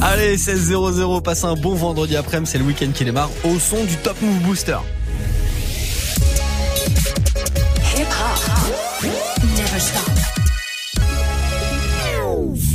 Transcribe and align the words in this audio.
Allez, 0.00 0.36
16-0-0, 0.36 1.22
passez 1.22 1.46
un 1.46 1.54
bon 1.54 1.74
vendredi 1.74 2.16
après-midi, 2.16 2.50
c'est 2.50 2.58
le 2.58 2.64
week-end 2.64 2.90
qui 2.94 3.04
démarre 3.04 3.30
au 3.44 3.58
son 3.58 3.84
du 3.84 3.96
Top 3.96 4.20
Move 4.20 4.38
Booster. 4.42 4.78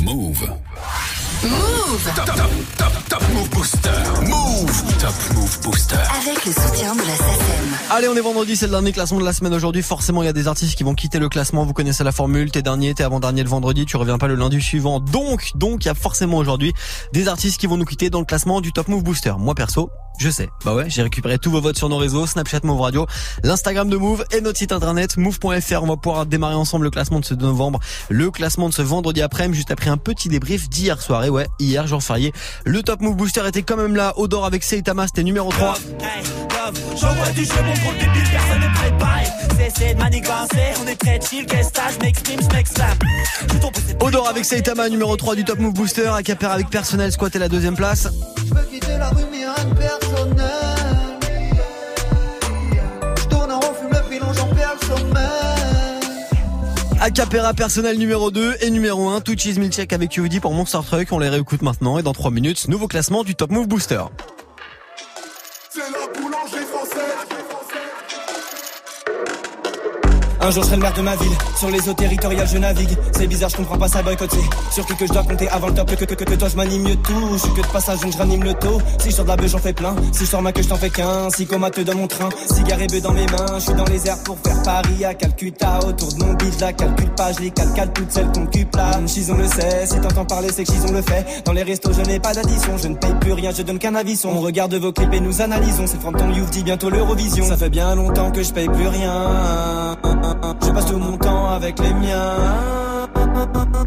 Move. 0.02 0.48
Move. 1.44 2.12
Top, 2.14 2.24
top. 2.24 2.59
Top 5.10 5.36
Move 5.36 5.60
Booster. 5.62 5.96
Avec 5.96 6.46
le 6.46 6.52
soutien 6.52 6.94
de 6.94 7.00
la 7.00 7.16
SACEM. 7.16 7.90
Allez, 7.90 8.06
on 8.06 8.14
est 8.14 8.20
vendredi, 8.20 8.54
c'est 8.54 8.66
le 8.66 8.70
dernier 8.70 8.92
classement 8.92 9.18
de 9.18 9.24
la 9.24 9.32
semaine 9.32 9.52
aujourd'hui. 9.52 9.82
Forcément, 9.82 10.22
il 10.22 10.26
y 10.26 10.28
a 10.28 10.32
des 10.32 10.46
artistes 10.46 10.76
qui 10.76 10.84
vont 10.84 10.94
quitter 10.94 11.18
le 11.18 11.28
classement. 11.28 11.64
Vous 11.64 11.72
connaissez 11.72 12.04
la 12.04 12.12
formule. 12.12 12.52
T'es 12.52 12.62
dernier, 12.62 12.94
t'es 12.94 13.02
avant-dernier 13.02 13.42
le 13.42 13.48
vendredi, 13.48 13.86
tu 13.86 13.96
reviens 13.96 14.18
pas 14.18 14.28
le 14.28 14.36
lundi 14.36 14.60
suivant. 14.60 15.00
Donc, 15.00 15.50
donc, 15.56 15.84
il 15.84 15.88
y 15.88 15.90
a 15.90 15.96
forcément 15.96 16.36
aujourd'hui 16.36 16.72
des 17.12 17.26
artistes 17.26 17.58
qui 17.58 17.66
vont 17.66 17.76
nous 17.76 17.84
quitter 17.86 18.08
dans 18.08 18.20
le 18.20 18.24
classement 18.24 18.60
du 18.60 18.72
Top 18.72 18.86
Move 18.86 19.02
Booster. 19.02 19.32
Moi, 19.36 19.56
perso, 19.56 19.90
je 20.20 20.28
sais. 20.28 20.50
Bah 20.64 20.74
ouais, 20.74 20.84
j'ai 20.88 21.02
récupéré 21.02 21.38
tous 21.38 21.50
vos 21.50 21.60
votes 21.60 21.78
sur 21.78 21.88
nos 21.88 21.96
réseaux, 21.96 22.26
Snapchat 22.26 22.60
Move 22.62 22.80
Radio, 22.80 23.06
l'Instagram 23.42 23.88
de 23.88 23.96
Move 23.96 24.24
et 24.32 24.40
notre 24.42 24.58
site 24.58 24.72
internet 24.72 25.16
move.fr. 25.16 25.82
On 25.82 25.86
va 25.86 25.96
pouvoir 25.96 26.26
démarrer 26.26 26.54
ensemble 26.54 26.84
le 26.84 26.90
classement 26.90 27.20
de 27.20 27.24
ce 27.24 27.34
2 27.34 27.46
novembre, 27.46 27.80
le 28.10 28.30
classement 28.30 28.68
de 28.68 28.74
ce 28.74 28.82
vendredi 28.82 29.22
après-midi, 29.22 29.56
juste 29.56 29.70
après 29.70 29.88
un 29.88 29.96
petit 29.96 30.28
débrief 30.28 30.68
d'hier 30.68 31.00
soir. 31.00 31.24
Et 31.24 31.30
ouais, 31.30 31.46
hier, 31.58 31.86
jour 31.86 32.02
férié, 32.02 32.32
le 32.64 32.82
Top 32.82 33.00
Move 33.00 33.16
Booster 33.16 33.46
était 33.48 33.62
quand 33.62 33.76
même 33.76 33.96
là. 33.96 34.12
Odor 34.16 34.44
avec 34.44 34.62
Seitama, 34.62 35.06
c'était 35.06 35.22
numéro 35.22 35.50
3. 35.50 35.74
J'envoie 37.00 37.30
du 37.30 37.44
jeu, 37.44 37.54
mon 37.64 37.72
gros 37.72 37.92
débile, 37.94 38.28
personne 38.30 38.60
n'est 38.60 38.74
préparé. 38.74 39.24
Cessez 39.56 39.94
de 39.94 39.98
manigancer, 39.98 40.74
on 40.82 40.86
est 40.86 40.96
très 40.96 41.18
chill, 41.20 41.46
qu'est-ce 41.46 41.72
que 41.72 41.80
je 41.94 42.04
m'exprime, 42.04 42.40
je 42.42 42.54
m'exclame. 42.54 42.98
Je 43.52 43.58
tombe, 43.58 43.72
c'est 43.74 44.02
Odor 44.02 44.28
avec 44.28 44.44
Seitama, 44.44 44.88
numéro 44.88 45.16
3 45.16 45.34
du 45.34 45.44
Top 45.44 45.58
Move 45.58 45.72
Booster. 45.72 46.08
Acapera 46.08 46.52
avec 46.52 46.68
Personnel, 46.68 47.10
squatté 47.10 47.38
la 47.38 47.48
deuxième 47.48 47.76
place. 47.76 48.08
Je 48.36 48.54
veux 48.54 48.62
quitter 48.70 48.98
la 48.98 49.08
rue 49.08 49.24
mais 49.32 49.38
rien 49.38 49.98
de 50.00 50.09
personnel 50.10 50.60
Acapera 57.02 57.54
personnel 57.54 57.98
numéro 57.98 58.30
2 58.30 58.56
et 58.60 58.70
numéro 58.70 59.08
1, 59.08 59.22
tout 59.22 59.34
cheese 59.36 59.58
milkshake 59.58 59.92
avec 59.94 60.10
QD 60.10 60.40
pour 60.40 60.52
Monster 60.52 60.80
Truck. 60.86 61.08
On 61.12 61.18
les 61.18 61.30
réécoute 61.30 61.62
maintenant 61.62 61.98
et 61.98 62.02
dans 62.02 62.12
3 62.12 62.30
minutes, 62.30 62.68
nouveau 62.68 62.88
classement 62.88 63.24
du 63.24 63.34
Top 63.34 63.50
Move 63.50 63.68
Booster. 63.68 64.02
Un 70.42 70.50
jour 70.50 70.62
je 70.62 70.68
serai 70.68 70.76
le 70.76 70.82
maire 70.82 70.94
de 70.94 71.02
ma 71.02 71.16
ville, 71.16 71.32
sur 71.56 71.70
les 71.70 71.88
eaux 71.88 71.92
territoriales 71.92 72.48
je 72.48 72.58
navigue. 72.58 72.96
C'est 73.12 73.26
bizarre, 73.26 73.50
je 73.50 73.56
comprends 73.56 73.76
pas 73.76 73.88
ça 73.88 74.02
boycott, 74.02 74.30
c'est 74.32 74.74
sur 74.74 74.86
qui 74.86 74.96
que 74.96 75.06
je 75.06 75.12
dois 75.12 75.22
compter 75.22 75.48
avant 75.50 75.66
le 75.68 75.74
top. 75.74 75.90
Que, 75.90 76.04
que, 76.04 76.14
que, 76.14 76.24
que 76.24 76.34
toi 76.34 76.48
je 76.48 76.56
m'anime 76.56 76.82
mieux 76.82 76.96
tout, 76.96 77.28
je 77.32 77.38
suis 77.38 77.52
que 77.52 77.60
de 77.60 77.66
passage 77.66 78.00
donc 78.00 78.12
je 78.12 78.18
ranime 78.18 78.42
le 78.42 78.54
taux. 78.54 78.80
Si 78.98 79.10
je 79.10 79.16
sors 79.16 79.24
de 79.24 79.30
la 79.30 79.36
beuh 79.36 79.48
j'en 79.48 79.58
fais 79.58 79.74
plein, 79.74 79.94
si 80.12 80.24
je 80.24 80.30
sors 80.30 80.40
ma 80.40 80.52
queue 80.52 80.62
je 80.62 80.68
t'en 80.68 80.76
fais 80.76 80.90
qu'un. 80.90 81.28
Si 81.30 81.46
comateux 81.46 81.84
dans 81.84 81.94
mon 81.94 82.06
train, 82.06 82.30
cigare 82.52 82.80
et 82.80 82.86
bœuf 82.86 83.02
dans 83.02 83.12
mes 83.12 83.26
mains. 83.26 83.58
Je 83.58 83.64
suis 83.64 83.74
dans 83.74 83.84
les 83.84 84.06
airs 84.06 84.22
pour 84.24 84.38
faire 84.38 84.62
Paris 84.62 85.04
à 85.04 85.14
Calcutta. 85.14 85.78
Autour 85.86 86.12
de 86.14 86.24
mon 86.24 86.36
je 86.40 86.60
la 86.60 86.72
calcule 86.72 87.10
pas, 87.10 87.32
je 87.32 87.40
les 87.40 87.50
calcale 87.50 87.92
toutes 87.92 88.10
celles 88.10 88.32
qu'on 88.32 88.46
cupe 88.46 88.74
là. 88.76 88.92
Chison 89.06 89.36
le 89.36 89.46
sait, 89.46 89.86
si 89.86 90.00
t'entends 90.00 90.24
parler 90.24 90.48
c'est 90.54 90.64
que 90.64 90.72
Chison 90.72 90.92
le 90.92 91.02
fait. 91.02 91.42
Dans 91.44 91.52
les 91.52 91.62
restos 91.62 91.92
je 91.92 92.00
n'ai 92.02 92.18
pas 92.18 92.32
d'addition, 92.32 92.78
je 92.78 92.88
ne 92.88 92.94
paye 92.94 93.14
plus 93.20 93.34
rien, 93.34 93.50
je 93.54 93.62
donne 93.62 93.78
qu'un 93.78 93.94
avisson. 93.94 94.30
On 94.30 94.40
regarde 94.40 94.74
vos 94.74 94.92
clips 94.92 95.12
et 95.12 95.20
nous 95.20 95.42
analysons. 95.42 95.86
C'est 95.86 96.00
Phantom 96.00 96.32
Youth 96.32 96.50
dit 96.50 96.62
bientôt 96.62 96.88
l'Eurovision. 96.88 97.46
Ça 97.46 97.56
fait 97.56 97.70
bien 97.70 97.94
longtemps 97.94 98.30
que 98.30 98.42
je 98.42 98.52
paye 98.52 98.68
plus 98.68 98.88
rien. 98.88 99.96
Je 100.70 100.74
passe 100.76 100.86
tout 100.86 100.98
mon 100.98 101.16
temps 101.16 101.50
avec 101.50 101.80
les 101.80 101.92
miens. 101.94 103.08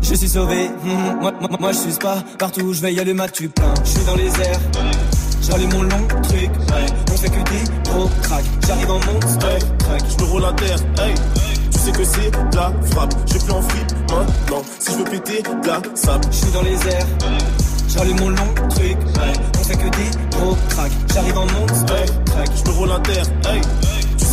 Je 0.02 0.16
suis 0.16 0.28
sauvé, 0.28 0.70
hum, 0.84 1.18
moi, 1.22 1.32
moi, 1.40 1.50
moi 1.58 1.72
je 1.72 1.78
suis 1.78 1.94
pas 1.94 2.22
partout 2.38 2.60
où 2.60 2.74
je 2.74 2.82
vais 2.82 2.94
y 2.94 3.00
aller 3.00 3.14
ma 3.14 3.30
tu 3.30 3.48
plein. 3.48 3.74
Je 3.86 3.90
suis 3.90 4.04
dans 4.04 4.16
les 4.16 4.28
airs, 4.28 4.60
j'allume 5.42 5.72
mon 5.72 5.84
long 5.84 6.08
truc. 6.24 6.50
On 7.10 7.16
fait 7.16 7.30
que 7.30 7.50
des 7.52 7.90
gros 7.90 8.10
crack. 8.24 8.44
J'arrive 8.68 8.92
en 8.92 9.00
monstre 9.00 9.40
truck. 9.40 10.02
Je 10.10 10.26
me 10.26 10.30
roule 10.30 10.44
à 10.44 10.52
terre, 10.52 10.78
hey. 11.00 11.14
Tu 11.72 11.80
sais 11.80 11.92
que 11.94 12.04
c'est 12.04 12.32
de 12.32 12.56
la 12.58 12.74
frappe. 12.92 13.14
Je 13.28 13.38
plus 13.38 13.54
en 13.54 13.62
fripe 13.62 13.92
maintenant. 14.12 14.64
Si 14.80 14.92
je 14.92 14.98
veux 14.98 15.06
péter 15.06 15.42
de 15.42 15.68
la 15.68 15.82
sable. 15.96 16.26
Je 16.32 16.36
suis 16.36 16.52
dans 16.52 16.64
les 16.64 16.88
airs, 16.90 17.08
j'allume 17.88 18.20
mon 18.20 18.30
long 18.30 18.54
truc. 18.70 18.98
On 19.58 19.64
fait 19.64 19.78
que 19.78 19.90
des 19.90 20.38
gros 20.38 20.58
crack. 20.68 20.92
J'arrive 21.14 21.38
en 21.38 21.46
monstre 21.46 21.86
truck. 21.86 22.48
je 22.58 22.70
me 22.70 22.76
roule 22.76 22.92
à 22.92 23.00
terre, 23.00 23.26
hey. 23.46 23.62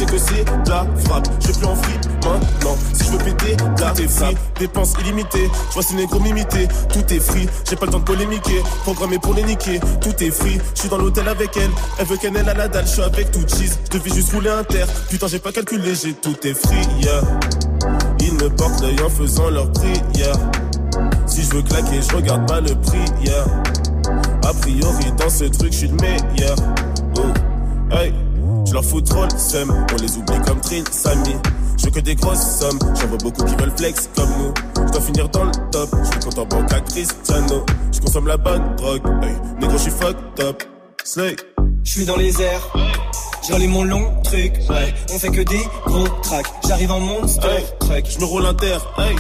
Sais 0.01 0.07
que 0.07 0.17
c'est 0.17 0.45
de 0.45 0.71
la 0.71 0.87
frappe. 1.05 1.29
Je 1.41 1.53
plus 1.53 1.67
en 1.67 1.77
fripe 1.77 2.07
maintenant. 2.25 2.75
Si 2.95 3.05
je 3.05 3.11
veux 3.11 3.19
péter 3.19 3.55
de 3.55 3.81
la 3.83 3.95
free. 3.95 4.35
Dépenses 4.59 4.95
illimitées. 4.99 5.51
Je 5.69 5.75
vois 5.75 5.83
ces 5.83 5.95
négros 5.95 6.21
m'imiter. 6.21 6.69
Tout 6.91 7.13
est 7.13 7.21
free. 7.21 7.47
J'ai 7.69 7.77
pas 7.77 7.85
le 7.85 7.93
temps 7.93 7.99
de 7.99 8.05
polémiquer. 8.05 8.63
Programmé 8.85 9.19
pour 9.19 9.35
les 9.35 9.43
niquer. 9.43 9.79
Tout 10.01 10.25
est 10.25 10.31
free. 10.31 10.59
Je 10.75 10.81
suis 10.81 10.89
dans 10.89 10.97
l'hôtel 10.97 11.29
avec 11.29 11.55
elle. 11.59 11.69
Elle 11.99 12.07
veut 12.07 12.17
qu'elle 12.17 12.35
ait 12.35 12.43
la 12.43 12.67
dalle. 12.67 12.87
Je 12.87 12.93
suis 12.93 13.03
avec 13.03 13.31
tout 13.31 13.47
cheese. 13.47 13.79
Je 13.93 13.99
devais 13.99 14.11
juste 14.11 14.33
rouler 14.33 14.49
un 14.49 14.65
terre. 14.65 14.87
Putain, 15.11 15.27
j'ai 15.27 15.39
pas 15.39 15.53
calculé. 15.53 15.93
J'ai 15.95 16.15
tout 16.15 16.47
est 16.47 16.55
free, 16.55 16.81
yeah. 17.03 17.21
Ils 18.21 18.33
me 18.33 18.49
portent 18.49 18.81
l'œil 18.81 19.03
en 19.05 19.11
faisant 19.11 19.51
leur 19.51 19.71
prière. 19.71 20.37
Si 21.27 21.43
je 21.43 21.57
veux 21.57 21.63
claquer, 21.63 22.01
je 22.01 22.17
regarde 22.17 22.49
pas 22.49 22.63
le 22.63 22.75
prix, 22.75 23.05
yeah. 23.23 23.45
A 24.49 24.55
priori, 24.55 25.13
dans 25.19 25.29
ce 25.29 25.45
truc, 25.45 25.73
je 25.73 25.77
suis 25.77 25.89
le 25.89 25.97
meilleur. 25.97 26.57
Oh, 27.17 27.95
hey, 27.95 28.15
je 28.71 28.75
leur 28.75 28.85
fous 28.85 29.01
trop 29.01 29.25
le 29.25 29.39
seum. 29.39 29.87
On 29.93 29.97
les 30.01 30.17
oublie 30.17 30.41
comme 30.47 30.61
Trin, 30.61 30.85
Samy. 30.91 31.35
Je 31.77 31.87
veux 31.87 31.91
que 31.91 32.01
des 32.01 32.15
grosses 32.15 32.59
sommes. 32.61 32.79
J'en 33.01 33.09
vois 33.09 33.19
beaucoup 33.19 33.45
qui 33.45 33.55
veulent 33.57 33.73
flex 33.77 34.09
comme 34.15 34.31
nous. 34.39 34.55
Je 34.87 34.93
dois 34.93 35.01
finir 35.01 35.29
dans 35.31 35.45
le 35.45 35.53
top. 35.73 35.91
Je 36.05 36.11
suis 36.11 36.21
compte 36.21 36.39
en 36.39 36.47
banque 36.47 36.73
à 36.73 36.81
Cristiano. 36.81 37.67
Je 37.93 38.01
consomme 38.01 38.29
la 38.29 38.37
bonne 38.37 38.77
drogue. 38.77 39.03
Hey, 39.23 39.35
négro, 39.61 39.77
je 39.77 39.83
suis 39.83 39.91
fucked 39.91 40.41
up. 40.41 40.63
Slay. 41.05 41.37
Je 41.83 41.91
suis 41.91 42.05
dans 42.05 42.17
les 42.17 42.41
airs, 42.41 42.73
j'allume 43.49 43.71
mon 43.71 43.85
long 43.85 44.13
truc. 44.23 44.53
On 45.13 45.19
fait 45.19 45.31
que 45.31 45.41
des 45.41 45.65
gros 45.87 46.07
tracks. 46.23 46.47
J'arrive 46.69 46.93
en 46.93 47.01
monstre 47.01 47.49
Hey, 47.49 47.65
truck. 47.81 48.05
je 48.09 48.19
me 48.21 48.25
roule 48.27 48.47
un 48.47 48.55
terre, 48.55 48.87
hey. 48.99 49.17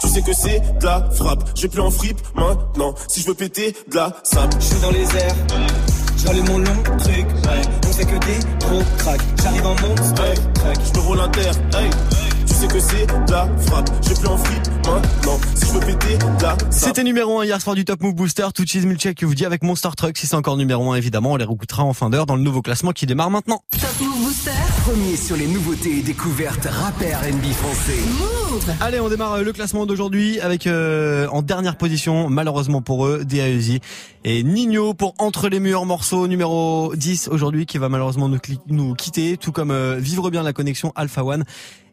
Tu 0.00 0.08
sais 0.08 0.22
que 0.22 0.32
c'est 0.32 0.60
de 0.80 0.86
la 0.86 1.08
frappe. 1.12 1.44
Je 1.54 1.62
vais 1.62 1.68
plus 1.68 1.82
en 1.82 1.90
fripe 1.90 2.18
maintenant. 2.34 2.94
Si 3.08 3.20
je 3.20 3.26
veux 3.26 3.34
péter 3.34 3.76
de 3.90 3.96
la 3.96 4.16
sable. 4.24 4.54
Je 4.58 4.64
suis 4.64 4.80
dans 4.80 4.90
les 4.90 5.04
airs, 5.16 5.36
j'allume 6.16 6.46
mon 6.48 6.58
long 6.58 6.82
truc. 6.98 7.26
On 7.86 7.87
fait 7.98 8.04
que 8.04 8.26
des 8.26 8.38
gros 8.64 8.82
tracks. 8.98 9.20
J'arrive 9.42 9.66
en 9.66 9.74
monstre 9.80 10.22
Hey, 10.24 10.36
je 10.84 10.98
me 10.98 11.04
roule 11.04 11.20
un 11.20 11.28
terre, 11.28 11.54
hey. 11.74 12.27
Sais 12.58 12.66
que 12.66 12.80
c'est 12.80 13.06
de 13.06 13.30
la 13.30 13.48
frappe. 13.56 13.88
Je 14.02 14.08
vais 14.08 14.14
plus 14.16 14.26
en 14.26 14.36
fripe 14.36 14.66
maintenant. 14.84 15.38
Si 15.54 15.66
je 15.66 15.72
veux 15.74 15.78
péter 15.78 16.18
de 16.18 16.42
la 16.42 16.58
sable. 16.58 16.66
C'était 16.72 17.04
numéro 17.04 17.38
1 17.38 17.44
hier 17.44 17.60
soir 17.60 17.76
du 17.76 17.84
Top 17.84 18.02
Move 18.02 18.16
Booster, 18.16 18.48
tout 18.52 18.64
cheese 18.66 18.84
milkshake 18.84 19.16
que 19.16 19.26
vous 19.26 19.36
dit 19.36 19.46
avec 19.46 19.62
Monster 19.62 19.90
Truck. 19.96 20.18
Si 20.18 20.26
c'est 20.26 20.34
encore 20.34 20.56
numéro 20.56 20.90
1, 20.90 20.96
évidemment, 20.96 21.34
on 21.34 21.36
les 21.36 21.44
réécoutera 21.44 21.84
en 21.84 21.92
fin 21.92 22.10
d'heure 22.10 22.26
dans 22.26 22.34
le 22.34 22.42
nouveau 22.42 22.60
classement 22.60 22.90
qui 22.90 23.06
démarre 23.06 23.30
maintenant. 23.30 23.62
Top 23.70 24.00
Move 24.00 24.24
Booster. 24.24 24.50
Premier 24.84 25.14
sur 25.14 25.36
les 25.36 25.46
nouveautés 25.46 25.98
et 25.98 26.02
découvertes 26.02 26.66
rap 26.68 27.00
et 27.00 27.14
R&B 27.14 27.44
français. 27.52 28.00
Move. 28.18 28.74
Allez, 28.80 28.98
on 28.98 29.08
démarre 29.08 29.34
euh, 29.34 29.44
le 29.44 29.52
classement 29.52 29.86
d'aujourd'hui 29.86 30.40
avec 30.40 30.66
euh, 30.66 31.28
en 31.28 31.42
dernière 31.42 31.76
position, 31.76 32.28
malheureusement 32.28 32.82
pour 32.82 33.06
eux, 33.06 33.24
DAEZ 33.24 33.78
et 34.24 34.42
Nino 34.42 34.94
pour 34.94 35.14
Entre 35.18 35.48
les 35.48 35.60
murs, 35.60 35.86
morceau 35.86 36.26
numéro 36.26 36.92
10 36.96 37.28
aujourd'hui 37.28 37.66
qui 37.66 37.78
va 37.78 37.88
malheureusement 37.88 38.28
nous, 38.28 38.38
nous 38.66 38.94
quitter, 38.94 39.36
tout 39.36 39.52
comme 39.52 39.70
euh, 39.70 39.98
Vivre 40.00 40.28
bien 40.30 40.42
la 40.42 40.52
connexion 40.52 40.92
Alpha 40.96 41.22
One 41.22 41.44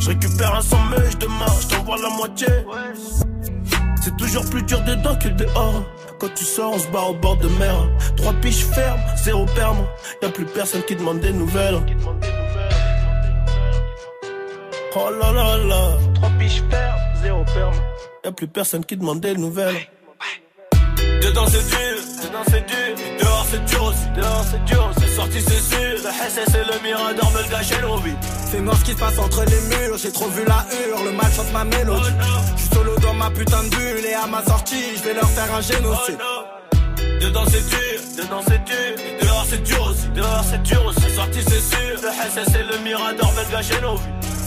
Je 0.00 0.08
récupère 0.08 0.54
un 0.54 0.90
mèche 0.90 1.18
de 1.18 1.26
marche, 1.26 1.62
je 1.62 1.76
t'envoie 1.76 1.98
la 1.98 2.08
moitié. 2.16 2.48
C'est 4.02 4.16
toujours 4.16 4.44
plus 4.48 4.62
dur 4.62 4.80
dedans 4.82 5.14
que 5.16 5.28
dehors. 5.28 5.84
Quand 6.18 6.32
tu 6.34 6.44
sors, 6.44 6.72
on 6.74 6.78
se 6.78 6.88
barre 6.88 7.10
au 7.10 7.14
bord 7.14 7.36
de 7.36 7.48
mer. 7.58 7.76
Trois 8.16 8.32
piches 8.34 8.64
fermes, 8.64 9.00
zéro 9.22 9.44
perme. 9.54 9.86
Y'a 10.22 10.30
plus 10.30 10.46
personne 10.46 10.82
qui 10.82 10.96
demande 10.96 11.20
des 11.20 11.32
nouvelles. 11.32 11.80
Oh 14.96 15.10
là 15.20 15.32
là 15.32 15.58
là. 15.58 15.98
Trois 16.14 16.30
piches 16.38 16.62
fermes, 16.70 17.00
zéro 17.22 17.44
perme. 17.44 17.74
Y'a 18.24 18.32
plus 18.32 18.48
personne 18.48 18.84
qui 18.84 18.96
demande 18.96 19.20
des 19.20 19.34
nouvelles. 19.34 19.76
Dedans 21.20 21.46
c'est 21.48 21.66
dur, 21.68 21.96
dedans 22.22 22.44
c'est 22.48 22.66
dur. 22.66 22.96
Dehors 23.20 23.46
c'est 23.50 23.64
dur 23.66 23.84
aussi, 23.84 24.06
dehors 24.16 24.44
c'est 24.50 24.64
dur. 24.64 24.90
C'est 24.98 25.14
sorti 25.14 25.40
c'est 25.40 25.60
sûr. 25.60 25.96
Le 26.04 26.10
SS 26.10 26.54
et 26.54 26.64
le 26.72 26.82
Mirador 26.82 27.30
me 27.32 27.42
le 27.42 27.48
gâchaient 27.50 27.80
l'envie. 27.82 28.14
Fais 28.50 28.60
moi 28.60 28.74
ce 28.78 28.84
qui 28.84 28.92
se 28.92 28.96
passe 28.96 29.18
entre 29.18 29.44
les 29.44 29.60
murs. 29.68 29.98
J'ai 29.98 30.12
trop 30.12 30.28
vu 30.28 30.44
la 30.46 30.66
hurle, 30.72 31.04
le 31.04 31.12
mal 31.12 31.30
chante 31.32 31.52
ma 31.52 31.64
mélodie. 31.64 32.10
Je 32.56 32.60
suis 32.62 32.74
solo 32.74 32.96
dans 32.98 33.14
ma 33.14 33.30
putain 33.30 33.62
de 33.64 33.68
bulle 33.68 34.06
et 34.06 34.14
à 34.14 34.26
ma 34.26 34.42
sortie, 34.44 34.96
je 34.96 35.02
vais 35.02 35.14
leur 35.14 35.28
faire 35.28 35.54
un 35.54 35.60
génocide. 35.60 36.18
Dedans 37.20 37.44
c'est 37.48 37.68
dur, 37.68 38.24
dedans 38.24 38.42
c'est 38.48 38.64
dur. 38.64 39.04
Dehors 39.22 39.46
c'est 39.48 39.62
dur 39.62 39.82
aussi, 39.90 40.08
dehors 40.14 40.44
c'est 40.50 40.62
dur 40.62 40.84
aussi. 40.86 41.14
Sorti 41.14 41.40
c'est 41.46 41.60
sûr. 41.60 42.00
Le 42.02 42.10
SS 42.10 42.54
et 42.54 42.62
le 42.62 42.78
Mirador 42.82 43.30
veulent 43.32 43.50
gâcher 43.52 43.80
nos 43.82 43.96
vies. 43.96 44.39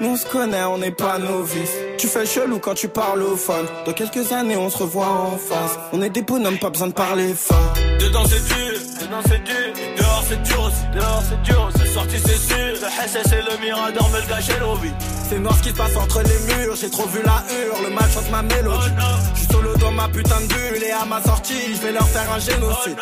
Nous 0.00 0.10
on 0.10 0.16
se 0.16 0.26
connaît, 0.26 0.62
on 0.62 0.78
n'est 0.78 0.92
pas 0.92 1.18
novices. 1.18 1.72
Tu 1.98 2.06
fais 2.06 2.20
le 2.20 2.26
chelou 2.26 2.58
quand 2.60 2.74
tu 2.74 2.88
parles 2.88 3.22
au 3.22 3.36
phone. 3.36 3.66
Dans 3.84 3.92
quelques 3.92 4.30
années, 4.32 4.56
on 4.56 4.70
se 4.70 4.78
revoit 4.78 5.08
en 5.08 5.36
face. 5.36 5.76
On 5.92 6.00
est 6.02 6.10
des 6.10 6.22
bonhommes, 6.22 6.58
pas 6.58 6.70
besoin 6.70 6.86
de 6.86 6.92
parler 6.92 7.34
fort. 7.34 7.74
Dedans 7.98 8.24
c'est 8.26 8.44
dur, 8.46 8.78
dedans 9.00 9.22
c'est 9.28 9.42
dur. 9.42 9.72
Dehors 9.96 10.24
c'est 10.28 10.42
dur 10.42 10.62
aussi, 10.62 10.84
dehors 10.94 11.22
c'est 11.28 11.42
dur. 11.42 11.68
C'est 11.76 11.86
sorti 11.86 12.16
c'est 12.24 12.36
sûr. 12.36 12.56
Le 12.56 13.08
SS 13.08 13.32
et 13.32 13.42
le 13.42 13.60
Mirador 13.60 14.08
gâcher 14.28 14.60
nos 14.60 14.76
vies. 14.76 14.92
C'est 15.28 15.40
noir 15.40 15.56
ce 15.56 15.62
qui 15.64 15.70
se 15.70 15.74
passe 15.74 15.96
entre 15.96 16.22
les 16.22 16.54
murs, 16.54 16.76
j'ai 16.76 16.90
trop 16.90 17.06
vu 17.06 17.20
la 17.24 17.42
hure, 17.52 17.82
le 17.82 17.90
mal 17.92 18.08
chante 18.10 18.30
ma 18.30 18.42
mélodie. 18.42 18.90
Je 19.34 19.40
suis 19.40 19.52
solo 19.52 19.74
dans 19.76 19.90
ma 19.90 20.08
putain 20.08 20.40
de 20.40 20.46
bulle 20.46 20.84
et 20.84 20.92
à 20.92 21.04
ma 21.06 21.20
sortie, 21.20 21.74
je 21.74 21.82
vais 21.82 21.92
leur 21.92 22.06
faire 22.08 22.32
un 22.32 22.38
génocide. 22.38 22.96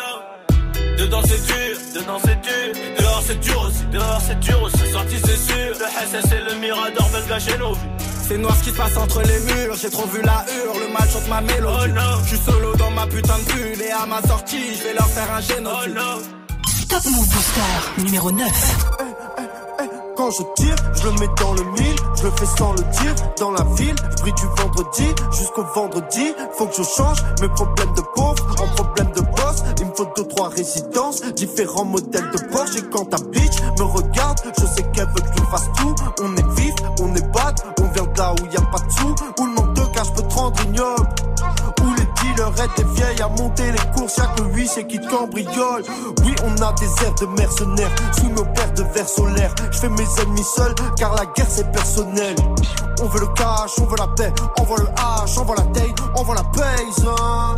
Dedans 0.97 1.21
c'est 1.25 1.45
dur, 1.45 1.77
dedans 1.93 2.19
c'est 2.23 2.41
dur. 2.41 2.81
Dehors 2.99 3.23
c'est 3.25 3.39
dur 3.39 3.61
aussi, 3.67 3.85
dehors 3.91 4.21
c'est 4.25 4.39
dur 4.39 4.63
aussi. 4.63 4.91
Sorti 4.91 5.15
c'est 5.23 5.37
sûr. 5.37 5.73
Le 5.79 5.85
SS 6.07 6.31
et 6.31 6.53
le 6.53 6.59
Mirador 6.59 7.07
veulent 7.09 7.27
gâcher 7.29 7.57
nos 7.57 7.73
vies. 7.73 7.79
C'est 8.27 8.37
noir 8.37 8.55
ce 8.57 8.63
qui 8.63 8.71
se 8.71 8.75
passe 8.75 8.97
entre 8.97 9.21
les 9.21 9.39
murs, 9.39 9.75
j'ai 9.81 9.89
trop 9.89 10.05
vu 10.07 10.21
la 10.21 10.43
hure, 10.51 10.73
le 10.79 10.91
mal 10.91 11.07
chante 11.09 11.27
ma 11.29 11.39
mélodie. 11.39 11.93
Je 12.23 12.27
suis 12.35 12.43
solo 12.43 12.75
dans 12.75 12.91
ma 12.91 13.07
putain 13.07 13.37
de 13.37 13.53
bulle 13.53 13.81
et 13.81 13.91
à 13.91 14.05
ma 14.05 14.21
sortie, 14.21 14.75
je 14.77 14.83
vais 14.83 14.93
leur 14.93 15.07
faire 15.07 15.31
un 15.31 15.39
génocide. 15.39 15.97
Top 16.89 17.03
Move 17.05 17.27
Booster 17.29 18.03
numéro 18.03 18.31
9. 18.31 18.47
Quand 20.17 20.31
je 20.31 20.43
tire, 20.55 20.75
je 20.95 21.03
le 21.03 21.11
mets 21.11 21.29
dans 21.39 21.53
le 21.53 21.63
mille, 21.79 21.95
je 22.17 22.23
le 22.23 22.31
fais 22.31 22.45
sans 22.57 22.71
le 22.73 22.79
dire. 22.79 23.13
Dans 23.39 23.51
la 23.51 23.63
ville, 23.75 23.95
je 24.17 24.21
brille 24.23 24.33
du 24.33 24.47
vendredi 24.61 25.05
jusqu'au 25.31 25.63
vendredi. 25.75 26.33
Faut 26.57 26.65
que 26.65 26.75
je 26.75 26.83
change 26.83 27.19
mes 27.39 27.49
problèmes 27.49 27.93
de 27.93 28.01
pauvre 28.15 28.36
de 29.05 29.21
boss. 29.21 29.63
Il 29.79 29.87
me 29.87 29.93
faut 29.95 30.07
deux, 30.15 30.27
trois 30.27 30.49
résidences, 30.49 31.21
différents 31.35 31.85
modèles 31.85 32.29
de 32.31 32.39
Porsche. 32.51 32.77
Et 32.77 32.83
quand 32.91 33.05
ta 33.05 33.17
bitch 33.17 33.61
me 33.79 33.83
regarde, 33.83 34.39
je 34.57 34.65
sais 34.65 34.83
qu'elle 34.93 35.07
veut 35.07 35.21
que 35.21 35.37
je 35.37 35.43
fasse 35.45 35.69
tout. 35.77 35.95
On 36.21 36.35
est 36.35 36.59
vif, 36.59 36.73
on 37.01 37.13
est 37.15 37.27
bad, 37.31 37.55
on 37.79 37.87
vient 37.91 38.05
de 38.05 38.17
là 38.17 38.33
où 38.33 38.45
y 38.53 38.57
a 38.57 38.61
pas 38.61 38.79
de 38.79 38.91
sous. 38.91 39.15
Où 39.39 39.45
le 39.45 39.53
manque 39.53 39.73
de 39.73 39.85
cash 39.93 40.11
peut 40.13 40.23
te 40.23 40.33
rendre 40.33 40.59
ignoble. 40.63 41.07
Où 41.81 41.93
les 41.95 42.07
dealers 42.21 42.65
étaient 42.65 42.87
vieilles 42.95 43.21
à 43.21 43.29
monter 43.29 43.71
les 43.71 43.91
courses, 43.95 44.17
y'a 44.17 44.27
que 44.27 44.43
lui 44.53 44.67
c'est 44.67 44.85
qui 44.87 44.99
te 44.99 45.07
cambriole. 45.07 45.83
Oui, 46.23 46.35
on 46.43 46.61
a 46.61 46.73
des 46.73 47.05
airs 47.05 47.15
de 47.21 47.25
mercenaires 47.27 47.91
sous 48.19 48.29
nos 48.29 48.45
paires 48.45 48.73
de 48.73 48.83
verres 48.93 49.09
solaires. 49.09 49.53
Je 49.71 49.79
fais 49.79 49.89
mes 49.89 50.07
ennemis 50.21 50.43
seuls 50.55 50.75
car 50.97 51.15
la 51.15 51.25
guerre 51.25 51.47
c'est 51.49 51.71
personnel. 51.71 52.35
On 53.01 53.05
veut 53.05 53.19
le 53.19 53.27
cash, 53.27 53.77
on 53.79 53.85
veut 53.85 53.97
la 53.97 54.07
paix, 54.07 54.33
on 54.59 54.63
veut 54.63 54.81
le 54.81 54.87
hache, 54.97 55.37
on 55.37 55.45
veut 55.45 55.55
la 55.55 55.63
taille, 55.73 55.93
on 56.15 56.23
veut 56.23 56.35
la 56.35 56.43
paye. 56.43 57.05
Hein. 57.07 57.55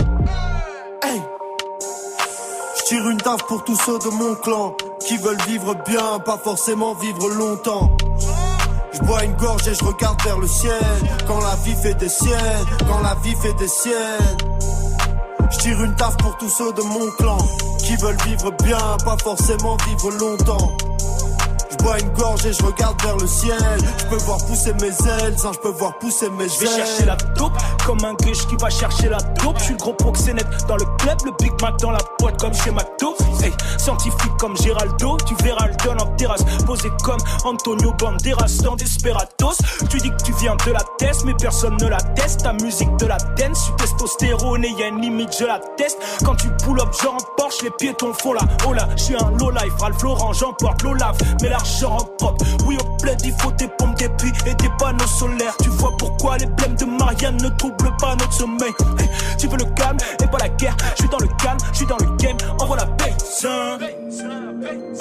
Je 1.04 2.84
tire 2.86 3.10
une 3.10 3.18
taf 3.18 3.44
pour 3.48 3.63
tous 3.63 3.75
ceux 3.75 4.00
de 4.00 4.10
mon 4.10 4.36
clan 4.36 4.75
qui 5.06 5.18
veulent 5.18 5.42
vivre 5.48 5.75
bien, 5.86 6.19
pas 6.19 6.38
forcément 6.38 6.94
vivre 6.96 7.30
longtemps. 7.30 7.96
Je 8.92 9.00
bois 9.00 9.24
une 9.24 9.36
gorge 9.36 9.68
et 9.68 9.74
je 9.75 9.84
regarde 9.84 10.22
vers 10.24 10.38
le 10.38 10.48
ciel. 10.48 10.74
Quand 11.28 11.40
la 11.40 11.56
vie 11.63 11.75
fait 11.75 11.94
des 11.96 12.10
siennes, 12.10 12.66
quand 12.88 13.00
la 13.01 13.16
vie 13.24 13.36
fait 13.36 13.54
des 13.54 13.68
siennes. 13.68 14.38
Je 15.51 15.57
tire 15.60 15.84
une 15.84 15.96
taf 15.96 16.18
pour 16.18 16.38
tous 16.38 16.50
ceux 16.50 16.74
de 16.74 16.81
mon 16.81 17.10
clan 17.18 17.38
qui 17.80 17.96
veulent 17.96 18.22
vivre 18.25 18.51
bien, 18.63 18.98
pas 19.04 19.18
forcément 19.24 19.78
vivre 19.88 20.12
longtemps. 20.12 20.72
Je 21.80 21.84
bois 21.84 22.00
une 22.00 22.10
gorge 22.10 22.46
et 22.46 22.52
je 22.52 22.62
regarde 22.64 23.02
vers 23.02 23.16
le 23.16 23.26
ciel. 23.26 23.58
Je 24.00 24.06
peux 24.08 24.18
voir 24.18 24.38
pousser 24.46 24.74
mes 24.81 24.88
ailes, 24.88 25.36
hein, 25.46 25.52
je 25.54 25.60
peux 25.60 25.70
voir 25.70 25.98
pousser 26.00 26.30
mes 26.31 26.44
ailes. 26.44 26.50
Je 26.50 26.60
vais 26.60 26.76
chercher 26.76 27.06
la 27.06 27.16
taupe 27.16 27.54
comme 27.86 28.04
un 28.04 28.14
gueche 28.16 28.46
qui 28.48 28.56
va 28.58 28.70
chercher 28.70 29.08
la 29.08 29.22
taupe. 29.22 29.58
Je 29.60 29.64
suis 29.64 29.74
le 29.74 29.80
gros 29.80 29.94
proxénète 29.94 30.48
dans 30.68 30.76
le 30.76 30.86
club, 30.98 31.18
le 31.26 31.31
Big 31.40 31.54
Mac 31.62 31.78
dans 31.80 31.92
la 31.92 32.00
boîte 32.20 32.40
comme 32.40 32.54
chez 32.54 32.72
McDo. 32.72 33.16
Hey, 33.42 33.54
scientifique 33.78 34.36
comme 34.40 34.58
Géraldo, 34.58 35.18
tu 35.26 35.36
verras 35.42 35.68
le 35.68 35.76
don 35.86 35.98
en 36.04 36.16
terrasse. 36.18 36.44
Posé 36.66 36.90
comme 37.04 37.20
Antonio 37.46 37.94
Banderas 37.94 38.58
dans 38.62 38.75
Desperados. 38.75 39.58
Tu 39.90 40.00
dis 40.00 40.10
que 40.10 40.24
tu 40.24 40.34
viens 40.34 40.58
de 40.66 40.72
la 40.72 40.84
test, 40.98 41.24
mais 41.24 41.34
personne 41.40 41.78
ne 41.78 41.88
la 41.88 42.02
teste. 42.02 42.44
Ta 42.44 42.52
musique 42.54 42.94
de 42.98 43.06
la 43.06 43.18
dance, 43.38 43.66
tu 43.66 43.75
testostérone 43.78 44.66
et 44.66 44.72
y 44.72 44.84
a 44.84 44.88
une 44.88 45.00
limite, 45.00 45.34
je 45.40 45.46
la 45.46 45.60
teste. 45.78 45.98
Quand 46.25 46.36
tu 46.36 46.50
pull 46.64 46.82
up, 46.82 46.90
genre 47.02 47.16
en 47.16 47.36
Porsche, 47.38 47.64
les 47.64 47.72
piétons 47.72 48.14
font 48.14 48.34
la 48.34 48.42
oh 48.68 48.74
là. 48.74 48.90
Je 48.98 49.04
suis 49.04 49.16
un 49.16 49.32
low 49.38 49.52
life, 49.52 49.74
Ralph 49.80 50.04
Lauren, 50.04 50.34
j'emporte 50.34 50.84
l'Olaf, 50.84 51.16
mais 51.42 51.48
l'argent 51.48 51.69
en 51.86 51.98
propre. 52.18 52.45
Oui, 52.66 52.77
au 52.80 52.98
plaid, 53.01 53.19
il 53.24 53.33
faut 53.33 53.51
des 53.51 53.68
pompes, 53.68 53.98
des 53.98 54.10
puits 54.10 54.33
et 54.45 54.56
des 54.56 54.69
panneaux 54.77 55.07
solaires. 55.07 55.56
Tu 55.62 55.69
vois 55.69 55.92
pourquoi 55.98 56.38
les 56.38 56.45
blèmes 56.45 56.75
de 56.75 56.86
Marianne 56.86 57.38
ne 57.38 57.50
troublent 57.50 57.95
pas 58.00 58.16
notre 58.16 58.33
sommeil. 58.33 58.71
Tu 59.38 59.48
veux 59.48 59.57
le 59.57 59.66
calme 59.75 59.98
et 60.21 60.27
pas 60.27 60.38
la 60.39 60.50
guerre. 60.50 60.75
Je 60.95 61.04
suis 61.04 61.10
dans 61.10 61.19
le 61.19 61.27
calme, 61.42 61.57
je 61.71 61.77
suis 61.77 61.86
dans 61.86 61.98
le 61.98 62.16
game. 62.18 62.38
Envoie 62.60 62.77
la 62.77 62.86
paix. 62.86 63.13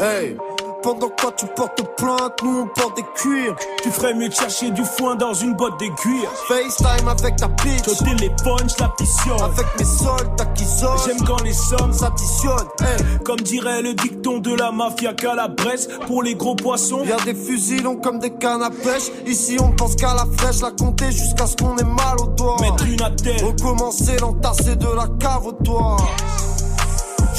Hey, 0.01 0.37
pendant 0.83 1.09
quoi 1.09 1.33
tu 1.37 1.47
portes 1.47 1.83
plainte, 1.97 2.33
nous 2.43 2.61
on 2.61 2.67
porte 2.67 2.97
des 2.97 3.05
cuirs. 3.15 3.55
Tu 3.83 3.91
ferais 3.91 4.15
mieux 4.15 4.29
de 4.29 4.35
chercher 4.35 4.71
du 4.71 4.85
foin 4.85 5.17
dans 5.17 5.35
une 5.35 5.55
botte 5.55 5.79
d'aiguille. 5.79 6.27
FaceTime 6.49 7.09
avec 7.09 7.37
ta 7.37 7.49
bitch. 7.49 7.89
Au 7.89 8.05
téléphone, 8.05 8.69
je 8.69 8.83
l'additionne. 8.83 9.43
Avec 9.43 9.67
mes 9.79 9.85
soldats 9.85 10.47
qui 10.55 10.65
sortent. 10.65 11.07
J'aime 11.07 11.25
quand 11.27 11.43
les 11.43 11.53
sommes 11.53 11.93
s'additionnent. 11.93 12.69
Hey, 12.81 13.19
Comme 13.25 13.41
dirait 13.41 13.83
le 13.83 13.95
dicton 13.95 14.39
de 14.39 14.55
la 14.55 14.71
mafia 14.73 15.13
calabrese, 15.15 15.89
pour 16.07 16.23
les 16.23 16.35
gros 16.35 16.55
poissons. 16.55 17.05
Y'a 17.05 17.17
des 17.25 17.35
fusils 17.35 17.83
longs 17.83 17.97
comme 17.97 18.19
des 18.19 18.31
cannes 18.31 18.63
à 18.63 18.71
pêche. 18.71 19.11
Ici 19.27 19.57
on 19.61 19.73
pense 19.73 19.97
qu'à 19.97 20.15
la 20.15 20.27
flèche, 20.39 20.61
la 20.61 20.71
compter 20.71 21.11
jusqu'à 21.11 21.47
ce 21.47 21.57
qu'on 21.57 21.77
ait 21.77 21.85
mal 21.85 22.21
au 22.21 22.27
doigt. 22.29 22.57
Mettre 22.61 22.87
une 22.87 23.03
à 23.03 23.11
terre. 23.11 23.45
Recommencer, 23.45 24.17
l'entasser 24.21 24.77
de 24.77 24.89
la 24.89 25.09
cave 25.19 25.47
au. 25.47 25.97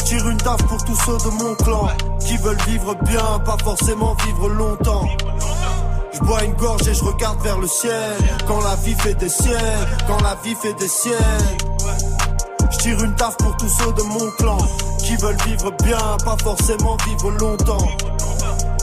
Tire 0.09 0.27
une 0.27 0.37
taf 0.37 0.57
pour 0.65 0.83
tous 0.83 0.95
ceux 0.95 1.17
de 1.19 1.29
mon 1.35 1.53
clan 1.53 1.87
qui 2.19 2.35
veulent 2.37 2.57
vivre 2.67 2.95
bien, 3.03 3.39
pas 3.45 3.57
forcément 3.63 4.15
vivre 4.25 4.49
longtemps. 4.49 5.07
Je 6.11 6.19
bois 6.21 6.43
une 6.45 6.53
gorge 6.53 6.87
et 6.87 6.95
je 6.95 7.03
regarde 7.03 7.39
vers 7.43 7.59
le 7.59 7.67
ciel. 7.67 8.17
Quand 8.47 8.59
la 8.61 8.75
vie 8.77 8.95
fait 8.95 9.13
des 9.13 9.29
siennes, 9.29 9.87
quand 10.07 10.19
la 10.23 10.33
vie 10.43 10.55
fait 10.55 10.73
des 10.73 10.87
siennes. 10.87 11.57
Je 12.71 12.77
tire 12.79 13.03
une 13.03 13.13
taf 13.17 13.37
pour 13.37 13.55
tous 13.57 13.69
ceux 13.69 13.93
de 13.93 14.01
mon 14.01 14.31
clan 14.39 14.57
qui 14.97 15.15
veulent 15.17 15.41
vivre 15.45 15.71
bien, 15.83 16.17
pas 16.25 16.37
forcément 16.41 16.97
vivre 17.05 17.29
longtemps. 17.29 17.87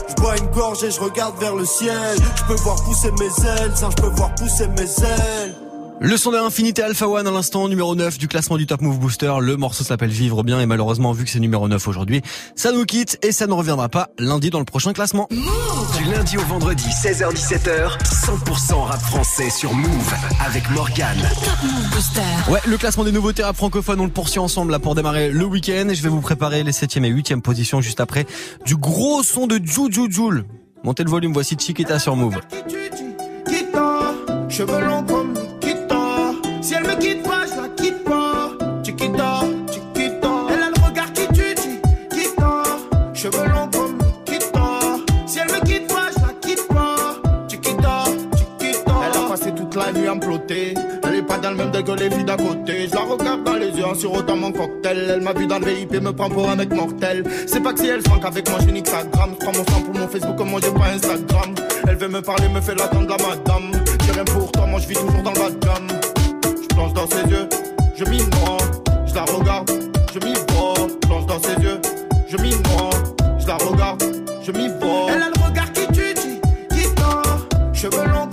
Je 0.07 0.13
bois 0.21 0.37
une 0.37 0.47
gorge 0.51 0.81
et 0.85 0.91
je 0.91 1.01
regarde 1.01 1.37
vers 1.41 1.55
le 1.55 1.65
ciel. 1.65 2.17
Je 2.37 2.43
peux 2.45 2.61
voir 2.61 2.77
pousser 2.85 3.11
mes 3.19 3.25
ailes, 3.25 3.73
hein, 3.83 3.89
je 3.97 4.01
peux 4.01 4.15
voir 4.15 4.33
pousser 4.35 4.69
mes 4.69 5.03
ailes. 5.03 5.66
Le 5.99 6.15
son 6.15 6.31
de 6.31 6.37
Infinité 6.37 6.83
Alpha 6.83 7.07
One 7.07 7.27
à 7.27 7.31
l'instant, 7.31 7.67
numéro 7.67 7.95
9 7.95 8.19
du 8.19 8.27
classement 8.27 8.57
du 8.57 8.67
Top 8.67 8.81
Move 8.81 8.99
Booster. 8.99 9.33
Le 9.41 9.57
morceau 9.57 9.83
s'appelle 9.83 10.11
Vivre 10.11 10.43
bien 10.43 10.59
et 10.61 10.67
malheureusement, 10.67 11.11
vu 11.11 11.23
que 11.25 11.29
c'est 11.29 11.39
numéro 11.39 11.67
9 11.67 11.87
aujourd'hui, 11.87 12.21
ça 12.55 12.71
nous 12.71 12.85
quitte 12.85 13.17
et 13.23 13.31
ça 13.31 13.47
ne 13.47 13.53
reviendra 13.53 13.89
pas 13.89 14.09
lundi 14.19 14.51
dans 14.51 14.59
le 14.59 14.65
prochain 14.65 14.93
classement. 14.93 15.27
Du 15.97 16.03
lundi 16.11 16.37
au 16.37 16.41
vendredi, 16.41 16.85
16h17h, 16.87 17.97
100% 18.03 18.75
rap 18.83 19.01
français 19.01 19.49
sur 19.49 19.73
Move 19.73 20.13
avec 20.45 20.69
Morgane. 20.69 21.17
Top 21.43 21.63
Move 21.63 21.89
Booster. 21.91 22.51
Ouais, 22.51 22.59
le 22.67 22.77
classement 22.77 23.03
des 23.03 23.11
nouveautés 23.11 23.43
rap 23.43 23.55
francophones, 23.55 23.99
on 23.99 24.05
le 24.05 24.11
poursuit 24.11 24.39
ensemble 24.39 24.71
là 24.71 24.79
pour 24.79 24.93
démarrer 24.93 25.31
le 25.31 25.45
week-end 25.45 25.89
et 25.89 25.95
je 25.95 26.03
vais 26.03 26.09
vous 26.09 26.21
préparer 26.21 26.63
les 26.63 26.73
7e 26.73 27.05
et 27.05 27.11
8e 27.11 27.41
positions 27.41 27.81
juste 27.81 27.99
après 27.99 28.27
du 28.65 28.75
gros 28.75 29.23
son 29.23 29.47
de 29.47 29.59
Juju 29.63 30.11
Joule. 30.11 30.45
Montez 30.83 31.03
le 31.03 31.09
volume, 31.09 31.33
voici 31.33 31.57
Chiquita 31.59 31.97
sur 31.97 32.15
Move. 32.15 32.35
Kita, 33.47 34.13
cheveux 34.47 34.85
longs 34.85 35.03
comme 35.03 35.33
Nikita. 35.33 35.36
Si 36.67 36.73
elle 36.73 36.83
me 36.83 36.95
quitte 36.99 37.23
pas, 37.23 37.45
je 37.45 37.61
la 37.61 37.69
quitte 37.69 38.03
pas. 38.03 38.51
Chiquita, 38.83 39.39
Chiquita. 39.71 40.29
Elle 40.49 40.63
a 40.63 40.69
le 40.69 40.85
regard 40.85 41.13
qui 41.13 41.25
tue, 41.29 41.55
Chiquita. 42.11 42.63
Cheveux 43.13 43.47
longs 43.47 43.69
comme 43.71 43.97
Nikita. 44.27 44.97
Si 45.25 45.39
elle 45.39 45.47
me 45.47 45.65
quitte 45.65 45.87
pas, 45.87 46.09
je 46.13 46.21
la 46.25 46.33
quitte 46.41 46.67
pas. 46.67 47.15
Chiquita, 47.47 48.03
Chiquita. 48.35 48.91
Elle 49.05 49.17
a 49.17 49.29
passé 49.29 49.55
toute 49.55 49.75
la 49.75 49.93
nuit 49.93 50.09
à 50.09 50.15
me 50.15 50.19
plotter. 50.19 50.73
Elle 51.05 51.15
est 51.15 51.21
pas 51.21 51.37
dans 51.37 51.51
le 51.51 51.55
même 51.55 51.71
deck 51.71 51.85
que 51.85 51.91
les 51.93 52.11
filles 52.11 52.25
d'à 52.25 52.35
côté. 52.35 52.89
Je 52.89 52.95
la 52.95 53.01
regarde 53.01 53.45
dans 53.45 53.55
les 53.55 53.69
yeux 53.69 53.85
en 53.85 53.95
surotant 53.95 54.35
mon 54.35 54.51
cocktail. 54.51 55.07
Elle 55.09 55.21
m'a 55.21 55.31
vu 55.31 55.47
dans 55.47 55.59
le 55.59 55.67
VIP 55.67 56.01
me 56.01 56.11
prend 56.11 56.29
pour 56.29 56.49
un 56.49 56.57
mec 56.57 56.73
mortel. 56.73 57.23
C'est 57.45 57.63
pas 57.63 57.71
que 57.71 57.79
si 57.79 57.87
elle 57.87 58.03
se 58.03 58.09
manque 58.09 58.25
avec 58.25 58.49
moi, 58.49 58.59
j'ai 58.61 58.71
une 58.71 58.85
Instagram. 58.85 59.29
Je 59.39 59.45
prends 59.45 59.57
mon 59.57 59.65
sang 59.71 59.81
pour 59.85 59.93
mon 59.93 60.07
Facebook, 60.09 60.37
moi 60.45 60.59
j'ai 60.61 60.71
pas 60.71 60.87
Instagram. 60.93 61.55
Elle 61.87 61.95
veut 61.95 62.09
me 62.09 62.21
parler, 62.21 62.49
me 62.49 62.59
fait 62.59 62.75
l'attendre 62.75 63.07
la 63.07 63.15
madame. 63.25 63.71
J'ai 64.05 64.11
rien 64.11 64.25
pour 64.25 64.51
toi, 64.51 64.65
moi 64.65 64.81
je 64.81 64.87
vis 64.89 64.95
toujours 64.95 65.23
dans 65.23 65.31
le 65.31 65.57
gamme. 65.61 65.96
Plonge 66.77 66.93
dans 66.93 67.07
ses 67.07 67.23
yeux, 67.23 67.49
je 67.95 68.05
m'y 68.05 68.17
noie. 68.19 68.57
Je 69.07 69.15
la 69.15 69.23
regarde, 69.23 69.71
je 70.13 70.19
m'y 70.19 70.35
vois. 70.49 70.75
Plonge 71.01 71.25
dans 71.25 71.41
ses 71.41 71.59
yeux, 71.59 71.81
je 72.29 72.37
m'y 72.37 72.51
noie. 72.51 72.91
Je 73.39 73.47
la 73.47 73.55
regarde, 73.55 74.03
je 74.43 74.51
m'y 74.51 74.67
vois. 74.79 75.07
Elle 75.11 75.23
a 75.23 75.29
le 75.29 75.43
regard 75.43 75.71
qui 75.73 75.87
tue, 75.87 76.13
qui 76.69 76.93
tord. 76.93 77.39
Cheveux 77.73 78.05
longs 78.05 78.26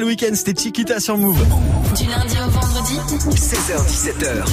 démarrer 0.00 0.02
le 0.02 0.06
week-end, 0.06 0.34
c'était 0.34 0.60
Chiquita 0.60 1.00
sur 1.00 1.16
Move. 1.16 1.38
Du 1.96 2.06
lundi 2.06 2.36
au 2.38 2.50
vendredi. 2.50 2.96
16h17h. 3.34 4.44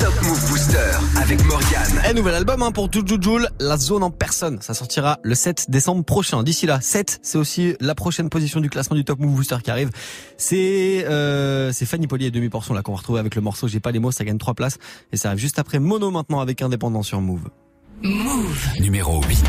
Top 0.00 0.14
Move 0.22 0.48
Booster 0.48 0.78
avec 1.16 1.44
Morgane. 1.44 2.00
Un 2.04 2.12
nouvel 2.12 2.34
album 2.34 2.62
hein, 2.62 2.72
pour 2.72 2.92
Juju 2.92 3.16
Joule, 3.20 3.48
La 3.60 3.76
Zone 3.76 4.02
en 4.02 4.10
personne. 4.10 4.60
Ça 4.60 4.74
sortira 4.74 5.18
le 5.22 5.34
7 5.34 5.70
décembre 5.70 6.04
prochain. 6.04 6.42
D'ici 6.42 6.66
là, 6.66 6.80
7, 6.80 7.20
c'est 7.22 7.38
aussi 7.38 7.74
la 7.80 7.94
prochaine 7.94 8.28
position 8.28 8.60
du 8.60 8.70
classement 8.70 8.96
du 8.96 9.04
Top 9.04 9.18
Move 9.18 9.34
Booster 9.34 9.56
qui 9.62 9.70
arrive. 9.70 9.90
C'est 10.36 11.04
euh, 11.08 11.72
c'est 11.72 11.86
Fanny 11.86 12.06
Poli 12.06 12.26
et 12.26 12.30
demi 12.30 12.48
portion 12.48 12.74
là 12.74 12.82
qu'on 12.82 12.92
va 12.92 12.98
retrouver 12.98 13.20
avec 13.20 13.34
le 13.34 13.40
morceau 13.40 13.68
J'ai 13.68 13.80
pas 13.80 13.90
les 13.92 13.98
mots, 13.98 14.10
ça 14.10 14.24
gagne 14.24 14.38
3 14.38 14.54
places 14.54 14.78
et 15.12 15.16
ça 15.16 15.28
arrive 15.28 15.40
juste 15.40 15.58
après 15.58 15.78
Mono 15.78 16.10
maintenant 16.10 16.40
avec 16.40 16.62
Indépendant 16.62 17.02
sur 17.02 17.20
Move. 17.20 17.48
Move. 18.02 18.66
Numéro 18.80 19.20
8. 19.22 19.44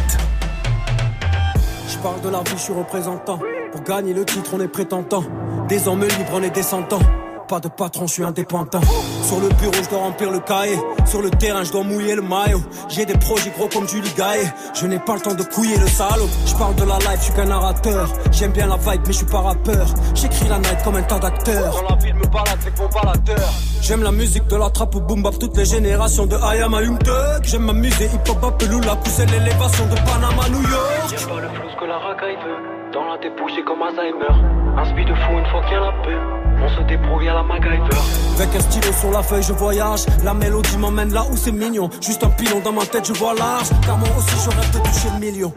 Je 1.90 1.98
parle 1.98 2.22
de 2.22 2.30
la 2.30 2.42
vie, 2.44 2.52
je 2.56 2.62
suis 2.62 2.74
représentant. 2.74 3.40
Pour 3.72 3.84
gagner 3.84 4.14
le 4.14 4.26
titre, 4.26 4.52
on 4.54 4.60
est 4.60 4.68
prétentant. 4.68 5.24
Des 5.68 5.88
hommes 5.88 6.02
libres, 6.02 6.32
on 6.34 6.42
est 6.42 6.50
descendants. 6.50 7.02
Pas 7.48 7.60
de 7.60 7.68
patron, 7.68 8.08
je 8.08 8.14
suis 8.14 8.24
indépendant. 8.24 8.82
Sur 9.24 9.40
le 9.40 9.50
bureau, 9.50 9.74
je 9.74 9.90
dois 9.90 10.00
remplir 10.00 10.32
le 10.32 10.40
cahier. 10.40 10.78
Sur 11.06 11.22
le 11.22 11.30
terrain, 11.30 11.64
je 11.64 11.72
dois 11.72 11.84
mouiller 11.84 12.16
le 12.16 12.22
maillot. 12.22 12.62
J'ai 12.90 13.06
des 13.06 13.18
projets 13.18 13.52
gros 13.56 13.68
comme 13.68 13.88
Julie 13.88 14.12
Gaillet. 14.16 14.52
Je 14.74 14.88
n'ai 14.88 15.00
pas 15.00 15.16
le 15.16 15.22
temps 15.22 15.34
de 15.36 15.44
couiller 15.44 15.78
le 15.78 15.88
salaud. 15.88 16.30
Je 16.46 16.56
parle 16.56 16.76
de 16.76 16.84
la 16.84 16.98
life, 16.98 17.18
je 17.18 17.24
suis 17.26 17.34
qu'un 17.34 17.46
narrateur. 17.46 18.10
J'aime 18.32 18.52
bien 18.52 18.68
la 18.68 18.78
vibe, 18.78 19.02
mais 19.06 19.14
je 19.14 19.18
suis 19.18 19.26
pas 19.26 19.42
rappeur. 19.42 19.88
J'écris 20.16 20.48
la 20.48 20.58
night 20.60 20.84
comme 20.84 20.96
un 20.96 21.04
tas 21.04 21.20
d'acteurs. 21.20 21.74
Dans 21.74 21.90
la 21.90 21.96
ville, 22.04 22.16
me 22.16 22.28
balade 22.28 22.58
avec 22.62 22.80
mon 22.80 22.88
baladeur. 22.88 23.50
J'aime 23.82 24.04
la 24.04 24.12
musique 24.12 24.48
de 24.48 24.56
la 24.56 24.70
trappe 24.70 24.96
au 24.96 25.00
boom 25.00 25.24
bap, 25.24 25.38
toutes 25.40 25.58
les 25.58 25.66
générations 25.66 26.26
de 26.26 26.36
I 26.36 26.62
am 26.62 26.74
a 26.74 26.82
Thug. 26.82 27.44
J'aime 27.44 27.66
m'amuser, 27.66 28.06
hip 28.06 28.30
hop, 28.30 28.58
Pelula, 28.60 28.96
pousser 28.96 29.26
l'élévation 29.26 29.86
de 29.86 29.96
Panama, 29.96 30.50
New 30.50 30.62
York. 30.70 31.12
Y'a 31.12 31.28
pas 31.28 31.42
le 31.42 31.50
flou 31.50 31.68
que 31.80 31.86
la 31.86 31.98
racaille 31.98 32.36
veut. 32.36 32.79
Dans 32.94 33.06
la 33.06 33.18
débouche, 33.20 33.52
comme 33.68 33.84
Alzheimer. 33.84 34.34
Un 34.76 34.86
speed 34.86 35.08
de 35.08 35.14
fou 35.14 35.34
une 35.38 35.46
fois 35.46 35.62
qu'il 35.64 35.74
y 35.74 35.76
a 35.76 35.80
la 35.80 35.92
paix. 35.92 36.18
On 36.62 36.70
se 36.70 36.82
débrouille 36.88 37.30
à 37.30 37.36
la 37.36 37.44
MacGyver. 37.44 37.98
Avec 38.36 38.56
un 38.56 38.60
stylo 38.60 38.92
sur 38.94 39.12
la 39.12 39.22
feuille, 39.22 39.44
je 39.44 39.54
voyage. 39.54 40.06
La 40.24 40.34
mélodie 40.34 40.78
m'emmène 40.78 41.14
là 41.14 41.24
où 41.32 41.38
c'est 41.38 41.52
mignon. 41.52 41.90
Juste 42.02 42.24
un 42.24 42.30
pilon 42.30 42.62
dans 42.64 42.72
ma 42.72 42.86
tête, 42.86 43.08
je 43.08 43.14
vois 43.14 43.36
large. 43.36 43.70
Car 43.86 43.98
moi 43.98 44.10
aussi, 44.18 44.36
je 44.44 44.50
rêve 44.50 44.72
de 44.72 44.80
toucher 44.80 45.10
le 45.14 45.20
million. 45.20 45.54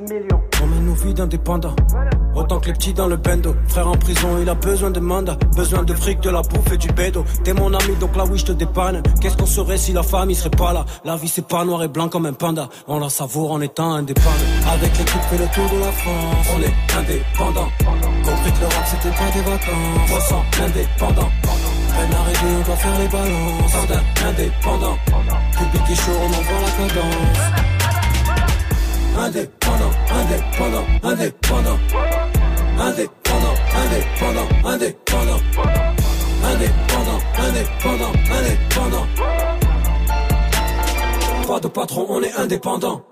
On 0.63 0.67
mène 0.67 0.87
nos 0.87 0.95
vies 0.95 1.15
d'indépendants. 1.15 1.75
Autant 2.35 2.61
que 2.61 2.67
les 2.67 2.73
petits 2.73 2.95
dans 2.95 3.09
le 3.09 3.17
bendo. 3.17 3.55
Frère 3.67 3.89
en 3.89 3.97
prison, 3.97 4.39
il 4.41 4.49
a 4.49 4.55
besoin 4.55 4.91
de 4.91 5.01
mandat. 5.01 5.37
Besoin 5.55 5.83
de 5.83 5.93
fric, 5.93 6.21
de 6.21 6.31
la 6.31 6.41
bouffe 6.41 6.73
et 6.73 6.79
du 6.79 6.89
bédo. 6.89 7.25
T'es 7.45 7.53
mon 7.53 7.75
ami, 7.75 7.95
donc 8.01 8.17
là 8.17 8.25
oui, 8.31 8.39
je 8.39 8.47
te 8.47 8.53
dépanne. 8.53 9.03
Qu'est-ce 9.21 9.37
qu'on 9.37 9.47
serait 9.47 9.77
si 9.77 9.93
la 9.93 10.03
famille 10.03 10.35
serait 10.35 10.51
pas 10.51 10.73
là? 10.73 10.87
La 11.05 11.17
vie, 11.17 11.29
c'est 11.29 11.47
pas 11.47 11.65
noir 11.65 11.83
et 11.83 11.89
blanc 11.89 12.09
comme 12.09 12.27
un 12.27 12.33
panda. 12.33 12.69
On 12.89 12.99
la 12.99 13.11
savoure 13.11 13.53
en 13.53 13.61
étant 13.61 13.93
indépendant. 13.93 14.31
Avec 14.73 14.97
l'équipe, 14.97 15.21
fait 15.31 15.39
le 15.39 15.47
tour 15.49 15.69
de 15.75 15.81
la 15.81 15.93
France. 15.93 16.47
On 16.57 16.63
est 16.63 16.99
indépendant. 16.99 17.69
Compris 18.25 18.53
que 18.53 18.61
le 18.61 18.67
rap, 18.67 18.87
c'était 18.87 19.15
pas 19.15 19.31
des 19.35 19.43
vacances. 19.43 20.09
300 20.09 20.45
indépendant. 20.65 21.31
Peine 21.43 22.15
arrivée, 22.15 22.57
on 22.61 22.67
doit 22.67 22.77
faire 22.77 22.99
les 22.99 23.09
balances. 23.09 23.75
Indépendant. 24.27 24.97
Public 25.59 25.83
et 25.91 25.95
chaud, 25.95 26.13
on 26.19 26.29
envoie 26.29 26.61
la 26.65 26.89
cadence. 26.89 27.72
Indépendant, 29.19 29.91
indépendant, 30.11 30.87
indépendant. 31.05 31.79
Indépendant, 32.79 33.55
indépendant, 33.77 34.49
indépendant. 34.65 35.41
Indépendant, 36.43 37.21
indépendant, 37.39 38.13
indépendant. 38.31 39.07
Pas 41.47 41.61
de 41.61 41.69
patron, 41.69 42.07
on 42.09 42.23
est 42.23 42.35
indépendant. 42.35 43.03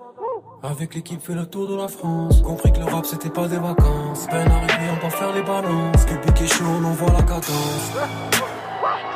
Avec 0.63 0.95
l'équipe 0.95 1.21
fait 1.21 1.33
le 1.33 1.45
tour 1.45 1.67
de 1.67 1.75
la 1.75 1.87
France 1.87 2.41
Compris 2.43 2.71
que 2.71 2.77
le 2.77 2.85
rap 2.85 3.03
c'était 3.03 3.31
pas 3.31 3.47
des 3.47 3.57
vacances 3.57 4.27
Peine 4.29 4.47
arrivée 4.47 4.91
on 4.91 5.03
va 5.03 5.09
faire 5.09 5.33
les 5.33 5.41
balances 5.41 6.05
Cubic 6.05 6.39
et 6.39 6.47
chaud 6.47 6.65
on 6.79 6.85
envoie 6.85 7.11
la 7.13 7.23
cadence 7.23 7.91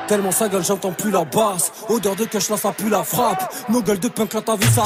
Tellement 0.08 0.32
sa 0.32 0.50
gueule 0.50 0.64
j'entends 0.64 0.92
plus 0.92 1.12
la 1.12 1.24
basse 1.24 1.72
Odeur 1.88 2.16
de 2.16 2.26
cash 2.26 2.50
là 2.50 2.58
ça 2.58 2.72
pue 2.72 2.90
la 2.90 3.04
frappe 3.04 3.54
Nos 3.70 3.84
gueules 3.84 4.00
de 4.00 4.08
punk 4.08 4.34
là 4.34 4.42
ta 4.42 4.56
vie 4.56 4.66
ça 4.66 4.86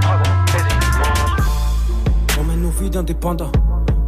On 2.83 2.89
d'indépendants. 2.89 3.51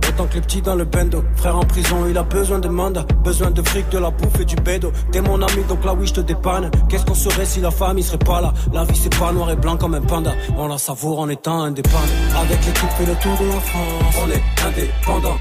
Autant 0.10 0.26
que 0.26 0.36
les 0.36 0.42
petits 0.42 0.62
dans 0.62 0.76
le 0.76 0.86
bendo. 0.86 1.24
Frère 1.36 1.58
en 1.58 1.64
prison, 1.64 2.06
il 2.10 2.18
a 2.18 2.24
besoin 2.24 2.60
de 2.60 2.68
mandat. 2.68 3.06
Besoin 3.24 3.52
de 3.52 3.62
fric, 3.62 3.90
de 3.90 4.00
la 4.00 4.10
bouffe 4.10 4.40
et 4.40 4.46
du 4.46 4.56
bédo. 4.56 4.92
T'es 5.12 5.22
mon 5.22 5.42
ami, 5.42 5.64
donc 5.68 5.84
là 5.86 5.94
oui, 5.94 6.08
je 6.08 6.14
te 6.14 6.22
dépanne. 6.22 6.70
Qu'est-ce 6.90 7.06
qu'on 7.06 7.14
serait 7.14 7.46
si 7.46 7.62
la 7.62 7.72
famille 7.72 8.04
serait 8.04 8.18
pas 8.18 8.42
là? 8.42 8.54
La 8.72 8.84
vie, 8.84 9.00
c'est 9.02 9.18
pas 9.18 9.32
noir 9.32 9.52
et 9.52 9.56
blanc 9.56 9.78
comme 9.78 9.94
un 9.94 10.02
panda. 10.02 10.32
On 10.58 10.68
la 10.68 10.78
savoure 10.78 11.20
en 11.20 11.30
étant 11.30 11.62
indépendant. 11.62 12.00
Avec 12.42 12.66
l'équipe, 12.66 12.90
fait 12.98 13.06
le 13.06 13.16
tour 13.16 13.38
de 13.40 13.46
la 13.46 13.60
France. 13.60 14.16
On 14.24 14.30
est 14.30 14.44
indépendant. 14.68 15.38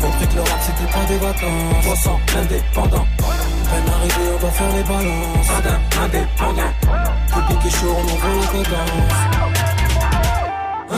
Compris 0.00 0.26
que 0.26 0.34
le 0.36 0.40
rap, 0.40 0.60
c'était 0.62 0.92
pas 0.92 1.04
des 1.06 1.18
vacances. 1.18 1.84
300 1.84 2.20
indépendants. 2.38 3.06
Peine 3.18 3.92
arrivée, 3.94 4.38
faire 4.52 4.76
les 4.76 4.82
balances. 4.82 5.50
Indépendant, 6.02 6.72
public 7.28 7.66
et 7.66 7.70
chaud, 7.70 7.94
on 7.94 8.02
en 8.02 8.16
veut 8.16 8.40
les 8.40 8.64
cadences. 8.64 9.69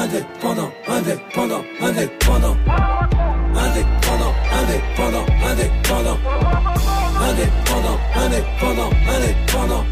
Indépendant, 0.03 0.73
indépendant, 0.89 1.63
indépendant. 1.81 2.57
Indépendant, 3.55 4.35
indépendant, 4.53 5.27
indépendant. 5.47 6.19
Indépendant, 7.21 7.99
indépendant, 8.17 8.91
indépendant. 9.07 9.85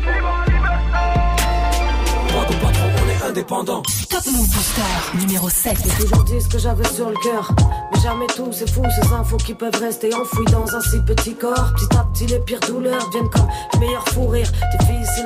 Pas 2.27 2.45
de 2.45 2.55
patron, 2.61 2.89
on 2.97 3.09
est 3.09 3.31
indépendant. 3.31 3.83
Top 4.09 4.27
Move 4.27 4.49
Booster 4.49 4.83
numéro 5.21 5.49
7. 5.49 5.79
J'ai 5.85 6.05
toujours 6.05 6.25
dit 6.25 6.41
ce 6.41 6.49
que 6.49 6.59
j'avais 6.59 6.89
sur 6.89 7.09
le 7.09 7.17
cœur. 7.23 7.53
Mais 7.93 8.01
jamais 8.01 8.27
tout, 8.27 8.49
c'est 8.51 8.69
fou, 8.69 8.83
ces 9.01 9.13
infos 9.13 9.37
qui 9.37 9.55
peuvent 9.55 9.79
rester 9.81 10.13
enfouies 10.13 10.45
dans 10.47 10.75
un 10.75 10.81
si 10.81 11.01
petit 11.07 11.35
corps. 11.37 11.73
Petit 11.75 11.97
à 11.97 12.05
petit, 12.05 12.27
les 12.27 12.41
pires 12.41 12.61
douleurs 12.61 13.09
viennent 13.13 13.31
comme 13.31 13.47
les 13.75 13.79
meilleurs 13.79 14.09
fous 14.09 14.27
rires. 14.27 14.51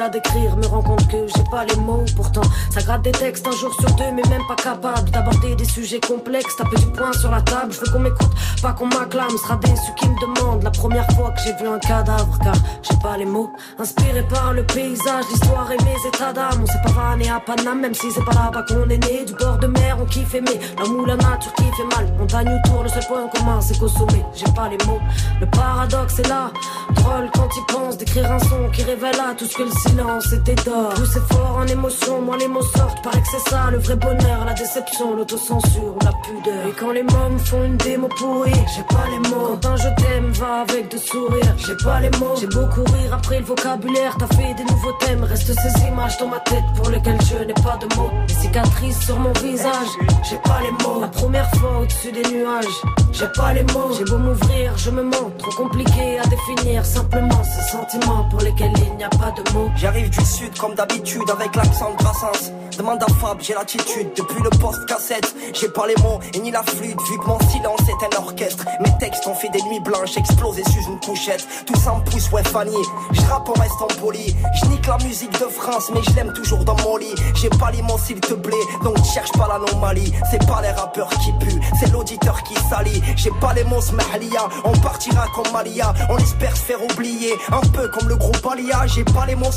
À 0.01 0.09
décrire, 0.09 0.57
me 0.57 0.67
rends 0.67 0.83
compte 0.83 1.07
que 1.09 1.27
j'ai 1.29 1.45
pas 1.51 1.65
les 1.65 1.77
mots. 1.77 2.05
Pourtant, 2.17 2.43
ça 2.69 2.83
gratte 2.83 3.03
des 3.03 3.13
textes 3.13 3.47
un 3.47 3.53
jour 3.53 3.73
sur 3.81 3.91
deux, 3.93 4.11
mais 4.13 4.29
même 4.29 4.43
pas 4.49 4.57
capable 4.57 5.09
d'aborder 5.11 5.55
des 5.55 5.65
sujets 5.65 6.01
complexes. 6.01 6.57
Taper 6.57 6.77
du 6.77 6.87
poing 6.89 7.13
sur 7.13 7.31
la 7.31 7.41
table, 7.41 7.73
je 7.73 7.81
veux 7.81 7.93
qu'on 7.93 8.01
m'écoute, 8.01 8.31
pas 8.61 8.73
qu'on 8.73 8.87
m'acclame. 8.87 9.31
Sera 9.31 9.57
déçu 9.57 9.95
qui 9.97 10.09
me 10.09 10.21
demande 10.21 10.63
la 10.65 10.71
première 10.71 11.07
fois 11.13 11.31
que 11.31 11.41
j'ai 11.43 11.55
vu 11.55 11.69
un 11.69 11.79
cadavre, 11.79 12.39
car 12.43 12.55
j'ai 12.83 12.97
pas 12.97 13.17
les 13.17 13.25
mots. 13.25 13.51
Inspiré 13.79 14.23
par 14.25 14.53
le 14.53 14.65
paysage, 14.67 15.25
l'histoire 15.31 15.71
et 15.71 15.83
mes 15.85 16.09
états 16.09 16.33
d'âme. 16.33 16.63
On 16.63 16.67
s'est 16.67 16.83
pas 16.85 16.91
vanné 16.91 17.31
à 17.31 17.41
Paname, 17.41 17.81
même 17.81 17.95
si 17.95 18.11
c'est 18.11 18.25
pas 18.25 18.35
là-bas 18.35 18.65
qu'on 18.69 18.91
est 18.91 18.99
né. 18.99 19.25
Du 19.25 19.33
bord 19.35 19.59
de 19.59 19.69
mer, 19.69 19.97
on 20.03 20.07
kiffe 20.07 20.35
aimer. 20.35 20.59
L'amour, 20.77 21.03
ou 21.03 21.05
la 21.07 21.17
nature 21.17 21.53
qui 21.55 21.65
fait 21.65 21.97
mal. 21.97 22.13
Montagne 22.19 22.49
ou 22.49 22.69
tour, 22.69 22.83
le 22.83 22.89
seul 22.89 23.07
point 23.07 23.29
commun, 23.29 23.61
c'est 23.61 23.79
qu'au 23.79 23.89
sommet, 23.89 24.25
j'ai 24.35 24.53
pas 24.53 24.69
les 24.69 24.85
mots. 24.87 25.01
Le 25.41 25.47
paradoxe 25.47 26.19
est 26.19 26.29
là. 26.29 26.51
Drôle 26.91 27.31
quand 27.33 27.49
il 27.57 27.75
pense 27.75 27.97
d'écrire 27.97 28.31
un 28.31 28.41
son 28.41 28.69
qui 28.73 28.83
révèle 28.83 29.19
à 29.21 29.35
tout 29.35 29.47
ce 29.47 29.55
que 29.57 29.63
le 29.63 29.84
silence 29.89 30.33
était 30.33 30.55
d'or. 30.65 30.93
C'est 31.13 31.35
fort 31.35 31.59
en 31.59 31.67
émotion, 31.67 32.23
moi 32.23 32.37
les 32.37 32.49
mots 32.49 32.63
sortent. 32.77 33.03
Paraît 33.03 33.21
que 33.21 33.29
c'est 33.31 33.51
ça 33.51 33.71
le 33.71 33.79
vrai 33.79 33.97
bonheur, 33.97 34.45
la 34.45 34.55
déception, 34.55 35.17
l'autocensure 35.17 35.97
la 36.03 36.13
pudeur. 36.25 36.67
Et 36.69 36.73
quand 36.79 36.93
les 36.93 37.03
mômes 37.03 37.39
font 37.39 37.65
une 37.65 37.77
démo 37.77 38.09
pourrie, 38.19 38.53
j'ai 38.75 38.83
pas 38.85 39.07
les 39.11 39.29
mots. 39.29 39.59
Quand 39.63 39.71
un 39.71 39.77
je 39.77 39.89
t'aime 40.03 40.31
va 40.33 40.63
avec 40.63 40.91
de 40.91 40.99
sourires, 40.99 41.55
j'ai 41.59 41.77
pas 41.85 42.01
les 42.01 42.11
mots. 42.19 42.35
J'ai 42.41 42.47
beau 42.47 42.67
courir 42.75 43.13
après 43.13 43.39
le 43.41 43.45
vocabulaire, 43.45 44.17
t'as 44.19 44.35
fait 44.37 44.55
des 44.55 44.65
nouveaux 44.65 44.97
thèmes. 45.01 45.25
Reste 45.25 45.53
ces 45.53 45.87
images 45.89 46.17
dans 46.19 46.29
ma 46.29 46.41
tête 46.41 46.65
pour 46.77 46.91
lesquelles 46.91 47.21
je 47.23 47.45
n'ai 47.45 47.55
pas 47.55 47.79
de 47.81 47.95
mots. 47.97 48.11
Les 48.29 48.35
cicatrices 48.35 49.01
sur 49.01 49.19
mon 49.19 49.33
visage, 49.33 49.91
j'ai 50.29 50.39
pas 50.39 50.61
les 50.63 50.73
mots. 50.85 51.01
La 51.01 51.09
première 51.09 51.51
fois 51.57 51.81
au-dessus 51.81 52.13
des 52.13 52.27
nuages, 52.33 52.77
j'ai 53.13 53.29
pas 53.37 53.53
les 53.53 53.65
mots. 53.75 53.91
J'ai 53.97 54.05
beau 54.05 54.19
m'ouvrir, 54.19 54.77
je 54.77 54.91
me 54.91 55.03
mens. 55.03 55.31
Trop 55.39 55.65
compliqué 55.65 56.19
à 56.19 56.27
définir 56.27 56.85
simplement 56.85 57.43
ces 57.45 57.77
sentiments 57.77 58.25
pour 58.31 58.41
lesquels 58.41 58.73
il 58.77 58.97
n'y 58.97 59.05
a 59.05 59.09
pas 59.09 59.33
de 59.37 59.53
mots. 59.53 59.64
J'arrive 59.77 60.11
du 60.11 60.25
sud 60.25 60.57
comme 60.59 60.75
d'habitude 60.75 61.29
avec 61.31 61.55
l'accent 61.57 61.91
de 61.93 61.97
Brassens. 61.97 62.53
Demande 62.79 63.03
à 63.03 63.07
Fab, 63.21 63.39
j'ai 63.41 63.55
l'attitude 63.55 64.09
depuis 64.17 64.43
le 64.43 64.51
poste 64.51 64.85
cassette. 64.87 65.35
J'ai 65.53 65.69
pas 65.69 65.87
les 65.87 65.95
mots 66.03 66.19
et 66.33 66.39
ni 66.41 66.51
la 66.51 66.63
flûte 66.63 67.01
vu 67.09 67.19
que 67.19 67.27
mon 67.27 67.39
silence 67.49 67.81
est 67.89 68.05
un 68.05 68.19
orchestre. 68.19 68.65
Mes 68.81 68.91
textes 68.99 69.27
ont 69.27 69.35
fait 69.35 69.49
des 69.51 69.63
nuits 69.63 69.81
blanches 69.81 70.17
explosées 70.17 70.65
sous 70.65 70.91
une 70.91 70.99
couchette. 71.01 71.47
Tout 71.67 71.77
ça 71.77 71.95
me 71.95 72.05
pousse, 72.11 72.31
ouais 72.33 72.43
Fanny. 72.43 72.77
Je 73.13 73.21
rappe 73.23 73.49
en 73.49 73.53
restant 73.53 73.87
poli. 74.01 74.35
Je 74.55 74.69
nique 74.69 74.87
la 74.87 74.99
musique 74.99 75.33
de 75.33 75.47
France 75.47 75.91
mais 75.95 76.03
je 76.03 76.15
l'aime 76.17 76.33
toujours 76.33 76.65
dans 76.65 76.77
mon 76.83 76.97
lit. 76.97 77.15
J'ai 77.37 77.51
pas 77.51 77.71
les 77.71 77.83
mots 77.83 77.99
s'il 77.99 78.21
te 78.21 78.35
plaît 78.35 78.57
donc 78.83 78.97
cherche 79.05 79.33
pas 79.33 79.49
l'anomalie. 79.49 80.13
C'est 80.31 80.45
pas 80.47 80.61
les 80.63 80.71
rappeurs 80.71 81.11
qui 81.11 81.33
puent, 81.41 81.61
c'est 81.79 81.93
l'auditeur 81.93 82.43
qui 82.43 82.55
salit. 82.69 83.03
J'ai 83.17 83.31
pas 83.41 83.55
les 83.55 83.65
mots 83.65 83.81
smahlia, 83.81 84.49
on 84.65 84.73
partira 84.79 85.27
comme 85.35 85.53
Malia. 85.53 85.95
On 86.11 86.19
espère 86.19 86.57
se 86.57 86.63
faire 86.63 86.83
oublier, 86.83 87.35
un 87.53 87.61
peu 87.69 87.89
comme 87.89 88.09
le 88.09 88.17
groupe 88.17 88.47
Alia. 88.51 88.87
J'ai 88.87 89.05
pas 89.05 89.27
les 89.27 89.37
mots 89.37 89.53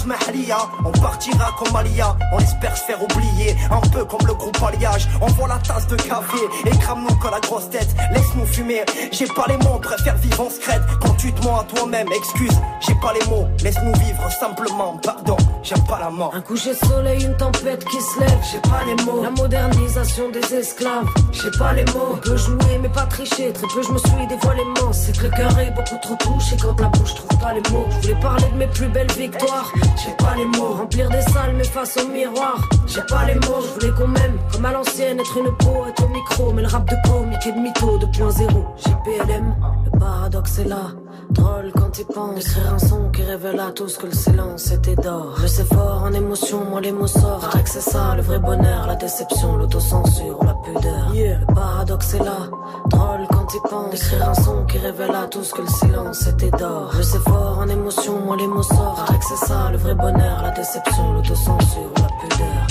on 0.85 0.91
partira 0.91 1.51
comme 1.57 1.71
Malia. 1.71 2.15
On 2.33 2.39
espère 2.39 2.75
se 2.77 2.83
faire 2.83 3.01
oublier, 3.01 3.55
un 3.71 3.81
peu 3.89 4.05
comme 4.05 4.25
le 4.27 4.33
groupe 4.33 4.57
Alliage. 4.61 5.07
On 5.21 5.27
voit 5.27 5.47
la 5.47 5.57
tasse 5.57 5.87
de 5.87 5.95
café 5.95 6.37
et 6.65 6.77
crame-nous 6.77 7.15
comme 7.15 7.31
la 7.31 7.39
grosse 7.39 7.69
tête. 7.69 7.95
Laisse-nous 8.11 8.45
fumer, 8.45 8.83
j'ai 9.11 9.27
pas 9.27 9.45
les 9.47 9.57
mots, 9.57 9.79
préfère 9.81 10.15
vivre 10.17 10.41
en 10.41 10.49
secrète. 10.49 10.81
Quand 11.01 11.13
tu 11.13 11.33
te 11.33 11.43
mens 11.43 11.59
à 11.59 11.63
toi-même, 11.63 12.07
excuse, 12.15 12.57
j'ai 12.85 12.95
pas 12.95 13.13
les 13.13 13.25
mots. 13.29 13.47
Laisse-nous 13.63 13.93
vivre 13.99 14.31
simplement, 14.39 14.97
pardon, 15.03 15.37
j'aime 15.63 15.83
pas 15.85 15.99
la 15.99 16.09
mort. 16.09 16.33
Un 16.35 16.41
coucher 16.41 16.71
de 16.71 16.85
soleil, 16.85 17.23
une 17.23 17.37
tempête 17.37 17.83
qui 17.85 18.01
se 18.01 18.19
lève, 18.19 18.39
j'ai 18.51 18.59
pas 18.59 18.83
les 18.85 19.03
mots. 19.03 19.23
La 19.23 19.31
modernisation 19.31 20.29
des 20.29 20.53
esclaves, 20.53 21.07
j'ai 21.31 21.51
pas 21.57 21.73
les 21.73 21.85
mots. 21.85 22.13
On 22.13 22.17
peut 22.17 22.37
jouer 22.37 22.79
mais 22.81 22.89
pas 22.89 23.05
tricher, 23.05 23.51
très 23.53 23.67
peu 23.67 23.81
je 23.81 23.91
me 23.91 23.97
suis 23.97 24.27
dévoilé. 24.27 24.63
C'est 24.91 25.17
cœur 25.31 25.59
est 25.59 25.71
beaucoup 25.71 25.97
trop 26.01 26.15
touché 26.15 26.55
quand 26.61 26.79
la 26.79 26.87
bouche 26.87 27.15
trouve 27.15 27.39
pas 27.39 27.53
les 27.53 27.61
mots. 27.71 27.85
Je 27.89 28.07
voulais 28.07 28.19
parler 28.19 28.45
de 28.51 28.57
mes 28.57 28.67
plus 28.67 28.87
belles 28.87 29.11
victoires, 29.11 29.71
j'ai 29.95 30.13
pas 30.17 30.35
les 30.35 30.45
mots. 30.45 30.73
Remplir 30.73 31.09
des 31.09 31.21
salles 31.21 31.55
mais 31.55 31.63
face 31.63 31.97
au 31.97 32.07
miroir, 32.07 32.67
j'ai 32.87 33.01
pas 33.03 33.25
les 33.25 33.35
mots. 33.35 33.61
Je 33.61 33.73
voulais 33.73 33.93
qu'on 33.97 34.07
m'aime 34.07 34.37
comme 34.51 34.65
à 34.65 34.71
l'ancienne, 34.71 35.19
être 35.19 35.37
une 35.37 35.55
poète 35.57 35.99
au 36.03 36.07
micro. 36.07 36.53
Mais 36.53 36.61
le 36.61 36.67
rap 36.67 36.85
de 36.89 36.95
comique 37.07 37.45
et 37.47 37.51
de 37.51 37.59
mytho 37.59 37.97
2.0, 37.97 38.65
j'ai 38.77 38.95
PLM, 39.03 39.55
le 39.85 39.99
paradoxe 39.99 40.59
est 40.59 40.65
là. 40.65 40.91
Drôle 41.31 41.71
quand 41.75 41.99
il 41.99 42.05
pense 42.05 42.35
D'écrire 42.35 42.73
un 42.73 42.79
son 42.79 43.09
qui 43.11 43.21
révèle 43.23 43.59
à 43.59 43.71
tous 43.71 43.97
que 43.97 44.05
le 44.05 44.13
silence 44.13 44.71
était 44.71 44.95
d'or. 44.95 45.35
Je 45.41 45.47
sais 45.47 45.65
fort 45.65 46.03
en 46.03 46.13
émotion, 46.13 46.63
moi 46.69 46.79
les 46.79 46.91
mots 46.91 47.07
sortent. 47.07 47.41
Paraît 47.41 47.63
que 47.63 47.69
c'est 47.69 47.81
ça 47.81 48.13
le 48.15 48.21
vrai 48.21 48.39
bonheur, 48.39 48.87
la 48.87 48.95
déception, 48.95 49.57
l'autocensure, 49.57 50.39
la 50.43 50.53
pudeur. 50.53 51.11
Le 51.13 51.53
paradoxe 51.53 52.13
est 52.13 52.23
là, 52.23 52.49
drôle 52.87 53.16
pense. 53.59 53.91
D'écrire 53.91 54.29
un 54.29 54.33
son 54.33 54.65
qui 54.65 54.77
révèle 54.77 55.15
à 55.15 55.27
tous 55.27 55.51
que 55.51 55.61
le 55.61 55.67
silence 55.67 56.27
était 56.27 56.51
d'or. 56.51 56.91
Je 56.95 57.01
sais 57.01 57.19
fort 57.19 57.59
en 57.59 57.67
émotion, 57.67 58.19
moi 58.25 58.35
les 58.37 58.47
mots 58.47 58.63
sortent. 58.63 59.05
Paraît 59.05 59.19
que 59.19 59.25
c'est 59.25 59.45
ça 59.45 59.69
le 59.71 59.77
vrai 59.77 59.95
bonheur, 59.95 60.41
la 60.43 60.51
déception, 60.51 61.13
l'autocensure, 61.13 61.91
la 61.97 62.07
pudeur. 62.21 62.67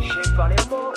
J'ai 0.00 0.36
pas 0.36 0.48
les 0.48 0.56
mots, 0.70 0.92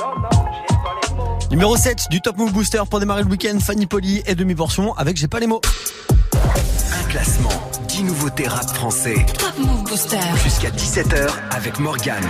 non, 0.00 0.12
non, 0.22 0.46
j'ai 0.52 0.74
pas 0.74 0.94
les 1.08 1.14
mots. 1.16 1.38
Numéro 1.50 1.76
7 1.76 2.06
du 2.10 2.20
Top 2.20 2.36
Move 2.36 2.52
Booster 2.52 2.82
pour 2.88 3.00
démarrer 3.00 3.22
le 3.22 3.28
week-end, 3.28 3.58
Fanny 3.60 3.86
Poli 3.86 4.22
et 4.26 4.34
demi-portion 4.34 4.94
avec 4.94 5.16
J'ai 5.16 5.28
pas 5.28 5.40
les 5.40 5.46
mots. 5.46 5.60
Un 6.34 7.08
classement, 7.08 7.50
10 7.92 8.04
nouveautés 8.04 8.48
rap 8.48 8.70
français. 8.70 9.26
Top 9.38 9.52
Move 9.58 9.82
Booster. 9.82 10.16
Jusqu'à 10.42 10.70
17h 10.70 11.28
avec 11.50 11.78
Morgane. 11.78 12.24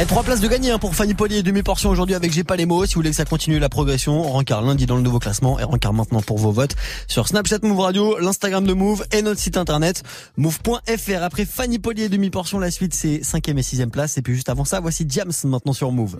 Et 0.00 0.06
trois 0.06 0.22
places 0.22 0.40
de 0.40 0.48
gagner 0.48 0.70
hein, 0.70 0.78
pour 0.78 0.94
Fanny 0.94 1.12
Poli 1.12 1.36
et 1.36 1.42
demi-portion 1.42 1.90
aujourd'hui 1.90 2.14
avec 2.14 2.32
J'ai 2.32 2.42
pas 2.42 2.56
les 2.56 2.64
mots. 2.64 2.86
Si 2.86 2.94
vous 2.94 3.00
voulez 3.00 3.10
que 3.10 3.16
ça 3.16 3.26
continue 3.26 3.58
la 3.58 3.68
progression, 3.68 4.22
rencard 4.22 4.62
lundi 4.62 4.86
dans 4.86 4.96
le 4.96 5.02
nouveau 5.02 5.18
classement 5.18 5.58
et 5.58 5.64
rencard 5.64 5.92
maintenant 5.92 6.22
pour 6.22 6.38
vos 6.38 6.52
votes 6.52 6.74
sur 7.06 7.28
Snapchat 7.28 7.58
Move 7.64 7.80
Radio, 7.80 8.18
l'Instagram 8.18 8.66
de 8.66 8.72
Move 8.72 9.04
et 9.12 9.20
notre 9.20 9.38
site 9.38 9.58
internet 9.58 10.02
move.fr. 10.38 11.22
Après 11.22 11.44
Fanny 11.44 11.78
Poli 11.78 12.04
et 12.04 12.08
demi-portion, 12.08 12.58
la 12.58 12.70
suite 12.70 12.94
c'est 12.94 13.22
5 13.22 13.46
et 13.50 13.62
6 13.62 13.86
place. 13.92 14.16
Et 14.16 14.22
puis 14.22 14.34
juste 14.34 14.48
avant 14.48 14.64
ça, 14.64 14.80
voici 14.80 15.06
Jams 15.06 15.32
maintenant 15.44 15.74
sur 15.74 15.92
Move. 15.92 16.16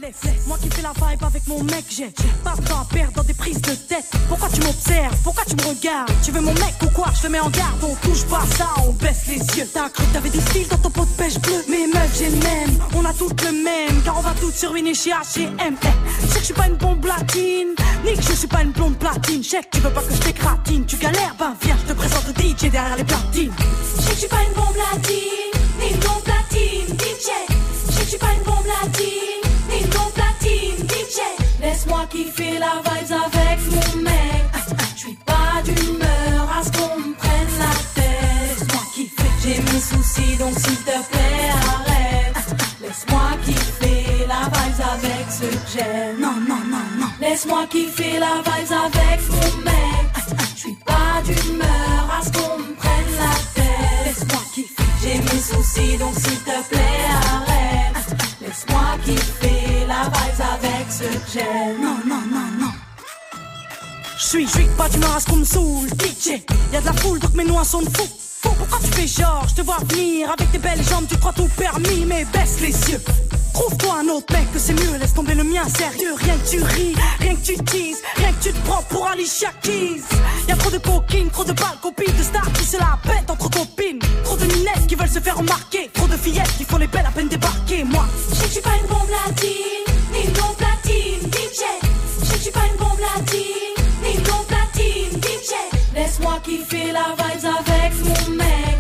Moi 0.47 0.59
qui 0.61 0.69
fais 0.69 0.83
la 0.83 0.93
vibe 0.93 1.25
avec 1.25 1.47
mon 1.47 1.63
mec, 1.63 1.85
j'ai 1.89 2.13
pas 2.45 2.55
de 2.55 2.69
temps 2.69 2.81
à 2.81 2.87
perdre 2.93 3.15
dans 3.15 3.25
des 3.25 3.35
prises 3.35 3.63
de 3.63 3.73
tête. 3.73 4.05
Pourquoi 4.29 4.51
tu 4.51 4.61
m'observes? 4.61 5.17
Pourquoi 5.25 5.45
tu 5.49 5.57
me 5.57 5.63
regardes? 5.63 6.13
Tu 6.23 6.33
veux 6.33 6.43
mon 6.43 6.53
mec 6.53 6.75
ou 6.83 6.91
quoi? 6.91 7.07
Je 7.17 7.23
te 7.23 7.33
mets 7.33 7.41
en 7.41 7.49
garde, 7.49 7.83
on 7.83 7.95
touche 8.07 8.26
ça, 8.29 8.69
on 8.87 8.93
baisse 8.93 9.27
les 9.29 9.39
yeux. 9.59 9.69
T'as 9.73 9.89
cru 9.89 10.05
que 10.05 10.13
t'avais 10.13 10.31
du 10.31 10.41
style 10.41 10.69
dans 10.69 10.79
ton 10.79 10.91
pot 10.91 11.05
de 11.05 11.17
pêche 11.17 11.39
bleu 11.41 11.65
Mais 11.69 11.87
meuf, 11.87 12.19
j'ai 12.19 12.31
le 12.31 12.37
même, 12.37 12.79
on 12.95 13.05
a 13.05 13.13
toutes 13.13 13.43
le 13.43 13.53
même, 13.53 14.03
car 14.05 14.19
on 14.19 14.23
va 14.23 14.35
toutes 14.41 14.55
se 14.55 14.67
ruiner 14.67 14.95
chez 14.95 15.11
H&M. 15.11 15.77
Je 16.23 16.27
sais 16.27 16.35
que 16.35 16.41
je 16.41 16.45
suis 16.45 16.55
pas 16.55 16.67
une 16.67 16.77
bombe 16.77 17.05
latine, 17.05 17.75
ni 18.05 18.15
que 18.15 18.23
je 18.23 18.33
suis 18.33 18.49
pas 18.49 18.63
une 18.63 18.73
blonde 18.73 18.99
platine. 18.99 19.43
Que 19.43 19.77
tu 19.77 19.81
veux 19.81 19.91
pas 19.91 20.03
que 20.03 20.15
je 20.15 20.21
t'écratine, 20.21 20.85
tu 20.87 20.97
galères, 20.97 21.35
ben 21.39 21.55
viens, 21.63 21.77
je 21.83 21.93
te 21.93 21.97
présente 21.97 22.25
le 22.27 22.43
DJ 22.43 22.71
derrière 22.71 22.97
les 22.97 23.05
platines. 23.05 23.53
Je 23.99 24.15
suis 24.15 24.29
pas 24.29 24.43
une 24.49 24.55
bombe 24.55 24.77
latine, 24.77 25.61
ni 25.81 25.91
une 25.91 26.01
bombe 26.01 26.23
platine, 26.25 26.97
DJ. 26.97 27.29
Je 27.91 28.01
je 28.01 28.09
suis 28.11 28.19
pas 28.19 28.33
une 28.37 28.45
bombe 28.45 28.67
latine, 28.67 29.51
ni 29.71 29.81
une 29.81 29.91
bombe 29.91 30.13
platine, 30.15 30.87
DJ. 30.87 31.21
Laisse-moi 31.61 32.07
kiffer 32.11 32.59
la 32.59 32.83
vibes 32.85 33.13
avec 33.13 33.59
mon 33.71 34.03
mec. 34.03 34.16
Laisse-moi 47.37 47.67
kiffer 47.67 48.19
la 48.19 48.37
vibes 48.37 48.73
avec 48.73 49.21
mon 49.29 49.63
mec. 49.63 50.09
Je 50.55 50.59
suis 50.59 50.77
pas 50.87 51.21
d'humeur 51.23 52.19
à 52.19 52.25
ce 52.25 52.33
qu'on 52.33 52.57
me 52.57 52.75
prenne 52.77 53.13
la 53.19 53.35
tête. 53.55 54.07
Laisse-moi 54.07 54.41
kiffer, 54.55 54.83
j'ai 55.03 55.19
mes 55.19 55.43
soucis 55.43 55.99
donc 55.99 56.15
s'il 56.15 56.39
te 56.39 56.69
plaît 56.71 57.05
arrête. 57.35 58.17
Laisse-moi 58.41 58.81
kiffer 59.05 59.87
la 59.87 60.05
vibes 60.05 60.47
avec 60.55 60.87
ce 60.91 61.35
j'aime. 61.35 61.83
Non, 61.83 61.99
non, 62.07 62.23
non, 62.33 62.65
non. 62.65 62.73
Je 64.17 64.27
suis, 64.27 64.47
je 64.47 64.53
suis 64.53 64.69
pas 64.79 64.89
d'humeur 64.89 65.17
à 65.17 65.21
ce 65.21 65.27
qu'on 65.27 65.37
me 65.37 65.45
saoule, 65.45 65.89
DJ. 65.89 66.41
Y'a 66.73 66.81
de 66.81 66.87
la 66.87 66.95
foule 66.95 67.19
donc 67.19 67.35
mes 67.35 67.45
noix 67.45 67.65
sont 67.65 67.83
fous. 67.83 68.26
Pour 68.47 68.55
Pourquoi 68.55 68.79
tu 68.79 68.93
fais 68.93 69.07
genre, 69.07 69.45
je 69.49 69.55
te 69.55 69.63
vois 69.63 69.79
venir 69.89 70.31
avec 70.31 70.51
tes 70.53 70.59
belles 70.59 70.83
jambes, 70.83 71.07
tu 71.09 71.17
crois 71.17 71.33
tout 71.33 71.49
permis, 71.57 72.05
mais 72.07 72.25
baisse 72.33 72.61
les 72.61 72.91
yeux. 72.91 73.01
Trouve-toi 73.53 73.95
un 74.03 74.09
autre 74.09 74.33
mec 74.33 74.53
que 74.53 74.59
c'est 74.59 74.75
mieux, 74.75 74.97
laisse 74.99 75.15
tomber 75.15 75.35
le 75.35 75.43
mien, 75.43 75.63
sérieux. 75.69 76.15
Rien 76.17 76.37
que 76.37 76.49
tu 76.49 76.63
ris, 76.63 76.95
rien 77.19 77.35
que 77.35 77.41
tu 77.41 77.57
teases, 77.57 78.03
rien 78.17 78.33
que 78.33 78.43
tu 78.43 78.53
te 78.53 78.67
prends 78.67 78.83
pour 78.83 79.07
Alicia 79.09 79.51
Keys. 79.63 80.03
Y'a 80.49 80.57
trop 80.57 80.71
de 80.71 80.79
coquines, 80.79 81.31
trop 81.31 81.45
de 81.45 81.53
balles, 81.53 81.79
copines, 81.83 82.15
de 82.17 82.23
stars 82.23 82.53
qui 82.53 82.65
se 82.65 82.77
la 82.77 82.99
pètent 83.03 83.31
entre 83.31 83.51
copines. 83.51 83.99
Trop 84.25 84.37
de 84.37 84.45
minettes 84.45 84.87
qui 84.87 84.95
veulent 84.95 85.09
se 85.09 85.21
faire 85.21 85.39
remarquer, 85.39 85.91
trop 85.93 86.07
de 86.07 86.17
fillettes 86.17 86.57
qui 86.57 86.65
font 86.65 86.77
les 86.77 86.87
belles 86.87 87.07
à 87.07 87.11
peine 87.11 87.29
débarquer. 87.29 87.83
Moi, 87.85 88.07
Je 88.31 88.49
suis 88.49 88.61
pas 88.61 88.77
une 88.81 88.89
bombe 88.89 89.11
latine, 89.11 89.87
ni 90.13 90.25
bombe 90.29 90.57
platine, 90.57 91.31
DJ. 91.33 91.63
Je 92.23 92.39
suis 92.43 92.51
pas 92.53 92.67
une 92.71 92.79
bombe 92.79 93.01
latine, 93.01 93.75
ni 94.05 94.19
bombe 94.19 94.47
platine, 94.47 95.21
DJ. 95.21 95.76
Laisse-moi 95.97 96.39
kiffer 96.45 96.93
la 96.93 97.15
vibes 97.17 97.47
avec 97.59 97.93
mon 98.05 98.35
mec. 98.37 98.77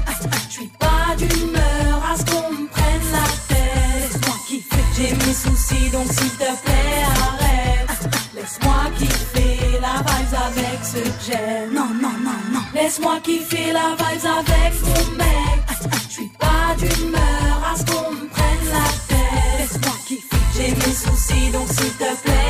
Je 0.49 0.53
suis 0.53 0.71
pas 0.79 1.17
d'humeur 1.17 2.03
à 2.13 2.15
ce 2.15 2.25
qu'on 2.27 2.53
me 2.53 2.69
prenne 2.69 3.11
la 3.11 3.27
tête. 3.49 4.03
Laisse-moi 4.03 4.37
kiffer, 4.47 4.85
j'ai 4.95 5.13
mes 5.15 5.33
soucis 5.33 5.89
donc 5.91 6.07
s'il 6.13 6.31
te 6.33 6.51
plaît 6.65 7.05
arrête. 7.27 8.11
Laisse-moi 8.35 8.77
kiffer 8.99 9.81
la 9.81 10.03
vibes 10.07 10.39
avec 10.47 10.79
ce 10.85 10.99
que 10.99 11.33
j'aime. 11.33 11.73
non, 11.73 11.89
non, 11.89 12.13
non, 12.23 12.39
non. 12.53 12.61
Laisse-moi 12.75 13.19
kiffer 13.23 13.73
la 13.73 13.97
vibes 13.97 14.31
avec 14.39 14.75
mon 14.83 15.17
mec. 15.17 15.61
Je 16.09 16.13
suis 16.13 16.31
pas 16.39 16.75
d'humeur 16.79 17.73
à 17.73 17.79
ce 17.79 17.85
qu'on 17.87 18.11
me 18.13 18.27
prenne 18.29 18.67
la 18.71 18.89
tête. 19.09 19.59
Laisse-moi 19.59 19.95
kiffer. 20.07 20.37
J'ai 20.55 20.71
mes 20.71 20.95
soucis 20.95 21.51
donc 21.51 21.67
s'il 21.69 21.93
te 21.93 22.15
plaît 22.23 22.46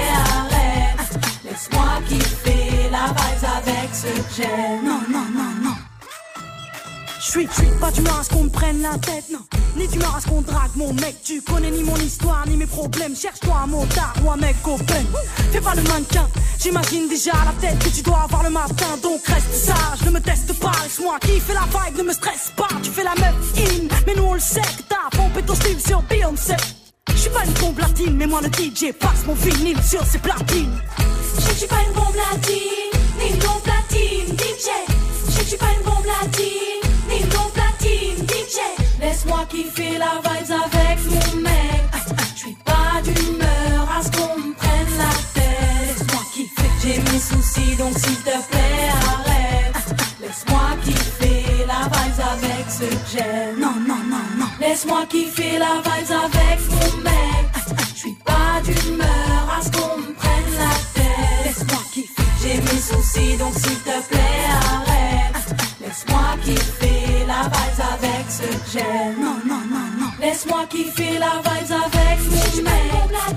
Non, 4.39 5.01
non, 5.09 5.23
non, 5.33 5.51
non. 5.63 5.75
Je 7.19 7.25
suis, 7.25 7.47
pas 7.81 7.91
d'humeur 7.91 8.19
à 8.21 8.23
ce 8.23 8.29
qu'on 8.29 8.45
me 8.45 8.51
prenne 8.51 8.83
la 8.83 8.99
tête, 8.99 9.25
non. 9.33 9.39
Ni 9.77 9.89
d'humeur 9.89 10.15
à 10.15 10.21
ce 10.21 10.27
qu'on 10.27 10.43
drague 10.43 10.77
mon 10.77 10.93
mec. 10.93 11.17
Tu 11.25 11.41
connais 11.41 11.71
ni 11.71 11.83
mon 11.83 11.97
histoire, 11.97 12.47
ni 12.47 12.59
mes 12.59 12.67
problèmes. 12.67 13.17
Cherche-toi 13.17 13.55
un 13.65 13.67
motard 13.67 14.13
ou 14.23 14.31
un 14.31 14.37
mec 14.37 14.57
open. 14.67 15.07
Fais 15.53 15.61
pas 15.63 15.75
le 15.75 15.83
mannequin. 15.85 16.29
J'imagine 16.61 17.09
déjà 17.09 17.33
la 17.33 17.53
tête 17.67 17.79
que 17.79 17.89
tu 17.89 18.03
dois 18.03 18.25
avoir 18.25 18.43
le 18.43 18.51
matin. 18.51 18.99
Donc 19.03 19.27
reste 19.27 19.55
sage, 19.55 20.03
ne 20.05 20.11
me 20.11 20.21
teste 20.21 20.53
pas. 20.61 20.73
Laisse-moi 20.83 21.19
kiffer 21.21 21.55
la 21.55 21.61
vibe, 21.61 21.97
ne 21.97 22.03
me 22.03 22.13
stresse 22.13 22.53
pas. 22.55 22.69
Tu 22.83 22.91
fais 22.91 23.05
la 23.05 23.15
meuf 23.15 23.35
in, 23.57 23.89
mais 24.07 24.15
nous 24.17 24.25
on 24.25 24.35
le 24.35 24.41
sait 24.41 24.61
que 24.61 24.83
t'as 24.87 25.17
pompé 25.17 25.43
ton 25.43 25.55
style 25.55 25.81
sur 25.81 26.03
Beyoncé. 26.03 26.57
Je 27.09 27.17
suis 27.17 27.31
pas 27.31 27.45
une 27.47 27.53
bombe 27.53 27.79
latine, 27.79 28.15
mais 28.15 28.27
moi 28.27 28.43
le 28.43 28.49
DJ 28.49 28.93
passe 28.93 29.25
mon 29.27 29.35
vinyle 29.35 29.83
sur 29.83 30.05
ses 30.05 30.19
platines. 30.19 30.79
Je 31.39 31.55
suis 31.55 31.67
pas 31.67 31.83
une 31.89 31.95
bombe 31.95 32.15
latine, 32.15 32.86
DJ. 34.57 34.71
Je 35.29 35.45
suis 35.45 35.57
pas 35.59 35.67
une 35.77 35.85
bombe 35.85 36.07
latine, 36.07 36.91
ni 37.11 37.21
une 37.21 37.29
bombe 37.29 37.53
platine, 37.53 38.27
DJ. 38.27 38.59
Laisse-moi 39.01 39.45
kiffer 39.51 39.99
la 39.99 40.21
vibes 40.25 40.51
avec 40.51 40.99
mon 41.05 41.41
mec. 41.43 41.85
Je 42.35 42.41
suis 42.41 42.57
pas 42.65 43.03
d'humeur 43.05 43.89
à 43.95 44.03
ce 44.03 44.11
qu'on 44.13 44.39
me 44.39 44.55
prenne 44.55 44.97
la 44.97 45.13
tête. 45.35 45.99
Laisse-moi 45.99 46.23
kiffer, 46.33 46.71
j'ai 46.83 46.99
mes 47.01 47.19
soucis 47.19 47.77
donc 47.77 47.99
s'il 47.99 48.17
te 48.17 48.31
plaît 48.49 48.89
arrête. 49.13 50.01
Laisse-moi 50.23 50.61
kiffer 50.83 51.67
la 51.67 51.85
vibes 51.93 52.25
avec 52.33 52.67
ce 52.71 53.17
que. 53.17 53.61
Non, 53.61 53.75
non, 53.87 54.03
non, 54.09 54.25
non. 54.39 54.47
Laisse-moi 54.59 55.05
kiffer 55.11 55.59
la 55.59 55.83
vibes 55.85 56.13
avec 56.13 56.61
mon 56.71 57.03
mec. 57.03 57.56
Donc 63.35 63.55
s'il 63.55 63.81
te 63.81 63.97
plaît 64.09 64.47
arrête. 64.51 65.49
Laisse-moi 65.81 66.29
kiffer 66.45 67.27
la 67.27 67.43
vibes 67.55 67.85
avec 67.95 68.25
ce 68.29 68.43
que 68.43 68.71
j'aime. 68.73 69.17
Non, 69.21 69.39
non, 69.47 69.63
non, 69.73 69.87
non. 70.01 70.11
Laisse-moi 70.21 70.63
kiffer 70.71 71.19
la 71.19 71.35
vibes 71.45 71.75
avec 71.87 72.19
mon 72.31 72.47
mec. 72.63 72.89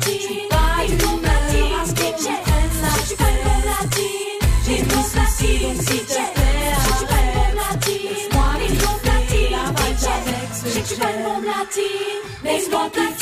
Je 0.01 0.09
suis 0.09 0.47
pas 0.49 0.85
d'humeur 0.87 1.71
à 1.81 1.85
ce 1.85 1.93
qu'on 1.93 2.11
me 2.11 3.15
prenne 3.15 3.63
la 3.65 3.79
tête. 3.95 4.39
J'ai 4.65 4.81
mes 4.89 5.03
soucis 5.13 5.57
donc 5.63 5.79
s'il 5.87 6.05
te 6.05 6.23
plaît 6.35 6.73
arrête. 6.75 7.57
Laisse-moi 7.87 8.49
kiffer 8.61 9.45
la 9.49 9.65
vibes 9.77 10.05
avec 10.17 10.49
ce 10.53 10.61
que 10.63 10.83
j'aime. 10.95 11.29
Laisse-moi 12.43 12.85
kiffer 12.93 13.18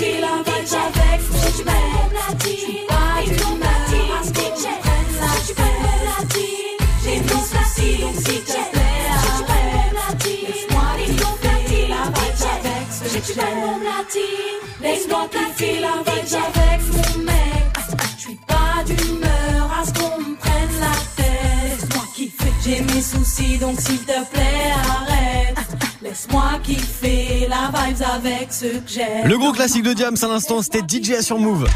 avec 13.40 13.62
ce 13.62 14.08
que 14.08 14.20
j'aime. 14.20 14.82
Laisse-moi 14.82 15.28
kiffer 15.32 15.80
la 15.80 16.12
vibes 16.12 16.34
avec 16.34 16.82
mon 16.94 17.24
mec. 17.24 17.68
Je 18.18 18.22
suis 18.22 18.40
pas 18.48 18.84
d'humeur 18.86 19.72
à 19.80 19.86
ce 19.86 19.94
qu'on 19.94 20.20
me 20.20 20.36
prenne 20.36 20.80
la 20.80 20.96
tête. 21.16 21.80
Laisse-moi 21.80 22.04
kiffer. 22.16 22.54
J'ai 22.64 22.82
mes 22.82 23.02
soucis 23.02 23.58
donc 23.58 23.80
s'il 23.80 24.00
te 24.00 24.26
plaît 24.32 24.72
arrête. 24.74 25.58
Laisse-moi 26.02 26.44
kiffer 26.64 27.48
la 27.50 27.72
vibes 27.74 28.04
avec 28.16 28.52
ce 28.52 28.66
que 28.66 28.88
j'aime. 28.88 29.28
Le 29.28 29.38
gros 29.38 29.52
classique 29.52 29.84
de 29.84 29.94
Diams 29.94 30.18
à 30.22 30.28
l'instant, 30.28 30.62
c'était 30.62 30.82
DJ 30.82 31.22
sur 31.22 31.40
Move. 31.40 31.68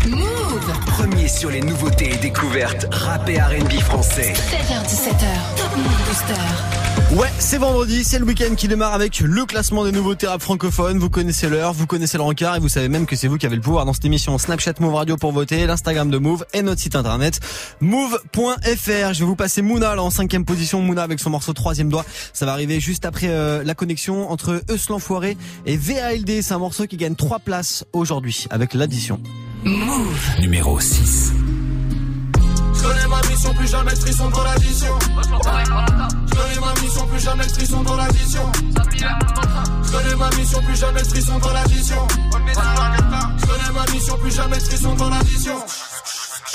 Premier 0.88 1.28
sur 1.28 1.50
les 1.50 1.62
nouveautés 1.62 2.14
et 2.14 2.18
découvertes 2.18 2.88
rap 2.92 3.28
et 3.30 3.40
R&B 3.40 3.80
français. 3.82 4.34
16h17h, 4.34 5.58
Top 5.58 5.78
Move 5.78 6.08
Booster. 6.08 6.91
Ouais, 7.14 7.28
c'est 7.40 7.58
vendredi, 7.58 8.06
c'est 8.06 8.20
le 8.20 8.26
week-end 8.26 8.56
qui 8.56 8.70
démarre 8.70 8.94
avec 8.94 9.20
le 9.20 9.46
classement 9.46 9.84
des 9.84 9.92
nouveautés 9.92 10.28
rap 10.28 10.42
francophones. 10.42 10.98
Vous 10.98 11.10
connaissez 11.10 11.50
l'heure, 11.50 11.74
vous 11.74 11.86
connaissez 11.86 12.18
le 12.18 12.24
rencard 12.24 12.56
et 12.56 12.60
vous 12.62 12.70
savez 12.70 12.88
même 12.88 13.06
que 13.06 13.18
c'est 13.18 13.28
vous 13.28 13.38
qui 13.38 13.46
avez 13.46 13.58
le 13.58 13.62
pouvoir 13.62 13.84
dans 13.84 13.92
cette 13.92 14.06
émission 14.06 14.38
Snapchat 14.38 14.76
Move 14.80 14.96
Radio 14.96 15.18
pour 15.18 15.34
voter, 15.34 15.68
l'Instagram 15.68 16.10
de 16.10 16.18
Move 16.18 16.46
et 16.54 16.62
notre 16.62 16.80
site 16.80 16.96
internet 16.96 17.42
move.fr. 17.82 19.14
Je 19.14 19.20
vais 19.20 19.26
vous 19.26 19.36
passer 19.36 19.62
Mouna 19.62 19.94
là 19.94 20.04
en 20.04 20.10
cinquième 20.10 20.46
position. 20.46 20.82
Mouna 20.82 21.04
avec 21.04 21.20
son 21.20 21.32
morceau 21.32 21.52
troisième 21.52 21.90
doigt. 21.90 22.06
Ça 22.32 22.46
va 22.46 22.54
arriver 22.54 22.80
juste 22.80 23.06
après 23.06 23.28
euh, 23.28 23.62
la 23.66 23.76
connexion 23.76 24.32
entre 24.32 24.64
Eus 24.72 24.88
l'enfoiré 24.90 25.36
et 25.66 25.76
VALD. 25.76 26.42
C'est 26.42 26.54
un 26.54 26.60
morceau 26.60 26.88
qui 26.88 26.96
gagne 26.96 27.16
trois 27.16 27.40
places 27.40 27.84
aujourd'hui 27.92 28.46
avec 28.52 28.74
l'addition. 28.74 29.20
Move. 29.66 30.40
Numéro 30.40 30.80
6. 30.80 31.34
Je 32.82 32.88
connais 32.88 33.08
ma 33.08 33.22
mission, 33.30 33.54
plus 33.54 33.68
jamais 33.70 33.96
frisson 33.96 34.30
dans 34.30 34.44
l'addition. 34.44 34.98
Je 35.22 36.36
connais 36.36 36.60
ma 36.60 36.74
mission, 36.82 37.06
plus 37.08 37.20
jamais 37.20 37.44
frisson 37.44 37.84
dans 37.84 37.96
l'addition. 37.96 38.52
Je 39.84 39.92
connais 39.92 40.16
ma 40.16 40.30
mission, 40.32 40.62
plus 40.64 40.76
jamais 40.80 41.04
frisson 41.04 41.38
dans 41.38 41.54
l'addition. 41.54 42.08
Je 42.10 43.46
connais 43.46 43.72
ma 43.72 43.92
mission, 43.94 44.18
plus 44.18 44.36
jamais 44.36 44.60
frisson 44.60 44.96
dans 44.96 45.10
l'addition. 45.10 45.64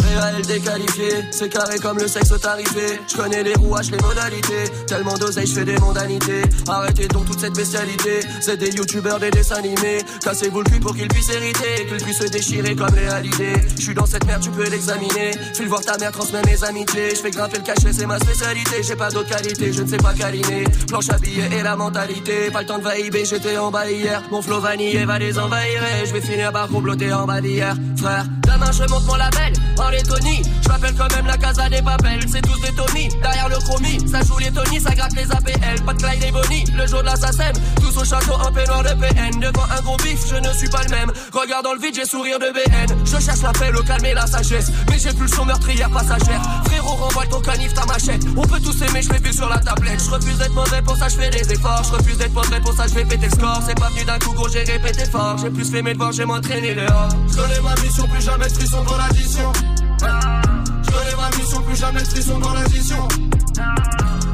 Réel 0.02 0.42
déqualifié, 0.46 1.08
c'est 1.30 1.48
carré 1.48 1.78
comme 1.78 1.98
le 1.98 2.08
sexe 2.08 2.32
tarifé. 2.40 3.00
Je 3.08 3.16
connais 3.16 3.42
les 3.42 3.54
rouages, 3.54 3.90
les 3.90 3.98
modalités. 3.98 4.64
Tellement 4.86 5.14
d'oseille, 5.14 5.46
je 5.46 5.54
fais 5.54 5.64
des 5.64 5.78
mondanités. 5.78 6.42
Arrêtez 6.68 7.08
donc 7.08 7.26
toute 7.26 7.40
cette 7.40 7.54
bestialité. 7.54 8.20
C'est 8.40 8.56
des 8.56 8.70
youtubeurs, 8.70 9.18
des 9.18 9.30
dessins 9.30 9.56
animés. 9.56 9.98
Cassez-vous 10.22 10.62
le 10.62 10.70
cul 10.70 10.80
pour 10.80 10.94
qu'ils 10.94 11.08
puissent 11.08 11.30
hériter. 11.30 11.86
Qu'ils 11.88 12.02
puissent 12.02 12.18
se 12.18 12.28
déchirer 12.28 12.74
comme 12.76 12.94
les 12.94 13.08
halidés. 13.08 13.60
Je 13.76 13.82
suis 13.82 13.94
dans 13.94 14.06
cette 14.06 14.26
merde, 14.26 14.42
tu 14.42 14.50
peux 14.50 14.68
l'examiner. 14.68 15.32
File 15.54 15.68
voir 15.68 15.80
ta 15.80 15.96
mère, 15.98 16.12
transmets 16.12 16.42
mes 16.42 16.62
amitiés. 16.64 17.10
Je 17.10 17.20
fais 17.20 17.30
grimper 17.30 17.58
le 17.58 17.64
cachet, 17.64 17.92
c'est 17.92 18.06
ma 18.06 18.18
spécialité. 18.18 18.82
J'ai 18.82 18.96
pas 18.96 19.10
d'autre 19.10 19.28
qualité, 19.28 19.72
je 19.72 19.82
ne 19.82 19.88
sais 19.88 19.98
pas 19.98 20.14
câliner. 20.14 20.64
Planche 20.88 21.10
à 21.10 21.18
billets 21.18 21.50
et 21.58 21.62
la 21.62 21.76
mentalité. 21.76 22.50
Pas 22.50 22.60
le 22.60 22.66
temps 22.66 22.78
de 22.78 22.84
vaïber, 22.84 23.24
j'étais 23.24 23.56
en 23.58 23.70
bas 23.70 23.90
hier. 23.90 24.22
Mon 24.30 24.42
flow 24.42 24.60
vanillé 24.60 25.04
va 25.04 25.18
les 25.18 25.38
envahir. 25.38 25.82
Je 26.04 26.12
vais 26.12 26.20
finir 26.20 26.52
par 26.52 26.68
comploter 26.68 27.12
en 27.12 27.26
bas 27.26 27.40
d'hier. 27.40 27.74
Frère, 27.96 28.26
demain 28.42 28.72
je 28.72 28.84
monte 28.90 29.06
mon 29.06 29.16
label. 29.16 29.52
En 29.86 29.90
Lettonie, 29.90 30.42
je 30.62 30.68
m'appelle 30.68 30.94
quand 30.98 31.14
même 31.14 31.26
la 31.26 31.36
casa 31.36 31.68
des 31.68 31.80
papels. 31.80 32.24
C'est 32.26 32.42
tous 32.42 32.60
des 32.60 32.72
Tommy, 32.72 33.08
derrière 33.22 33.48
le 33.48 33.56
chromie. 33.58 33.98
Ça 34.10 34.20
joue 34.22 34.36
les 34.38 34.50
Tony, 34.50 34.80
ça 34.80 34.90
gratte 34.90 35.14
les 35.14 35.30
APL. 35.30 35.80
Pas 35.86 35.92
de 35.92 36.02
Clyde 36.02 36.24
et 36.24 36.32
Bonnie, 36.32 36.64
le 36.76 36.88
jour 36.88 37.02
de 37.02 37.06
l'assassin. 37.06 37.52
Tous 37.80 37.96
au 37.96 38.04
château 38.04 38.32
en 38.32 38.50
peignoir 38.50 38.82
de 38.82 38.88
PN. 38.88 39.38
Devant 39.38 39.62
un 39.70 39.80
gros 39.82 39.96
bif, 39.98 40.26
je 40.28 40.34
ne 40.34 40.52
suis 40.54 40.68
pas 40.68 40.82
le 40.82 40.90
même. 40.90 41.12
Regarde 41.32 41.62
dans 41.62 41.72
le 41.72 41.78
vide, 41.78 41.94
j'ai 41.94 42.04
sourire 42.04 42.40
de 42.40 42.50
BN. 42.50 42.98
Je 43.04 43.20
cherche 43.24 43.42
la 43.42 43.52
paix, 43.52 43.70
le 43.70 43.80
calme 43.82 44.04
et 44.06 44.14
la 44.14 44.26
sagesse. 44.26 44.72
Mais 44.90 44.98
j'ai 44.98 45.12
plus 45.12 45.28
son 45.28 45.44
meurtrière 45.44 45.90
passagère. 45.90 46.42
Frérot, 46.64 46.96
renvoie 46.96 47.26
ton 47.26 47.40
canif, 47.40 47.72
ta 47.72 47.86
machette. 47.86 48.24
On 48.36 48.42
peut 48.42 48.58
tous 48.58 48.82
aimer, 48.82 49.02
je 49.02 49.08
fais 49.08 49.20
plus 49.20 49.34
sur 49.34 49.48
la 49.48 49.58
tablette. 49.58 50.02
Je 50.04 50.10
refuse 50.10 50.38
d'être 50.38 50.54
mauvais 50.54 50.82
pour 50.82 50.96
ça, 50.96 51.06
je 51.08 51.14
fais 51.14 51.30
des 51.30 51.52
efforts. 51.52 51.84
Je 51.84 51.92
refuse 51.96 52.18
d'être 52.18 52.34
mauvais 52.34 52.58
pour 52.60 52.74
ça, 52.74 52.88
je 52.88 52.94
vais 52.94 53.04
péter 53.04 53.26
le 53.26 53.30
score. 53.30 53.62
C'est 53.64 53.78
pas 53.78 53.88
venu 53.90 54.04
d'un 54.04 54.18
coup, 54.18 54.32
gros, 54.32 54.48
j'ai 54.48 54.64
répété 54.64 55.04
fort. 55.04 55.36
J'ai 55.38 55.50
plus 55.50 55.70
fait 55.70 55.82
mes 55.82 55.92
devoirs, 55.92 56.10
j'ai 56.10 56.24
m'entraîné 56.24 56.74
dehors. 56.74 57.08
Je 57.28 57.62
ma 57.62 57.74
mission, 57.80 58.08
plus 58.08 58.24
jamais 58.24 58.48
de 58.48 58.52
frisson 58.52 58.82
dans 58.82 58.96
l'addition. 58.96 59.52
Je 59.76 60.90
connais 60.90 61.16
ma 61.16 61.36
mission, 61.36 61.62
plus 61.62 61.76
jamais 61.76 62.00
de 62.00 62.06
frisson 62.06 62.38
dans 62.38 62.52
l'addition. 62.52 63.08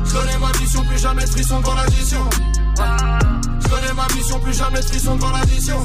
Je 0.05 0.12
connais 0.12 0.38
ma 0.38 0.52
mission, 0.61 0.85
plus 0.85 0.98
jamais 0.98 1.24
de 1.24 1.31
frisson 1.31 1.61
dans 1.61 1.74
l'addition. 1.74 2.31
Je 3.61 3.68
connais 3.68 3.92
ma 3.94 4.07
mission, 4.14 4.40
plus 4.40 4.55
jamais 4.55 4.81
de 4.81 4.85
frisson 4.85 5.16
dans 5.16 5.31
l'addition. 5.31 5.85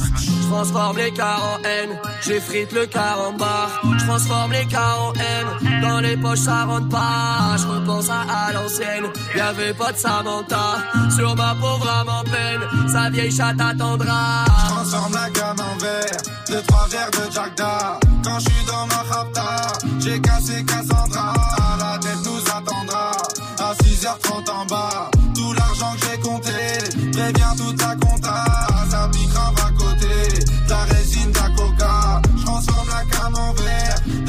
Transforme 0.51 0.97
les 0.97 1.13
cars 1.13 1.41
en 1.41 1.63
haine, 1.63 1.97
j'effrite 2.21 2.73
le 2.73 2.85
car 2.85 3.17
en 3.21 3.31
bar. 3.31 3.69
Je 3.97 4.05
transforme 4.05 4.51
les 4.51 4.65
cars 4.65 5.01
en 5.01 5.13
haine, 5.13 5.81
dans 5.81 6.01
les 6.01 6.17
poches 6.17 6.39
ça 6.39 6.65
rentre 6.65 6.89
pas. 6.89 7.55
Je 7.57 7.67
repense 7.67 8.09
à, 8.09 8.51
l'ancienne, 8.51 9.05
y'avait 9.33 9.73
pas 9.73 9.93
de 9.93 9.97
Samantha. 9.97 10.75
Sur 11.15 11.37
ma 11.37 11.55
pauvre 11.55 11.89
âme 11.89 12.09
en 12.09 12.23
peine, 12.25 12.89
sa 12.91 13.09
vieille 13.09 13.31
chatte 13.31 13.61
attendra. 13.61 14.43
Je 14.45 14.73
transforme 14.73 15.13
la 15.13 15.29
gamme 15.29 15.61
en 15.61 15.77
verre, 15.77 16.17
deux 16.49 16.61
trois 16.63 16.87
verres 16.89 17.11
de 17.11 17.31
Jack 17.31 17.55
Da. 17.55 17.99
Quand 18.21 18.39
je 18.39 18.49
suis 18.49 18.65
dans 18.67 18.87
ma 18.87 19.15
rapta, 19.15 19.67
j'ai 19.99 20.19
cassé 20.19 20.65
Cassandra. 20.65 21.33
À 21.33 21.77
la 21.79 21.97
tête 21.97 22.25
nous 22.25 22.41
attendra, 22.41 23.11
à 23.57 23.73
6h30 23.81 24.51
en 24.51 24.65
bas. 24.65 25.11
Tout 25.33 25.53
l'argent 25.53 25.93
que 25.97 26.07
j'ai 26.07 26.19
compté, 26.19 27.11
préviens 27.13 27.55
toute 27.55 27.81
la 27.81 27.95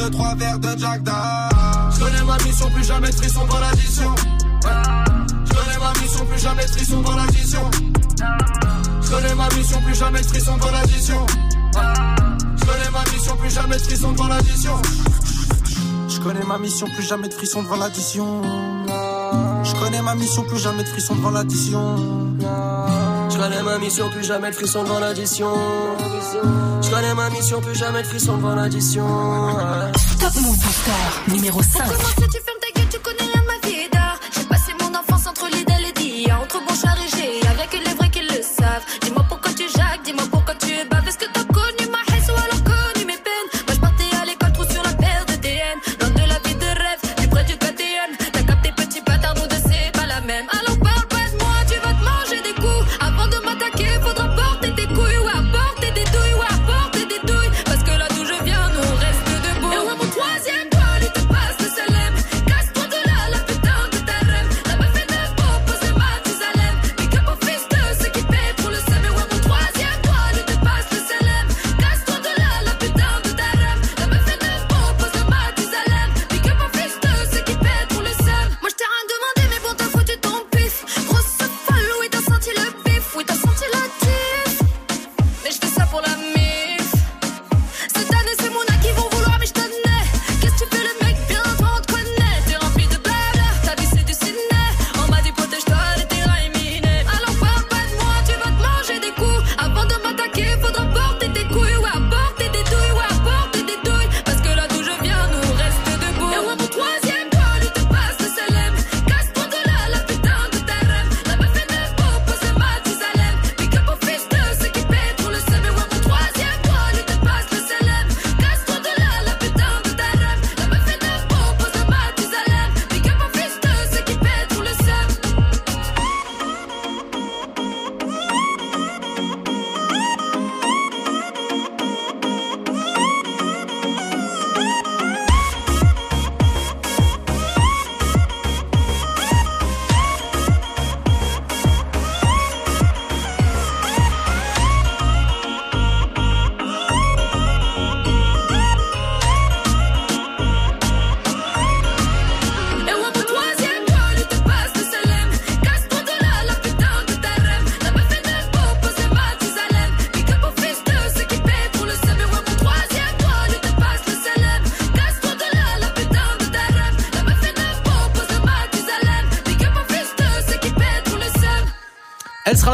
deux 0.02 0.10
trois 0.10 0.34
verres 0.34 0.58
de 0.58 0.74
ma 2.24 2.36
mission, 2.38 2.68
plus 2.70 2.84
jamais 2.84 3.08
de 3.08 3.14
frisson 3.14 3.46
dans 3.46 3.60
l'addition. 3.60 4.14
Je 5.44 5.54
connais 5.54 5.78
ma 5.78 5.92
mission, 6.00 6.26
plus 6.26 6.40
jamais 6.40 6.64
de 6.64 6.70
frisson 6.70 7.00
dans 7.02 7.14
l'addition. 7.14 7.70
Je 9.02 9.10
connais 9.10 9.34
ma 9.34 9.48
ma 12.92 13.04
mission, 13.06 13.36
plus 13.36 13.50
jamais 13.50 13.76
de 13.76 13.82
frisson 13.82 14.12
devant 14.12 14.26
l'addition. 14.26 14.76
Je 16.16 16.20
connais 16.20 16.44
ma 16.44 16.58
mission, 16.58 16.86
plus 16.86 17.02
jamais 17.02 17.28
de 17.28 17.34
frisson 17.34 17.62
devant 17.62 17.76
l'addition. 17.76 18.42
Je 19.62 19.74
connais 19.78 20.02
ma 20.02 20.14
mission, 20.14 20.42
plus 20.42 20.58
jamais 20.58 20.82
de 20.82 20.88
frisson 20.88 21.14
devant 21.14 21.30
l'addition. 21.30 21.92
Je 23.32 23.38
connais 23.38 23.62
ma 23.62 23.78
mission, 23.78 24.10
plus 24.10 24.24
jamais 24.24 24.50
de 24.50 24.54
frisson 24.54 24.82
devant 24.82 24.98
l'addition. 25.00 25.54
Je 26.82 26.90
connais 26.90 27.14
ma 27.14 27.30
mission, 27.30 27.60
plus 27.62 27.74
jamais 27.74 28.02
de 28.02 28.06
frisson 28.06 28.36
devant 28.36 28.54
l'addition. 28.54 29.06
Top 30.20 30.34
Move 30.42 30.58
Booster, 30.58 31.32
numéro 31.34 31.62
5. 31.62 31.82
Comment 31.82 31.98
ça 31.98 32.26
tu 32.30 32.40
fermes 32.44 32.61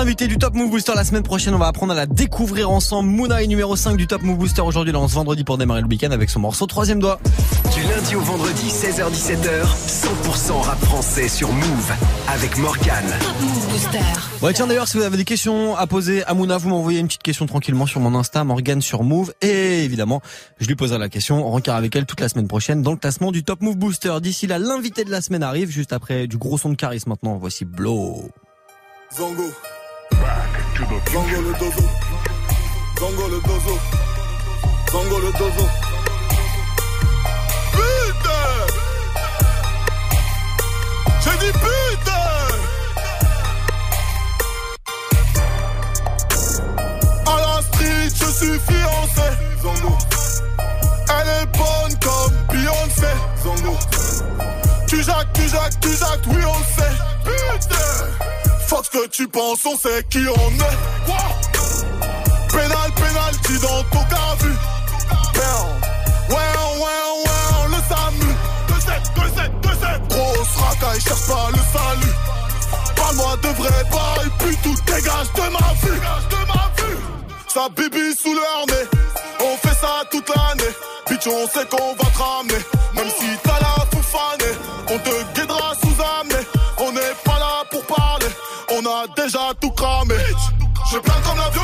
L'invitée 0.09 0.27
du 0.27 0.39
Top 0.39 0.55
Move 0.55 0.71
Booster 0.71 0.93
la 0.97 1.05
semaine 1.05 1.23
prochaine. 1.23 1.55
On 1.55 1.59
va 1.59 1.67
apprendre 1.67 1.93
à 1.93 1.95
la 1.95 2.07
découvrir 2.07 2.71
ensemble. 2.71 3.11
Mouna 3.11 3.43
est 3.43 3.47
numéro 3.47 3.77
5 3.77 3.95
du 3.99 4.07
Top 4.07 4.23
Move 4.23 4.39
Booster 4.39 4.63
aujourd'hui 4.63 4.91
lance 4.91 5.13
vendredi 5.13 5.45
pour 5.45 5.59
démarrer 5.59 5.83
le 5.83 5.87
week-end 5.87 6.11
avec 6.13 6.31
son 6.31 6.41
morceau 6.41 6.65
Troisième 6.65 6.99
Doigt. 6.99 7.21
Du 7.75 7.83
lundi 7.83 8.17
au 8.17 8.21
vendredi, 8.21 8.69
16h-17h, 8.69 9.67
100% 9.67 10.63
rap 10.63 10.79
français 10.79 11.29
sur 11.29 11.53
Move 11.53 11.93
avec 12.27 12.57
Morgane. 12.57 13.13
Booster. 13.69 13.99
Ouais 14.41 14.55
tiens 14.55 14.67
d'ailleurs 14.67 14.89
si 14.89 14.97
vous 14.97 15.03
avez 15.03 15.19
des 15.19 15.27
questions 15.27 15.77
à 15.77 15.87
poser 15.87 16.25
à 16.25 16.33
Mouna, 16.33 16.57
vous 16.57 16.71
m'envoyez 16.71 17.01
une 17.01 17.09
petite 17.09 17.23
question 17.23 17.45
tranquillement 17.45 17.85
sur 17.85 18.01
mon 18.01 18.15
Insta 18.15 18.45
Morgane 18.45 18.81
sur 18.81 19.03
Move 19.03 19.35
et 19.43 19.85
évidemment 19.85 20.23
je 20.59 20.69
lui 20.69 20.75
poserai 20.75 20.99
la 20.99 21.11
question 21.11 21.47
en 21.47 21.51
rencard 21.51 21.77
avec 21.77 21.95
elle 21.95 22.07
toute 22.07 22.21
la 22.21 22.31
semaine 22.31 22.49
prochaine 22.49 22.81
dans 22.81 22.93
le 22.93 22.97
classement 22.97 23.31
du 23.31 23.45
Top 23.45 23.61
Move 23.61 23.77
Booster. 23.77 24.15
D'ici 24.23 24.47
là 24.47 24.59
l'invité 24.59 25.05
de 25.05 25.11
la 25.11 25.21
semaine 25.21 25.43
arrive 25.43 25.69
juste 25.69 25.93
après 25.93 26.27
du 26.27 26.39
gros 26.39 26.57
son 26.57 26.71
de 26.71 26.77
charisme 26.77 27.11
maintenant. 27.11 27.37
Voici 27.37 27.67
Blow. 27.67 28.31
Zango. 29.15 29.45
Zango 30.11 31.41
le 31.41 31.53
dozo. 31.59 31.89
Zango 32.99 33.29
le 33.29 33.41
dozo. 33.41 33.79
Zango 34.91 35.19
le 35.21 35.33
dozo. 35.33 35.69
putain. 37.73 38.67
J'ai 41.23 41.37
dit 41.39 41.53
putain. 41.53 42.29
À 47.27 47.37
la 47.41 47.63
street, 47.63 48.09
je 48.15 48.33
suis 48.33 48.59
fiancé. 48.61 49.29
Zongo 49.63 49.97
Elle 51.21 51.29
est 51.43 51.47
bonne 51.57 51.99
comme 52.01 52.35
Beyoncé. 52.57 53.13
Zongo 53.43 53.77
Tu 54.87 55.03
jacques, 55.03 55.33
tu 55.35 55.49
jacques, 55.49 55.81
tu 55.81 55.91
jacques, 55.91 56.27
oui 56.29 56.43
on 56.47 56.59
le 56.59 56.65
sait 56.77 56.97
Putain 57.25 58.48
Fuck 58.69 58.85
ce 58.85 58.91
que 58.91 59.07
tu 59.09 59.27
penses, 59.29 59.65
on 59.65 59.79
sait 59.79 60.05
qui 60.11 60.19
on 60.19 60.51
est. 60.51 60.79
Quoi 61.07 61.17
Pénal, 62.53 62.93
pénalty 62.97 63.59
dans 63.63 63.83
ton 63.85 64.05
cas 64.05 64.35
vu. 64.41 64.53
Ouais, 66.29 66.37
ouais, 66.37 67.01
ouais, 67.25 67.69
le 67.71 67.81
SAMU. 67.89 68.31
2-7, 68.69 69.09
2-7, 69.17 69.51
2-7 69.63 70.09
Grosse 70.11 70.57
racaille, 70.57 71.01
cherche 71.01 71.27
pas 71.27 71.49
le 71.51 71.63
salut. 71.73 72.15
Parle-moi 72.95 73.37
de 73.43 73.49
vrai 73.49 73.85
bail, 73.91 74.31
puis 74.39 74.57
tout 74.63 74.77
dégage 74.85 75.33
de 75.35 75.51
ma 75.51 75.73
vue. 75.83 76.01
De 76.29 76.47
ma 76.47 76.71
vue 76.77 76.99
Sa 77.49 77.69
bibi 77.71 78.15
sous 78.15 78.35
leur 78.35 78.67
nez 78.67 78.87
On 79.41 79.57
fait 79.67 79.77
ça 79.81 80.05
toute 80.11 80.29
l'année. 80.29 80.75
Bitch, 81.09 81.27
on 81.27 81.47
sait 81.49 81.67
qu'on 81.71 81.95
va 81.95 82.11
te 82.11 82.19
ramener. 82.19 82.63
Même 82.95 83.09
si 83.19 83.27
t'as 83.43 83.58
tout 89.61 89.71
cramé. 89.71 90.15
Je 90.91 90.99
plane 90.99 91.23
comme 91.23 91.37
l'avion 91.37 91.63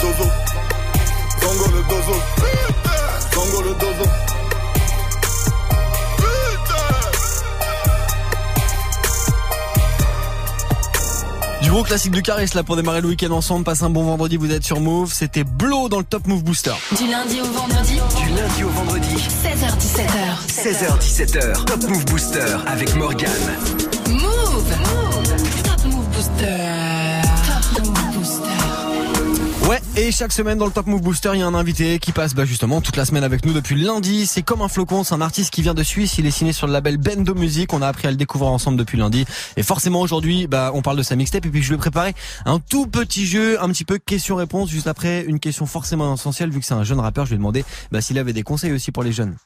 dozo 0.00 0.30
Zango 1.40 1.66
le 1.76 1.82
dozo 1.82 2.16
Zango 3.34 3.62
le 3.62 3.74
dozo 3.74 4.10
Du 11.62 11.70
gros 11.70 11.82
classique 11.82 12.12
du 12.12 12.22
Caris 12.22 12.48
là 12.54 12.62
pour 12.62 12.76
démarrer 12.76 13.00
le 13.00 13.08
week-end 13.08 13.30
ensemble. 13.30 13.64
Passe 13.64 13.82
un 13.82 13.90
bon 13.90 14.02
vendredi, 14.02 14.36
vous 14.36 14.50
êtes 14.50 14.64
sur 14.64 14.80
Move. 14.80 15.12
C'était 15.12 15.44
Blow 15.44 15.88
dans 15.88 15.98
le 15.98 16.04
Top 16.04 16.26
Move 16.26 16.42
Booster. 16.42 16.72
Du 16.98 17.06
lundi 17.06 17.40
au 17.40 17.44
vendredi. 17.44 18.00
Du 18.16 18.28
lundi 18.34 18.64
au 18.64 18.68
vendredi. 18.70 19.14
16h17h. 19.14 20.48
16h17h. 20.48 21.64
Top 21.66 21.88
Move 21.88 22.04
Booster 22.06 22.56
avec 22.66 22.94
Morgane. 22.96 23.30
Ouais, 29.70 29.80
et 29.96 30.10
chaque 30.10 30.32
semaine 30.32 30.58
dans 30.58 30.66
le 30.66 30.72
Top 30.72 30.88
Move 30.88 31.00
Booster, 31.00 31.30
il 31.34 31.38
y 31.38 31.42
a 31.44 31.46
un 31.46 31.54
invité 31.54 32.00
qui 32.00 32.10
passe 32.10 32.34
bah, 32.34 32.44
justement 32.44 32.80
toute 32.80 32.96
la 32.96 33.04
semaine 33.04 33.22
avec 33.22 33.46
nous 33.46 33.52
depuis 33.52 33.80
lundi. 33.80 34.26
C'est 34.26 34.42
comme 34.42 34.62
un 34.62 34.68
flocon, 34.68 35.04
c'est 35.04 35.14
un 35.14 35.20
artiste 35.20 35.52
qui 35.52 35.62
vient 35.62 35.74
de 35.74 35.84
Suisse, 35.84 36.18
il 36.18 36.26
est 36.26 36.32
signé 36.32 36.52
sur 36.52 36.66
le 36.66 36.72
label 36.72 36.96
Bendo 36.96 37.36
Music. 37.36 37.72
On 37.72 37.80
a 37.80 37.86
appris 37.86 38.08
à 38.08 38.10
le 38.10 38.16
découvrir 38.16 38.50
ensemble 38.50 38.76
depuis 38.76 38.98
lundi. 38.98 39.24
Et 39.56 39.62
forcément 39.62 40.00
aujourd'hui, 40.00 40.48
bah, 40.48 40.72
on 40.74 40.82
parle 40.82 40.96
de 40.96 41.04
sa 41.04 41.14
mixtape 41.14 41.46
et 41.46 41.50
puis 41.50 41.62
je 41.62 41.68
lui 41.68 41.76
ai 41.76 41.78
préparé 41.78 42.14
un 42.46 42.58
tout 42.58 42.88
petit 42.88 43.26
jeu, 43.26 43.62
un 43.62 43.68
petit 43.68 43.84
peu 43.84 43.98
question-réponse 43.98 44.70
juste 44.70 44.88
après 44.88 45.22
une 45.22 45.38
question 45.38 45.66
forcément 45.66 46.14
essentielle 46.14 46.50
vu 46.50 46.58
que 46.58 46.66
c'est 46.66 46.74
un 46.74 46.82
jeune 46.82 46.98
rappeur. 46.98 47.26
Je 47.26 47.30
lui 47.30 47.36
ai 47.36 47.38
demandé 47.38 47.64
bah, 47.92 48.00
s'il 48.00 48.18
avait 48.18 48.32
des 48.32 48.42
conseils 48.42 48.72
aussi 48.72 48.90
pour 48.90 49.04
les 49.04 49.12
jeunes. 49.12 49.36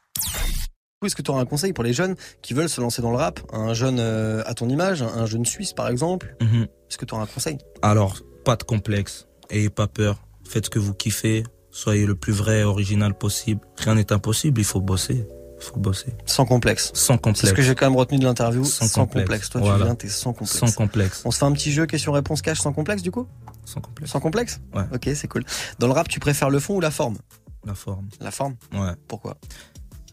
Est-ce 1.04 1.16
que 1.16 1.20
tu 1.20 1.32
auras 1.32 1.42
un 1.42 1.44
conseil 1.44 1.74
pour 1.74 1.84
les 1.84 1.92
jeunes 1.92 2.16
qui 2.40 2.54
veulent 2.54 2.70
se 2.70 2.80
lancer 2.80 3.02
dans 3.02 3.10
le 3.10 3.18
rap? 3.18 3.40
Un 3.52 3.74
jeune 3.74 3.98
euh, 4.00 4.42
à 4.46 4.54
ton 4.54 4.70
image, 4.70 5.02
un 5.02 5.26
jeune 5.26 5.44
suisse 5.44 5.74
par 5.74 5.88
exemple? 5.88 6.34
Mhm. 6.40 6.62
Est-ce 6.62 6.96
que 6.96 7.04
tu 7.04 7.12
auras 7.12 7.24
un 7.24 7.26
conseil? 7.26 7.58
Alors, 7.82 8.16
pas 8.46 8.56
de 8.56 8.62
complexe. 8.62 9.26
Ayez 9.54 9.70
pas 9.70 9.86
peur. 9.86 10.18
Faites 10.46 10.66
ce 10.66 10.70
que 10.70 10.78
vous 10.78 10.94
kiffez. 10.94 11.44
Soyez 11.70 12.06
le 12.06 12.14
plus 12.14 12.32
vrai 12.32 12.60
et 12.60 12.64
original 12.64 13.16
possible. 13.16 13.60
Rien 13.78 13.94
n'est 13.94 14.12
impossible. 14.12 14.60
Il 14.60 14.64
faut 14.64 14.80
bosser. 14.80 15.26
Il 15.60 15.64
faut 15.64 15.78
bosser. 15.78 16.12
Sans 16.26 16.44
complexe. 16.44 16.90
Sans 16.94 17.16
complexe. 17.16 17.40
C'est 17.40 17.46
ce 17.48 17.54
que 17.54 17.62
j'ai 17.62 17.74
quand 17.74 17.86
même 17.88 17.96
retenu 17.96 18.18
de 18.18 18.24
l'interview. 18.24 18.64
Sans 18.64 18.86
Sans, 18.86 19.02
complexe. 19.02 19.24
complexe. 19.26 19.50
Toi, 19.50 19.60
Voilà. 19.60 19.76
tu 19.78 19.84
viens, 19.84 19.94
t'es 19.94 20.08
sans 20.08 20.32
complexe. 20.32 20.58
Sans 20.58 20.72
complexe. 20.72 21.22
On 21.24 21.30
se 21.30 21.38
fait 21.38 21.44
un 21.44 21.52
petit 21.52 21.72
jeu 21.72 21.86
question-réponse 21.86 22.42
cash 22.42 22.60
sans 22.60 22.72
complexe 22.72 23.02
du 23.02 23.10
coup? 23.12 23.26
Sans 23.64 23.80
complexe. 23.80 24.10
Sans 24.12 24.20
complexe? 24.20 24.60
Ouais. 24.74 24.82
Ok, 24.92 25.08
c'est 25.14 25.28
cool. 25.28 25.44
Dans 25.78 25.86
le 25.86 25.92
rap, 25.92 26.08
tu 26.08 26.18
préfères 26.20 26.50
le 26.50 26.58
fond 26.58 26.74
ou 26.76 26.80
la 26.80 26.90
forme? 26.90 27.16
La 27.64 27.74
forme. 27.74 28.08
La 28.20 28.30
forme? 28.32 28.56
Ouais. 28.72 28.92
Pourquoi? 29.08 29.38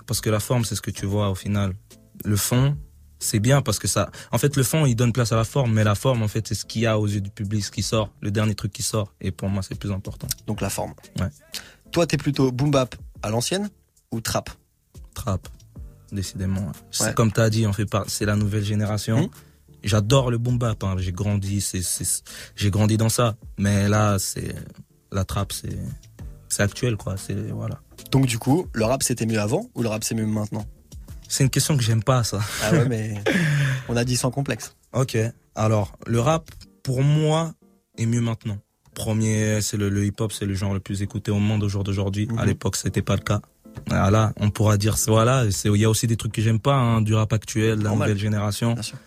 Parce 0.07 0.21
que 0.21 0.29
la 0.29 0.39
forme, 0.39 0.63
c'est 0.65 0.75
ce 0.75 0.81
que 0.81 0.91
tu 0.91 1.05
vois 1.05 1.29
au 1.29 1.35
final. 1.35 1.73
Le 2.23 2.35
fond, 2.35 2.77
c'est 3.21 3.39
bien 3.39 3.61
parce 3.61 3.79
que 3.79 3.87
ça. 3.87 4.11
En 4.31 4.37
fait, 4.37 4.55
le 4.57 4.63
fond, 4.63 4.85
il 4.85 4.95
donne 4.95 5.13
place 5.13 5.31
à 5.31 5.35
la 5.37 5.43
forme, 5.45 5.71
mais 5.73 5.83
la 5.83 5.95
forme, 5.95 6.21
en 6.23 6.27
fait, 6.27 6.47
c'est 6.47 6.55
ce 6.55 6.65
qu'il 6.65 6.81
y 6.81 6.85
a 6.85 6.99
aux 6.99 7.07
yeux 7.07 7.21
du 7.21 7.29
public, 7.29 7.63
ce 7.63 7.71
qui 7.71 7.83
sort, 7.83 8.11
le 8.21 8.31
dernier 8.31 8.55
truc 8.55 8.73
qui 8.73 8.83
sort. 8.83 9.13
Et 9.21 9.31
pour 9.31 9.47
moi, 9.49 9.61
c'est 9.63 9.73
le 9.75 9.79
plus 9.79 9.91
important. 9.91 10.27
Donc 10.47 10.59
la 10.61 10.69
forme. 10.69 10.93
Ouais. 11.19 11.29
Toi, 11.91 12.05
t'es 12.07 12.17
plutôt 12.17 12.51
boom 12.51 12.71
bap 12.71 12.95
à 13.21 13.29
l'ancienne 13.29 13.69
ou 14.11 14.19
trap? 14.21 14.49
Trap, 15.13 15.47
décidément. 16.11 16.71
Ouais. 16.99 17.13
Comme 17.13 17.31
t'as 17.31 17.49
dit, 17.49 17.65
on 17.67 17.73
fait 17.73 17.85
pas. 17.85 18.03
C'est 18.07 18.25
la 18.25 18.35
nouvelle 18.35 18.63
génération. 18.63 19.21
Mhm. 19.23 19.29
J'adore 19.83 20.29
le 20.31 20.37
boom 20.37 20.57
bap. 20.57 20.83
hein. 20.83 20.95
J'ai 20.97 21.11
grandi, 21.11 21.59
c'est- 21.61 22.23
j'ai 22.55 22.69
grandi 22.69 22.97
dans 22.97 23.09
ça. 23.09 23.35
Mais 23.57 23.89
là, 23.89 24.17
c'est 24.19 24.55
la 25.11 25.25
trap, 25.25 25.51
c'est, 25.51 25.77
c'est 26.49 26.63
actuel, 26.63 26.97
quoi. 26.97 27.17
C'est 27.17 27.33
voilà. 27.51 27.79
Donc 28.11 28.25
du 28.25 28.37
coup, 28.39 28.67
le 28.73 28.85
rap 28.85 29.03
c'était 29.03 29.25
mieux 29.25 29.39
avant 29.39 29.69
ou 29.75 29.81
le 29.83 29.89
rap 29.89 30.03
c'est 30.03 30.15
mieux 30.15 30.25
maintenant? 30.25 30.65
C'est 31.31 31.43
une 31.45 31.49
question 31.49 31.77
que 31.77 31.83
j'aime 31.83 32.03
pas, 32.03 32.23
ça. 32.25 32.39
Ah 32.63 32.71
ouais, 32.73 32.85
mais 32.89 33.13
on 33.87 33.95
a 33.95 34.03
dit 34.03 34.17
sans 34.17 34.31
complexe. 34.31 34.75
Ok. 34.93 35.17
Alors, 35.55 35.93
le 36.05 36.19
rap, 36.19 36.49
pour 36.83 37.03
moi, 37.03 37.53
est 37.97 38.05
mieux 38.05 38.19
maintenant. 38.21 38.57
Premier, 38.93 39.61
c'est 39.61 39.77
le, 39.77 39.87
le 39.89 40.05
hip-hop, 40.05 40.33
c'est 40.33 40.45
le 40.45 40.53
genre 40.53 40.73
le 40.73 40.81
plus 40.81 41.01
écouté 41.01 41.31
au 41.31 41.39
monde 41.39 41.63
au 41.63 41.69
jour 41.69 41.83
d'aujourd'hui. 41.85 42.27
Mhm. 42.27 42.37
À 42.37 42.45
l'époque, 42.45 42.75
c'était 42.75 43.01
pas 43.01 43.15
le 43.15 43.21
cas. 43.21 43.39
Voilà, 43.87 44.33
on 44.37 44.49
pourra 44.49 44.75
dire, 44.77 44.97
voilà, 45.07 45.45
il 45.45 45.75
y 45.77 45.85
a 45.85 45.89
aussi 45.89 46.05
des 46.05 46.17
trucs 46.17 46.33
que 46.33 46.41
j'aime 46.41 46.59
pas, 46.59 46.75
hein, 46.75 47.01
du 47.01 47.13
rap 47.15 47.31
actuel, 47.31 47.77
de 47.79 47.83
la 47.83 47.89
Normal. 47.91 48.09
nouvelle 48.09 48.21
génération. 48.21 48.73
Bien 48.73 48.81
sûr. 48.81 48.97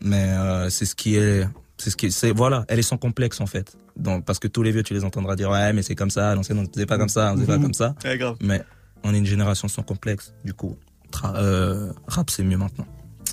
Mais 0.00 0.24
euh, 0.30 0.70
c'est 0.70 0.84
ce 0.84 0.96
qui 0.96 1.14
est 1.14 1.46
C'est 1.76 1.90
ce 1.90 1.96
qui, 1.96 2.10
c'est 2.10 2.32
voilà, 2.32 2.64
elle 2.68 2.80
est 2.80 2.82
sans 2.82 2.96
complexe 2.98 3.40
en 3.40 3.46
fait. 3.46 3.76
Donc 3.96 4.24
parce 4.24 4.40
que 4.40 4.48
tous 4.48 4.64
les 4.64 4.72
vieux, 4.72 4.82
tu 4.82 4.94
les 4.94 5.04
entendras 5.04 5.36
dire 5.36 5.50
ouais, 5.50 5.72
mais 5.72 5.82
c'est 5.82 5.94
comme 5.94 6.10
ça, 6.10 6.34
l'ancienne 6.34 6.58
on 6.58 6.66
faisait 6.72 6.86
pas 6.86 6.98
comme 6.98 7.08
ça, 7.08 7.30
on 7.32 7.36
faisait 7.36 7.46
pas 7.46 7.56
Mhm. 7.58 7.62
comme 7.62 7.74
ça. 7.74 7.94
Ouais, 8.04 8.18
grave. 8.18 8.36
Mais 8.40 8.62
on 9.04 9.14
est 9.14 9.18
une 9.18 9.26
génération 9.26 9.68
sans 9.68 9.82
complexe. 9.84 10.34
Du 10.44 10.52
coup, 10.54 10.76
euh, 11.24 11.92
rap 12.06 12.30
c'est 12.30 12.44
mieux 12.44 12.56
maintenant. 12.56 12.86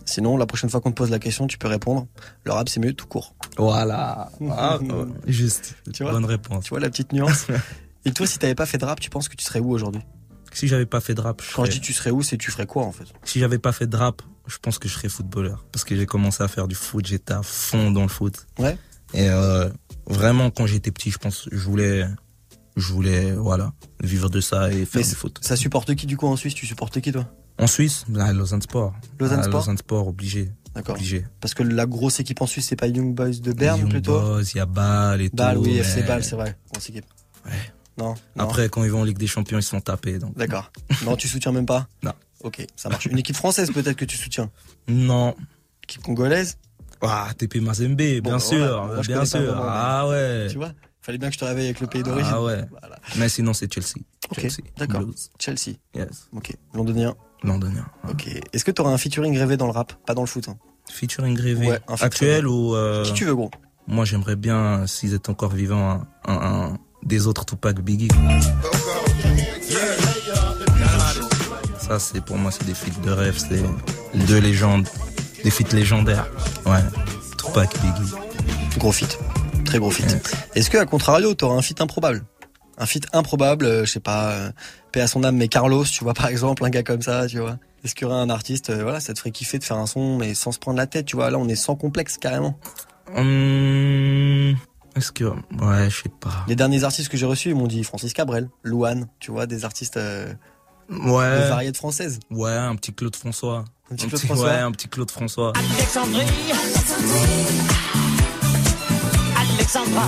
Sinon, 0.05 0.37
la 0.37 0.45
prochaine 0.45 0.69
fois 0.69 0.81
qu'on 0.81 0.91
te 0.91 0.95
pose 0.95 1.09
la 1.09 1.19
question, 1.19 1.47
tu 1.47 1.57
peux 1.57 1.67
répondre. 1.67 2.07
Le 2.43 2.51
rap, 2.51 2.69
c'est 2.69 2.79
mieux 2.79 2.93
tout 2.93 3.07
court. 3.07 3.33
Voilà. 3.57 4.29
Ah, 4.51 4.79
juste. 5.27 5.75
Tu 5.93 6.03
vois 6.03 6.11
Bonne 6.11 6.25
réponse. 6.25 6.65
Tu 6.65 6.69
vois 6.69 6.79
la 6.79 6.89
petite 6.89 7.11
nuance 7.11 7.47
Et 8.05 8.11
toi, 8.11 8.27
si 8.27 8.37
t'avais 8.37 8.55
pas 8.55 8.67
fait 8.67 8.77
de 8.77 8.85
rap, 8.85 8.99
tu 8.99 9.09
penses 9.09 9.29
que 9.29 9.35
tu 9.35 9.43
serais 9.43 9.59
où 9.59 9.71
aujourd'hui? 9.71 10.01
Si 10.53 10.67
j'avais 10.67 10.85
pas 10.85 11.01
fait 11.01 11.15
de 11.15 11.21
rap, 11.21 11.41
je 11.41 11.53
Quand 11.53 11.65
je 11.65 11.71
dis 11.71 11.81
tu 11.81 11.91
serais 11.91 12.11
où, 12.11 12.21
c'est 12.21 12.37
tu 12.37 12.49
ferais 12.49 12.65
quoi 12.65 12.83
en 12.83 12.91
fait? 12.91 13.05
Si 13.25 13.39
j'avais 13.39 13.57
pas 13.57 13.73
fait 13.73 13.87
de 13.87 13.97
rap, 13.97 14.21
je 14.47 14.57
pense 14.57 14.79
que 14.79 14.87
je 14.87 14.93
serais 14.93 15.09
footballeur. 15.09 15.65
Parce 15.71 15.83
que 15.83 15.95
j'ai 15.95 16.05
commencé 16.05 16.43
à 16.43 16.47
faire 16.47 16.67
du 16.67 16.75
foot, 16.75 17.05
j'étais 17.05 17.33
à 17.33 17.43
fond 17.43 17.91
dans 17.91 18.03
le 18.03 18.07
foot. 18.07 18.45
Ouais. 18.59 18.77
Et 19.13 19.29
euh, 19.29 19.69
vraiment, 20.07 20.51
quand 20.51 20.65
j'étais 20.65 20.91
petit, 20.91 21.11
je 21.11 21.17
pense, 21.17 21.49
je 21.51 21.57
voulais, 21.57 22.05
je 22.77 22.93
voulais, 22.93 23.33
voilà, 23.33 23.73
vivre 24.01 24.29
de 24.29 24.39
ça 24.39 24.71
et 24.71 24.85
faire 24.85 25.01
Mais 25.01 25.07
du 25.07 25.15
foot. 25.15 25.39
Ça 25.41 25.55
supporte 25.55 25.93
qui 25.95 26.05
du 26.05 26.15
coup 26.15 26.27
en 26.27 26.37
Suisse? 26.37 26.53
Tu 26.53 26.65
supportes 26.65 27.01
qui 27.01 27.11
toi? 27.11 27.27
En 27.57 27.67
Suisse, 27.67 28.05
là, 28.11 28.33
Lausanne 28.33 28.61
Sport. 28.61 28.93
Lausanne 29.19 29.39
Ah, 29.39 29.43
Sport 29.43 29.59
Lausanne 29.61 29.77
Sport, 29.77 30.07
obligé. 30.07 30.51
D'accord. 30.73 30.95
Obligé. 30.95 31.25
Parce 31.39 31.53
que 31.53 31.63
la 31.63 31.85
grosse 31.85 32.19
équipe 32.19 32.41
en 32.41 32.47
Suisse, 32.47 32.67
c'est 32.67 32.75
pas 32.75 32.87
Young 32.87 33.15
Boys 33.15 33.29
de 33.41 33.53
Berne 33.53 33.79
Young 33.79 33.89
plutôt 33.89 34.19
Boys, 34.19 34.41
il 34.53 34.57
y 34.57 34.59
a 34.59 34.65
Bâle 34.65 35.21
et 35.21 35.29
Bâle, 35.29 35.55
tout. 35.55 35.61
oui, 35.63 35.69
mais 35.75 35.77
FC 35.79 36.03
Bâle, 36.03 36.23
c'est 36.23 36.35
vrai. 36.35 36.57
Grosse 36.73 36.89
équipe. 36.89 37.05
Ouais. 37.45 37.51
Non, 37.97 38.13
non. 38.35 38.43
Après, 38.43 38.67
quand 38.67 38.83
ils 38.83 38.91
vont 38.91 39.01
en 39.01 39.03
Ligue 39.05 39.17
des 39.17 39.27
Champions, 39.27 39.57
ils 39.57 39.63
se 39.63 39.69
font 39.69 39.79
taper. 39.79 40.19
Donc. 40.19 40.35
D'accord. 40.35 40.69
Non, 41.05 41.15
tu 41.15 41.29
soutiens 41.29 41.53
même 41.53 41.65
pas 41.65 41.87
Non. 42.03 42.11
Ok, 42.43 42.65
ça 42.75 42.89
marche. 42.89 43.05
Une 43.05 43.17
équipe 43.17 43.37
française 43.37 43.71
peut-être 43.71 43.95
que 43.95 44.03
tu 44.05 44.17
soutiens 44.17 44.51
Non. 44.89 45.33
Équipe 45.83 46.01
congolaise 46.03 46.57
Ah, 47.01 47.29
TP 47.37 47.61
Mazembe, 47.61 47.95
bien 47.95 48.19
Bon, 48.21 48.39
sûr, 48.39 48.57
voilà. 48.57 48.85
Moi, 48.95 49.01
je 49.01 49.07
bien 49.07 49.23
sûr. 49.23 49.39
vraiment, 49.39 49.61
Ah 49.65 50.07
ouais. 50.09 50.47
Tu 50.51 50.57
vois 50.57 50.73
Fallait 51.01 51.19
bien 51.19 51.29
que 51.29 51.35
je 51.35 51.39
te 51.39 51.45
réveille 51.45 51.65
avec 51.67 51.79
le 51.79 51.87
pays 51.87 52.01
d'origine. 52.03 52.31
Ah 52.33 52.43
ouais. 52.43 52.65
Mais 53.17 53.29
sinon, 53.29 53.53
c'est 53.53 53.71
Chelsea. 53.71 54.03
Ok, 54.31 54.39
Chelsea. 54.41 54.63
d'accord. 54.75 55.03
Chelsea. 55.39 55.75
Yes. 55.93 56.27
Ok. 56.33 56.51
Londonien. 56.73 57.15
Londonien. 57.43 57.85
Ok. 58.09 58.27
Est-ce 58.53 58.65
que 58.65 58.71
t'auras 58.71 58.91
un 58.91 58.97
featuring 58.97 59.37
rêvé 59.37 59.57
dans 59.57 59.65
le 59.65 59.71
rap? 59.71 59.93
Pas 60.05 60.13
dans 60.13 60.21
le 60.21 60.27
foot. 60.27 60.47
hein. 60.49 60.57
Featuring 60.91 61.39
rêvé. 61.39 61.67
Ouais, 61.67 61.79
un 61.87 61.97
featuring. 61.97 62.05
Actuel 62.05 62.47
ou. 62.47 62.75
euh, 62.75 63.03
Qui 63.03 63.13
tu 63.13 63.25
veux, 63.25 63.35
gros? 63.35 63.51
Moi, 63.87 64.05
j'aimerais 64.05 64.35
bien, 64.35 64.87
s'ils 64.87 65.13
étaient 65.13 65.29
encore 65.29 65.51
vivants, 65.51 66.01
un, 66.25 66.33
un- 66.33 66.63
un- 66.73 66.77
des 67.03 67.27
autres 67.27 67.45
Tupac 67.45 67.79
Biggie. 67.81 68.07
Ça, 71.79 71.99
c'est 71.99 72.21
pour 72.21 72.37
moi, 72.37 72.51
c'est 72.51 72.65
des 72.65 72.73
feats 72.73 72.99
de 73.03 73.11
rêve, 73.11 73.37
c'est 73.37 73.61
deux 74.25 74.39
légendes, 74.39 74.87
des 75.43 75.51
feats 75.51 75.71
légendaires. 75.75 76.27
Ouais, 76.65 76.79
Tupac 77.37 77.69
Biggie. 77.81 78.13
Gros 78.79 78.91
feat. 78.91 79.19
Très 79.65 79.77
gros 79.79 79.91
feat. 79.91 80.35
Est-ce 80.55 80.69
que, 80.69 80.77
à 80.77 80.85
contrario, 80.85 81.33
t'auras 81.35 81.55
un 81.55 81.61
feat 81.61 81.79
improbable? 81.81 82.23
Un 82.77 82.85
feat 82.85 83.07
improbable, 83.13 83.65
euh, 83.65 83.85
je 83.85 83.91
sais 83.93 83.99
pas, 83.99 84.31
euh, 84.31 84.51
paix 84.91 85.01
à 85.01 85.07
son 85.07 85.23
âme, 85.23 85.37
mais 85.37 85.47
Carlos, 85.47 85.85
tu 85.85 86.03
vois, 86.03 86.13
par 86.13 86.27
exemple, 86.27 86.63
un 86.65 86.69
gars 86.69 86.83
comme 86.83 87.01
ça, 87.01 87.27
tu 87.27 87.39
vois. 87.39 87.57
Est-ce 87.83 87.95
qu'il 87.95 88.07
y 88.07 88.11
aurait 88.11 88.19
un 88.19 88.29
artiste, 88.29 88.69
euh, 88.69 88.83
voilà, 88.83 88.99
ça 88.99 89.13
te 89.13 89.19
ferait 89.19 89.31
kiffer 89.31 89.59
de 89.59 89.63
faire 89.63 89.77
un 89.77 89.85
son, 89.85 90.17
mais 90.17 90.33
sans 90.33 90.51
se 90.51 90.59
prendre 90.59 90.77
la 90.77 90.87
tête, 90.87 91.05
tu 91.05 91.15
vois? 91.15 91.29
Là, 91.29 91.37
on 91.37 91.47
est 91.47 91.55
sans 91.55 91.75
complexe, 91.75 92.17
carrément. 92.17 92.57
Hum, 93.15 94.55
Est-ce 94.95 95.11
que. 95.11 95.23
Ouais, 95.25 95.89
je 95.89 96.03
sais 96.03 96.09
pas. 96.19 96.43
Les 96.47 96.55
derniers 96.55 96.83
artistes 96.83 97.09
que 97.09 97.17
j'ai 97.17 97.25
reçus, 97.25 97.49
ils 97.49 97.55
m'ont 97.55 97.67
dit 97.67 97.83
Francis 97.83 98.11
Cabrel, 98.13 98.49
Louane, 98.63 99.07
tu 99.19 99.31
vois, 99.31 99.45
des 99.45 99.63
artistes 99.65 99.97
euh, 99.97 100.33
Ouais. 100.89 100.97
de 101.43 101.47
variétés 101.49 101.77
françaises. 101.77 102.19
Ouais, 102.31 102.51
un 102.51 102.75
petit 102.75 102.93
Claude 102.93 103.15
François. 103.15 103.65
Un 103.91 103.95
petit 103.95 104.07
Claude 104.07 104.21
François 104.21 104.45
Ouais, 104.47 104.59
un 104.59 104.71
petit 104.71 104.87
Claude 104.87 105.11
François. 105.11 105.53
Alexandrie. 105.77 106.25
Alexandra. 109.37 110.07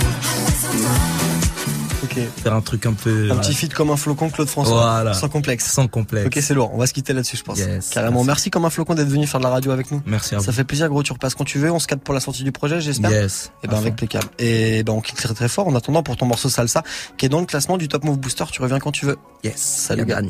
Ok. 2.04 2.20
Faire 2.44 2.54
un 2.54 2.62
truc 2.62 2.86
un 2.86 2.94
peu. 2.94 3.32
Un 3.32 3.36
petit 3.38 3.54
feat 3.54 3.74
comme 3.74 3.90
un 3.90 3.98
flocon, 3.98 4.30
Claude 4.30 4.48
François. 4.50 4.82
Voilà. 4.82 5.14
Sans 5.14 5.30
complexe. 5.30 5.66
Sans 5.72 5.88
complexe. 5.88 6.28
Ok, 6.28 6.38
c'est 6.44 6.54
lourd. 6.54 6.72
On 6.74 6.78
va 6.78 6.86
se 6.88 6.94
quitter 6.94 7.14
là-dessus, 7.14 7.38
je 7.38 7.44
pense. 7.44 7.58
Yes, 7.58 7.90
Carrément. 7.90 8.24
merci. 8.24 8.28
Merci 8.28 8.52
comme 8.52 8.66
un 8.66 8.70
flocon 8.70 8.94
d'être 8.94 9.08
venu 9.08 9.26
faire 9.26 9.40
de 9.40 9.46
la 9.46 9.50
radio 9.52 9.72
avec 9.72 9.90
nous. 9.92 10.02
Merci 10.06 10.36
à 10.36 10.40
Ça 10.40 10.46
vous. 10.48 10.52
fait 10.52 10.64
plaisir, 10.64 10.90
gros. 10.90 11.02
Tu 11.02 11.12
repasses 11.12 11.34
quand 11.34 11.44
tu 11.44 11.58
veux. 11.58 11.72
On 11.72 11.80
se 11.80 11.88
capte 11.88 12.04
pour 12.04 12.14
la 12.14 12.20
sortie 12.20 12.44
du 12.44 12.52
projet, 12.52 12.80
j'espère. 12.82 13.10
Yes. 13.12 13.52
Et 13.64 13.68
ben 13.68 13.76
À 13.76 13.80
avec 13.80 13.94
impeccable. 13.94 14.28
Et 14.38 14.84
ben 14.84 14.94
on 14.94 15.02
quitte 15.02 15.18
très 15.18 15.34
très 15.34 15.50
fort. 15.50 15.68
En 15.68 15.76
attendant 15.76 16.04
pour 16.04 16.16
ton 16.18 16.28
morceau 16.28 16.50
Salsa, 16.50 16.84
qui 17.18 17.26
est 17.26 17.30
dans 17.30 17.40
le 17.40 17.46
classement 17.48 17.78
du 17.78 17.88
Top 17.88 18.04
Move 18.04 18.20
Booster. 18.20 18.46
Tu 18.52 18.62
reviens 18.62 18.80
quand 18.80 18.92
tu 18.92 19.06
veux. 19.06 19.18
Yes. 19.44 19.56
Salut 19.58 20.06
gars. 20.06 20.22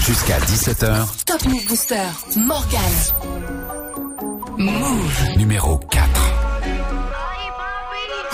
Jusqu'à 0.00 0.38
17h, 0.40 1.24
Top 1.26 1.44
Move 1.44 1.66
Booster, 1.68 1.96
Morgan. 2.36 2.80
Move. 4.58 5.36
numéro 5.36 5.78
4. 5.78 6.08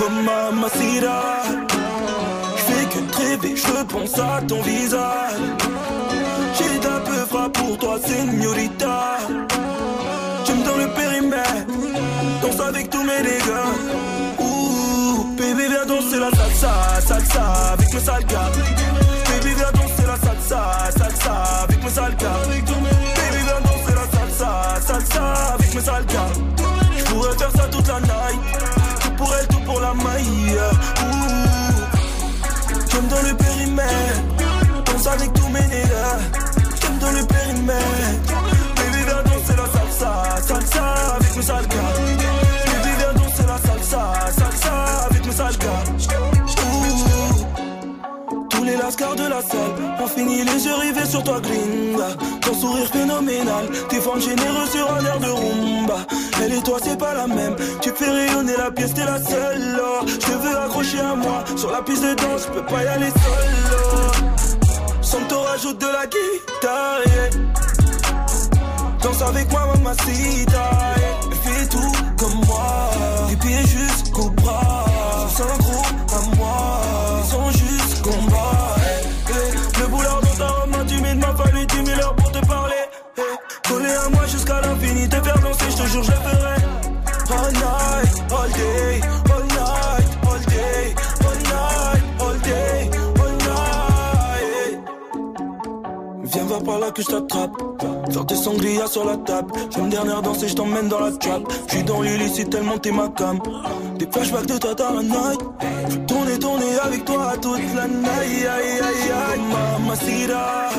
Oh 0.01 1.68
fais 2.69 2.87
que 2.87 3.17
rêver, 3.17 3.57
je 3.57 3.83
pense 3.85 4.19
à 4.19 4.41
ton 4.47 4.61
visage. 4.63 5.41
J'ai 6.57 6.79
d'un 6.81 7.01
peu 7.01 7.27
frappe 7.29 7.53
pour 7.53 7.79
toi, 7.79 7.99
señorita. 8.05 9.19
J'aime 10.45 10.63
dans 10.63 10.77
le 10.77 10.89
périmètre 10.89 11.67
Danse 12.43 12.61
avec 12.61 12.91
tous 12.91 13.03
mes 13.03 13.23
dégâts. 13.23 13.69
Ouh, 14.41 15.37
baby 15.37 15.69
viens 15.69 15.87
danser 15.87 16.19
la 16.19 16.31
salsa, 16.31 16.73
salsa 17.07 17.43
avec 17.73 17.93
mes 17.93 18.01
sales 18.01 18.25
gars 18.27 18.51
Baby 19.29 19.55
viens 19.55 19.73
danser 19.73 20.07
la 20.07 20.17
salsa, 20.17 20.61
salsa 20.97 21.35
avec 21.65 21.85
mes 21.85 21.91
sales 21.91 22.17
gars 22.17 22.41
Baby 22.49 23.43
viens 23.45 23.61
danser 23.61 23.95
la 23.95 24.07
salsa, 24.19 24.81
salsa 24.87 25.55
avec 25.55 25.75
mes 25.75 25.81
sales 25.81 26.07
gars 26.07 26.33
Je 26.97 27.05
pourrais 27.05 27.37
faire 27.37 27.51
ça 27.57 27.69
toute 27.71 27.89
la 27.89 28.01
night. 28.01 28.41
Tout 29.01 29.11
pour 29.17 29.35
elle, 29.35 29.47
tout 29.49 29.61
pour 29.67 29.81
la 29.81 29.95
maille 29.95 30.59
J'aime 32.99 33.07
dans 33.11 33.29
le 33.29 33.37
périmètre 33.37 34.85
Danse 34.87 35.07
avec 35.07 35.33
tous 35.33 35.47
mes 35.51 35.61
nègres 35.61 36.19
J'aime 36.83 36.99
dans 36.99 37.13
le 37.13 37.25
périmètre 37.27 38.35
Baby 38.75 39.05
viens 39.07 39.23
danser 39.23 39.55
la 39.57 39.67
salsa, 39.73 40.43
salsa 40.43 41.15
avec 41.15 41.37
mes 41.37 41.43
sales 41.43 41.69
De 48.89 49.29
la 49.29 49.43
salle 49.43 50.03
ont 50.03 50.07
fini 50.07 50.43
les 50.45 50.65
yeux 50.65 50.75
rivés 50.75 51.05
sur 51.05 51.23
toi, 51.23 51.39
gringa. 51.41 52.17
Ton 52.41 52.55
sourire 52.55 52.89
phénoménal, 52.91 53.69
tes 53.91 54.01
formes 54.01 54.21
généreuses 54.21 54.71
sur 54.71 54.91
un 54.91 55.03
de 55.21 55.31
rumba. 55.31 55.99
Elle 56.43 56.55
et 56.55 56.63
toi, 56.63 56.79
c'est 56.83 56.99
pas 56.99 57.13
la 57.13 57.27
même. 57.27 57.55
Tu 57.83 57.91
fais 57.95 58.11
rayonner 58.11 58.57
la 58.57 58.71
pièce, 58.71 58.95
t'es 58.95 59.05
la 59.05 59.21
seule. 59.21 59.79
Je 60.07 60.33
veux 60.33 60.59
accrocher 60.59 61.01
à 61.01 61.15
moi. 61.15 61.45
Sur 61.57 61.71
la 61.71 61.83
piste 61.83 62.03
de 62.03 62.15
danse, 62.15 62.47
je 62.47 62.59
peux 62.59 62.65
pas 62.65 62.83
y 62.83 62.87
aller 62.87 63.11
seul. 63.11 64.57
Sans 65.03 65.21
te 65.21 65.35
rajoute 65.35 65.79
de 65.79 65.87
la 65.87 66.07
guitare. 66.07 67.03
Danse 69.03 69.23
avec 69.23 69.51
moi, 69.51 69.67
mamacita. 69.75 70.71
yeah. 70.97 71.19
Fais 71.43 71.67
tout 71.69 71.93
comme 72.17 72.47
moi. 72.47 72.91
Des 73.29 73.37
pieds 73.37 73.67
jusqu'au 73.67 74.31
bras. 74.31 74.87
Faire 85.29 85.41
danser, 85.41 85.65
je 85.71 85.77
te 85.77 85.87
jure, 85.89 86.03
je 86.03 86.11
le 86.11 86.17
ferai. 86.17 86.57
All 87.31 87.53
night, 87.53 88.13
all 88.33 88.51
day, 88.61 89.01
all 89.35 89.45
night, 89.59 90.09
all 90.29 90.41
day, 90.55 90.95
all 91.27 91.39
night, 91.53 92.03
all 92.21 92.39
day, 92.49 92.91
all 93.23 93.35
night. 93.49 94.79
Viens 96.25 96.45
voir 96.45 96.63
par 96.63 96.79
là 96.79 96.91
que 96.91 97.03
je 97.03 97.07
t'attrape. 97.09 97.53
Faire 98.11 98.25
des 98.25 98.35
sangliers 98.35 98.87
sur 98.87 99.05
la 99.05 99.17
table. 99.19 99.53
J'aime 99.71 99.91
dernière 99.91 100.23
danser, 100.23 100.49
je 100.49 100.55
t'emmène 100.55 100.89
dans 100.89 101.01
la 101.01 101.13
trap. 101.13 101.43
J'suis 101.69 101.83
dans 101.85 102.01
l'illicite 102.01 102.51
tellement 102.51 102.79
t'es 102.79 102.93
ma 102.93 103.09
cam. 103.09 103.39
Des 103.99 104.09
flashbacks 104.11 104.47
de 104.47 104.59
toi 104.59 104.75
dans 104.75 104.95
la 104.95 105.03
night. 105.03 105.41
J'veux 105.91 106.07
tourner, 106.07 106.39
tourner 106.39 106.79
avec 106.83 107.05
toi 107.05 107.35
toute 107.43 107.75
la 107.75 107.87
night. 107.89 108.09
Aïe, 108.21 108.47
aïe, 108.47 109.11
aïe, 109.13 109.41
mamacita. 109.51 110.71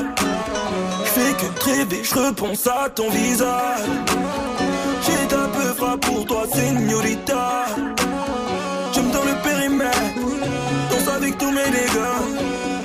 J'fais 1.20 1.34
que 1.34 1.63
rêver, 1.65 2.01
j'repense 2.03 2.67
à 2.67 2.89
ton 2.89 3.09
visage. 3.09 3.89
J'ai 5.01 5.28
d'un 5.28 5.49
peu 5.49 5.97
pour 5.97 6.26
toi, 6.26 6.43
señorita. 6.53 7.65
J'aime 8.93 9.11
dans 9.11 9.24
le 9.24 9.36
périmètre. 9.43 9.99
Danse 10.89 11.15
avec 11.15 11.38
tous 11.38 11.51
mes 11.51 11.70
dégâts. 11.72 12.20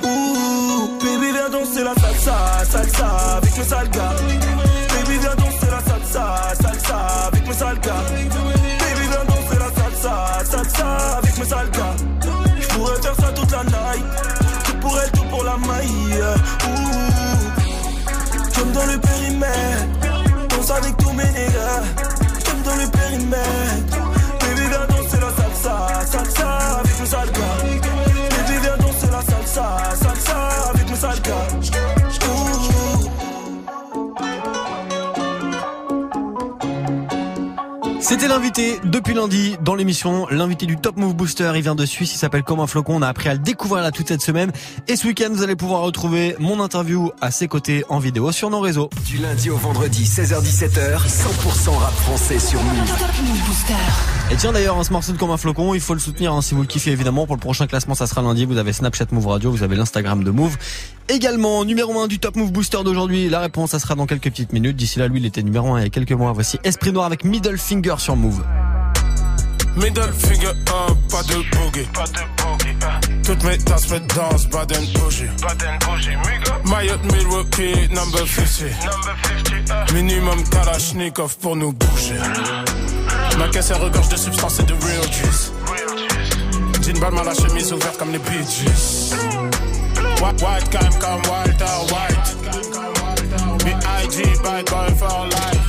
Ouh, 0.03 0.99
baby, 0.99 1.31
viens 1.31 1.49
danser 1.49 1.83
la 1.83 1.93
salsa, 1.95 2.65
salsa 2.69 3.07
avec 3.37 3.57
mes 3.57 3.63
sales 3.63 3.89
gars. 3.89 4.15
Baby, 4.89 5.17
viens 5.19 5.35
danser 5.35 5.71
la 5.71 5.79
salsa, 5.79 6.53
salsa 6.61 6.97
avec 7.27 7.47
mes 7.47 7.53
sales 7.53 7.79
gars. 7.79 8.03
Baby, 8.11 9.07
viens 9.11 9.25
danser 9.29 9.59
la 9.59 9.81
salsa, 9.81 10.43
salsa 10.43 11.17
avec 11.19 11.37
mes 11.37 11.45
sales 11.45 11.71
gars. 11.71 11.95
J'pourrais 12.59 13.01
faire 13.01 13.15
ça 13.15 13.31
toute 13.33 13.51
la 13.51 13.63
night. 13.63 14.05
Tout 14.65 14.77
pour 14.81 14.99
elle, 14.99 15.11
tout 15.11 15.25
pour 15.29 15.43
la 15.43 15.57
maille 15.57 17.34
dans 18.75 18.85
le 18.85 18.99
périmètre. 18.99 20.47
Danse 20.49 20.71
avec 20.71 20.97
tous 20.97 21.13
mes 21.13 21.31
négats. 21.31 21.83
J'aime 22.45 22.61
dans 22.63 22.75
le 22.75 22.87
périmètre. 22.91 23.97
Baby, 24.41 24.67
viens 24.69 24.85
danser 24.89 25.19
la 25.21 25.31
salsa. 25.37 26.05
Salsa 26.11 26.79
avec 26.79 26.99
le 26.99 27.05
salga. 27.05 27.47
Baby, 27.63 28.59
viens 28.61 28.77
danser 28.77 29.07
la 29.11 29.21
salsa. 29.21 29.65
Salsa 29.95 30.37
avec 30.73 30.89
le 30.89 30.95
salga. 30.95 31.74
C'était 38.07 38.27
l'invité 38.27 38.79
depuis 38.83 39.15
lundi 39.15 39.55
dans 39.63 39.73
l'émission, 39.73 40.27
l'invité 40.29 40.67
du 40.67 40.77
Top 40.77 40.95
Move 40.95 41.15
Booster. 41.15 41.51
Il 41.55 41.63
vient 41.63 41.73
de 41.73 41.87
Suisse, 41.87 42.13
il 42.13 42.19
s'appelle 42.19 42.43
Comme 42.43 42.59
un 42.59 42.67
flocon. 42.67 42.97
On 42.97 43.01
a 43.01 43.07
appris 43.07 43.29
à 43.29 43.33
le 43.33 43.39
découvrir 43.39 43.81
là 43.81 43.89
toute 43.89 44.09
cette 44.09 44.21
semaine. 44.21 44.51
Et 44.87 44.95
ce 44.95 45.07
week-end, 45.07 45.29
vous 45.31 45.41
allez 45.41 45.55
pouvoir 45.55 45.81
retrouver 45.81 46.35
mon 46.37 46.59
interview 46.59 47.11
à 47.19 47.31
ses 47.31 47.47
côtés 47.47 47.83
en 47.89 47.97
vidéo 47.97 48.31
sur 48.31 48.51
nos 48.51 48.59
réseaux. 48.59 48.91
Du 49.07 49.17
lundi 49.17 49.49
au 49.49 49.57
vendredi, 49.57 50.03
16h17h, 50.03 50.99
100% 50.99 51.77
rap 51.79 51.93
français 51.95 52.37
sur 52.37 52.61
Move. 52.61 52.93
Et 54.31 54.35
tiens 54.35 54.51
d'ailleurs, 54.51 54.85
ce 54.85 54.93
morceau 54.93 55.11
de 55.11 55.17
Comme 55.17 55.31
un 55.31 55.37
flocon, 55.37 55.73
il 55.73 55.81
faut 55.81 55.95
le 55.95 55.99
soutenir 55.99 56.31
hein, 56.31 56.43
si 56.43 56.53
vous 56.53 56.61
le 56.61 56.67
kiffez 56.67 56.91
évidemment. 56.91 57.25
Pour 57.25 57.35
le 57.35 57.41
prochain 57.41 57.65
classement, 57.65 57.95
ça 57.95 58.05
sera 58.05 58.21
lundi. 58.21 58.45
Vous 58.45 58.59
avez 58.59 58.71
Snapchat 58.71 59.07
Move 59.13 59.25
Radio, 59.25 59.49
vous 59.49 59.63
avez 59.63 59.75
l'Instagram 59.75 60.23
de 60.23 60.29
Move. 60.29 60.57
Également, 61.07 61.63
numéro 61.65 61.99
1 61.99 62.07
du 62.07 62.19
Top 62.19 62.35
Move 62.35 62.51
Booster 62.51 62.83
d'aujourd'hui. 62.83 63.29
La 63.29 63.39
réponse, 63.39 63.71
ça 63.71 63.79
sera 63.79 63.95
dans 63.95 64.07
quelques 64.07 64.23
petites 64.23 64.53
minutes. 64.53 64.75
D'ici 64.75 64.99
là, 64.99 65.07
lui, 65.07 65.19
il 65.19 65.25
était 65.25 65.43
numéro 65.43 65.73
1 65.73 65.79
il 65.79 65.83
y 65.83 65.85
a 65.87 65.89
quelques 65.89 66.11
mois. 66.11 66.31
Voici 66.33 66.57
Esprit 66.63 66.91
Noir 66.91 67.05
avec 67.05 67.23
Middle 67.23 67.57
Finger 67.57 67.95
sur 67.97 68.15
Move. 68.15 68.43
Middle 69.75 70.13
finger 70.13 70.47
up, 70.47 70.97
pas 71.11 71.21
de 71.23 71.35
boogie. 71.35 71.85
Pas 71.93 72.05
de 72.05 72.23
boogie. 72.41 73.23
Toutes 73.23 73.43
mes 73.43 73.57
tasses 73.57 73.89
me 73.89 73.99
dansent, 73.99 74.47
Baden 74.49 74.85
bougie. 74.93 75.25
Baden 75.41 75.77
bougie, 75.85 76.15
Mayotte 76.63 77.03
Milwaukee, 77.11 77.89
number 77.89 78.25
50. 78.25 78.69
Number 78.85 79.15
50. 79.67 79.93
Minimum 79.93 80.43
Kalashnikov 80.49 81.37
pour 81.39 81.57
nous 81.57 81.73
bouger. 81.73 82.15
Ma 83.37 83.49
caisse 83.49 83.71
elle 83.71 83.81
regorge 83.81 84.07
de 84.07 84.15
substances 84.15 84.61
et 84.61 84.63
de 84.63 84.73
real 84.73 85.11
juice. 85.11 85.51
Jean 86.81 86.99
Balmain, 86.99 87.23
la 87.23 87.33
chemise 87.33 87.73
ouverte 87.73 87.97
comme 87.97 88.13
les 88.13 88.19
Bee 88.19 88.45
Gees. 88.47 89.13
White, 90.21 90.41
white, 90.41 90.69
calm 90.71 90.93
comme 90.99 91.21
Walter 91.29 91.75
White. 91.91 92.35
B.I.G. 93.63 94.23
by 94.43 94.63
going 94.63 94.95
for 94.95 95.27
life. 95.27 95.65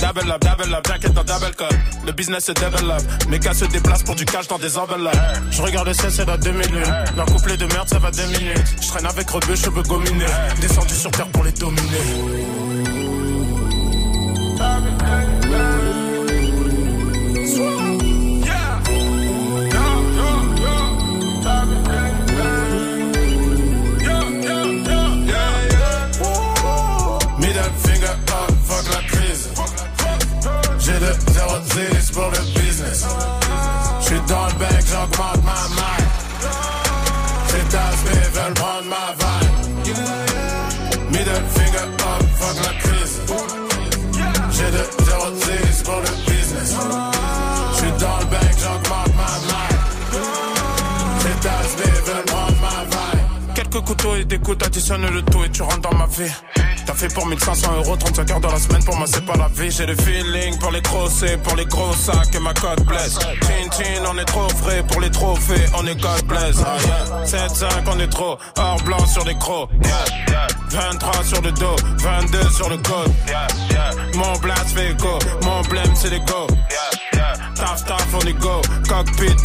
Double 0.00 0.32
up, 0.32 0.40
double 0.40 0.74
up, 0.74 0.86
jacket 0.86 1.12
dans 1.12 1.24
double 1.24 1.54
cup. 1.54 1.72
Le 2.06 2.12
business 2.12 2.46
se 2.46 2.52
développe. 2.52 3.02
Mes 3.28 3.38
gars 3.38 3.54
se 3.54 3.66
déplacent 3.66 4.02
pour 4.02 4.14
du 4.14 4.24
cash 4.24 4.48
dans 4.48 4.58
des 4.58 4.76
enveloppes. 4.78 5.14
Je 5.50 5.62
regarde 5.62 5.86
le 5.88 5.94
ciel, 5.94 6.10
c'est 6.10 6.24
dans 6.24 6.38
deux 6.38 6.52
minutes. 6.52 6.92
Leur 7.16 7.26
couplet 7.26 7.56
de 7.56 7.66
merde, 7.66 7.88
ça 7.88 7.98
va 7.98 8.10
deux 8.10 8.26
minutes. 8.26 8.64
Je 8.80 8.88
traîne 8.88 9.06
avec 9.06 9.28
rebeu, 9.30 9.54
cheveux 9.54 9.82
gominés. 9.82 10.24
Descendu 10.60 10.94
sur 10.94 11.10
terre 11.10 11.28
pour 11.28 11.44
les 11.44 11.52
dominer. 11.52 13.19
J'ai 31.10 31.16
de 31.16 31.32
0 31.32 32.12
pour 32.12 32.30
le 32.30 32.60
business. 32.60 33.04
J'suis 34.00 34.20
dans 34.28 34.46
le 34.46 34.52
bec, 34.54 34.84
j'augmente 34.86 35.44
ma 35.44 35.60
maille. 35.74 36.08
Ces 37.48 37.64
tasses 37.68 38.04
veulent 38.32 38.54
prendre 38.54 38.84
ma 38.88 39.06
vibe. 39.18 39.96
Middle 41.10 41.44
finger 41.50 41.84
up, 41.84 42.22
fuck 42.38 42.56
la 42.64 42.72
crise. 42.78 43.20
J'ai 44.52 44.70
de 44.70 44.84
0 45.04 45.24
pour 45.84 46.00
le 46.00 46.12
business. 46.30 46.76
J'suis 47.74 47.92
dans 47.98 48.18
le 48.18 48.26
bec, 48.26 48.56
j'augmente 48.58 49.14
ma 49.16 49.32
maille. 49.50 49.78
Ces 51.20 51.36
tasses 51.40 51.76
veulent 52.06 52.24
prendre 52.26 52.60
ma 52.60 52.84
vibe. 52.84 53.54
Quelques 53.54 53.80
couteaux 53.84 54.14
et 54.14 54.24
des 54.24 54.38
coups, 54.38 54.64
additionne 54.64 55.06
le 55.08 55.22
tout 55.22 55.42
et 55.44 55.50
tu 55.50 55.62
rentres 55.62 55.80
dans 55.80 55.96
ma 55.96 56.06
vie. 56.06 56.30
T'as 56.86 56.94
fait 56.94 57.12
pour 57.12 57.26
1500 57.26 57.76
euros, 57.76 57.96
35 57.96 58.30
heures 58.30 58.40
dans 58.40 58.52
la 58.52 58.58
semaine, 58.58 58.84
pour 58.84 58.96
moi 58.96 59.06
c'est 59.06 59.24
pas 59.24 59.36
la 59.36 59.48
vie. 59.48 59.70
J'ai 59.70 59.86
le 59.86 59.94
feeling 59.94 60.58
pour 60.58 60.70
les 60.72 60.80
grosses 60.80 61.24
pour 61.42 61.56
les 61.56 61.66
gros 61.66 61.92
sacs 61.92 62.34
et 62.34 62.38
ma 62.40 62.54
cote 62.54 62.84
blesse. 62.84 63.18
Chin 63.72 64.02
on 64.10 64.18
est 64.18 64.24
trop 64.24 64.48
frais 64.48 64.82
pour 64.88 65.00
les 65.00 65.10
trophées, 65.10 65.64
on 65.78 65.86
est 65.86 66.00
God 66.00 66.24
bless. 66.26 66.56
Ah, 66.64 66.76
yeah. 67.24 67.46
7-5, 67.48 67.66
on 67.86 67.98
est 68.00 68.08
trop 68.08 68.38
or 68.58 68.82
blanc 68.84 69.06
sur 69.06 69.24
les 69.24 69.36
crocs. 69.36 69.70
Yeah, 69.84 70.46
23 70.70 71.24
sur 71.24 71.42
le 71.42 71.52
dos, 71.52 71.76
22 71.98 72.50
sur 72.50 72.68
le 72.68 72.76
code. 72.78 73.12
Mon 74.14 74.32
blast 74.38 74.70
fait 74.70 74.94
go, 74.98 75.18
mon 75.42 75.62
blême 75.62 75.92
c'est 75.94 76.10
les 76.10 76.20
go. 76.20 76.46
Taf 77.60 77.84
taf 77.84 78.14
on 78.14 78.20
cockpit. 78.88 79.36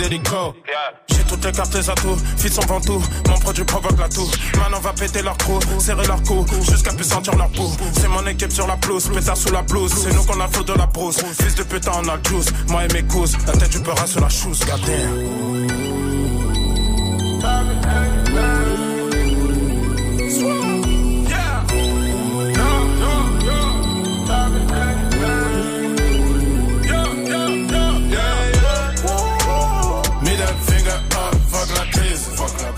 J'ai 1.09 1.23
toutes 1.27 1.45
les 1.45 1.51
cartes 1.51 1.75
les 1.75 1.89
atouts, 1.89 2.17
fils 2.37 2.57
on 2.57 2.65
vend 2.65 2.79
tout, 2.79 3.01
mon 3.27 3.37
produit 3.39 3.63
provoque 3.65 3.99
la 3.99 4.07
toux. 4.07 4.29
Maintenant 4.57 4.79
va 4.79 4.93
péter 4.93 5.21
leur 5.21 5.35
trou, 5.37 5.59
serrer 5.79 6.07
leur 6.07 6.21
cou, 6.23 6.45
jusqu'à 6.61 6.93
plus 6.93 7.03
sentir 7.03 7.35
leur 7.35 7.49
peau. 7.49 7.69
C'est 7.99 8.07
mon 8.07 8.25
équipe 8.25 8.51
sur 8.51 8.67
la 8.67 8.77
pelouse, 8.77 9.09
pétard 9.13 9.35
sous 9.35 9.51
la 9.51 9.61
blouse. 9.63 9.93
C'est 9.93 10.13
nous 10.13 10.23
qu'on 10.23 10.39
a 10.39 10.47
flot 10.47 10.63
de 10.63 10.73
la 10.73 10.85
brousse. 10.85 11.17
Fils 11.41 11.55
de 11.55 11.63
putain 11.63 11.91
on 11.95 12.07
a 12.07 12.15
le 12.15 12.23
juice, 12.23 12.53
moi 12.69 12.85
et 12.85 12.93
mes 12.93 13.03
cousses. 13.03 13.33
La 13.47 13.53
tête 13.53 13.71
du 13.71 13.79
peur 13.79 14.07
sur 14.07 14.21
la 14.21 14.29
chose, 14.29 14.59
gardez. 14.65 15.03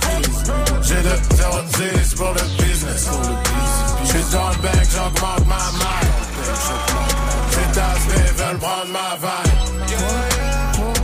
Crise. 0.01 0.43
J'ai 0.81 1.01
de 1.01 1.15
0 1.35 1.57
pour 2.17 2.33
le 2.33 2.41
business. 2.63 3.09
J'suis 4.05 4.25
dans 4.31 4.49
le 4.49 4.55
bec, 4.57 4.87
j'augmente 4.91 5.45
ma 5.47 5.71
maille. 5.79 6.11
Ces 7.51 7.67
tasses 7.73 8.07
veulent 8.37 8.59
prendre 8.59 8.91
ma 8.91 9.15
vibe. 9.21 9.57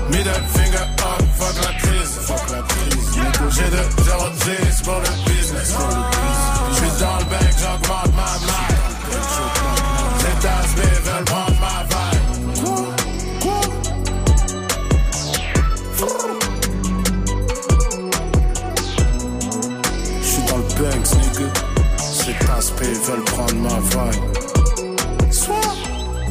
Middle 0.10 0.44
finger 0.54 0.78
up, 0.78 1.24
fuck 1.38 1.56
la 1.62 1.74
crise. 1.80 2.20
J'ai 3.50 3.70
de 3.70 3.84
0 4.04 4.24
pour 4.84 4.96
le 4.96 5.00
business. 5.00 5.23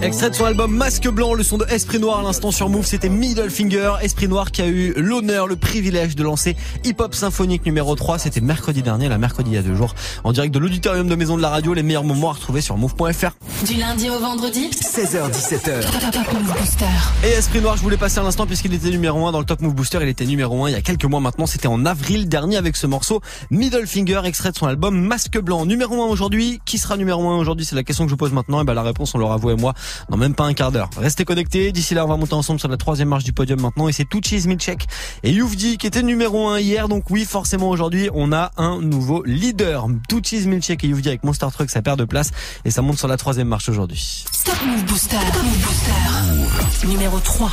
Extrait 0.02 0.30
de 0.30 0.34
son 0.34 0.46
album 0.46 0.74
Masque 0.74 1.08
Blanc, 1.08 1.32
le 1.32 1.44
son 1.44 1.58
de 1.58 1.66
Esprit 1.66 2.00
Noir 2.00 2.18
à 2.18 2.22
l'instant 2.24 2.50
sur 2.50 2.68
Move, 2.68 2.84
c'était 2.84 3.08
Middle 3.08 3.50
Finger. 3.50 3.92
Esprit 4.02 4.26
Noir 4.26 4.50
qui 4.50 4.60
a 4.60 4.66
eu 4.66 4.92
l'honneur, 4.96 5.46
le 5.46 5.54
privilège 5.54 6.16
de 6.16 6.24
lancer 6.24 6.56
Hip 6.82 6.96
Hop 6.98 7.14
Symphonique 7.14 7.64
numéro 7.64 7.94
3. 7.94 8.18
C'était 8.18 8.40
mercredi 8.40 8.82
dernier, 8.82 9.08
la 9.08 9.18
mercredi 9.18 9.52
il 9.52 9.54
y 9.54 9.58
a 9.58 9.62
deux 9.62 9.76
jours, 9.76 9.94
en 10.24 10.32
direct 10.32 10.52
de 10.52 10.58
l'auditorium 10.58 11.06
de 11.06 11.14
Maison 11.14 11.36
de 11.36 11.42
la 11.42 11.50
Radio. 11.50 11.72
Les 11.72 11.84
meilleurs 11.84 12.02
moments 12.02 12.30
à 12.30 12.32
retrouver 12.32 12.60
sur 12.60 12.76
Move.fr. 12.76 13.30
Du 13.64 13.74
lundi 13.74 14.10
au 14.10 14.18
vendredi 14.18 14.70
16h17h. 14.70 16.10
Top 16.10 16.32
Move 16.32 16.52
Booster. 16.58 16.86
Et 17.24 17.28
Esprit 17.28 17.60
Noir, 17.60 17.76
je 17.76 17.82
voulais 17.82 17.96
passer 17.96 18.18
à 18.18 18.24
l'instant 18.24 18.44
puisqu'il 18.44 18.74
était 18.74 18.90
numéro 18.90 19.24
1 19.28 19.30
dans 19.30 19.38
le 19.38 19.46
Top 19.46 19.60
Move 19.60 19.74
Booster. 19.74 20.00
Il 20.02 20.08
était 20.08 20.26
numéro 20.26 20.64
1 20.64 20.70
il 20.70 20.72
y 20.72 20.76
a 20.76 20.82
quelques 20.82 21.04
mois 21.04 21.20
maintenant. 21.20 21.46
C'était 21.46 21.68
en 21.68 21.86
avril 21.86 22.28
dernier 22.28 22.56
avec 22.56 22.74
ce 22.74 22.88
morceau 22.88 23.20
Middle 23.52 23.86
Finger, 23.86 24.22
extrait 24.24 24.50
de 24.50 24.56
son 24.56 24.66
album 24.66 25.00
Masque 25.00 25.38
Blanc. 25.38 25.64
Numéro 25.64 26.02
1 26.02 26.06
aujourd'hui. 26.06 26.60
Qui 26.64 26.78
sera 26.78 26.96
numéro 26.96 27.28
1 27.28 27.36
aujourd'hui? 27.36 27.64
C'est 27.64 27.76
la 27.76 27.84
question 27.84 28.04
que 28.04 28.10
je 28.10 28.16
pose 28.16 28.32
maintenant. 28.32 28.60
Et 28.60 28.64
ben 28.64 28.74
la 28.74 28.82
réponse, 28.82 29.14
on 29.14 29.18
l'aura 29.18 29.36
vous 29.36 29.50
et 29.50 29.56
moi 29.56 29.74
dans 30.08 30.16
même 30.16 30.34
pas 30.34 30.44
un 30.44 30.54
quart 30.54 30.72
d'heure. 30.72 30.90
Restez 30.96 31.24
connectés. 31.24 31.72
D'ici 31.72 31.94
là, 31.94 32.04
on 32.04 32.08
va 32.08 32.16
monter 32.16 32.34
ensemble 32.34 32.60
sur 32.60 32.68
la 32.68 32.76
troisième 32.76 33.08
marche 33.08 33.24
du 33.24 33.32
podium 33.32 33.60
maintenant. 33.60 33.88
Et 33.88 33.92
c'est 33.92 34.08
Tuchis 34.08 34.46
Milchek 34.46 34.86
et 35.22 35.30
Youvdi 35.30 35.78
qui 35.78 35.86
étaient 35.86 36.02
numéro 36.02 36.48
1 36.48 36.60
hier. 36.60 36.88
Donc 36.88 37.10
oui, 37.10 37.24
forcément 37.24 37.70
aujourd'hui, 37.70 38.08
on 38.14 38.32
a 38.32 38.50
un 38.56 38.80
nouveau 38.80 39.22
leader. 39.24 39.86
Tuchis 40.08 40.46
Milchek 40.46 40.84
et 40.84 40.88
Youvdi 40.88 41.08
avec 41.08 41.24
Monster 41.24 41.48
Truck, 41.52 41.70
ça 41.70 41.82
perd 41.82 41.98
de 41.98 42.04
place. 42.04 42.30
Et 42.64 42.70
ça 42.70 42.82
monte 42.82 42.98
sur 42.98 43.08
la 43.08 43.16
troisième 43.16 43.48
marche 43.48 43.68
aujourd'hui. 43.68 44.24
Stop 44.32 44.56
Move 44.66 44.84
Booster. 44.84 45.16
Move 45.16 45.58
Booster. 45.58 46.86
Numéro 46.86 47.18
3. 47.18 47.52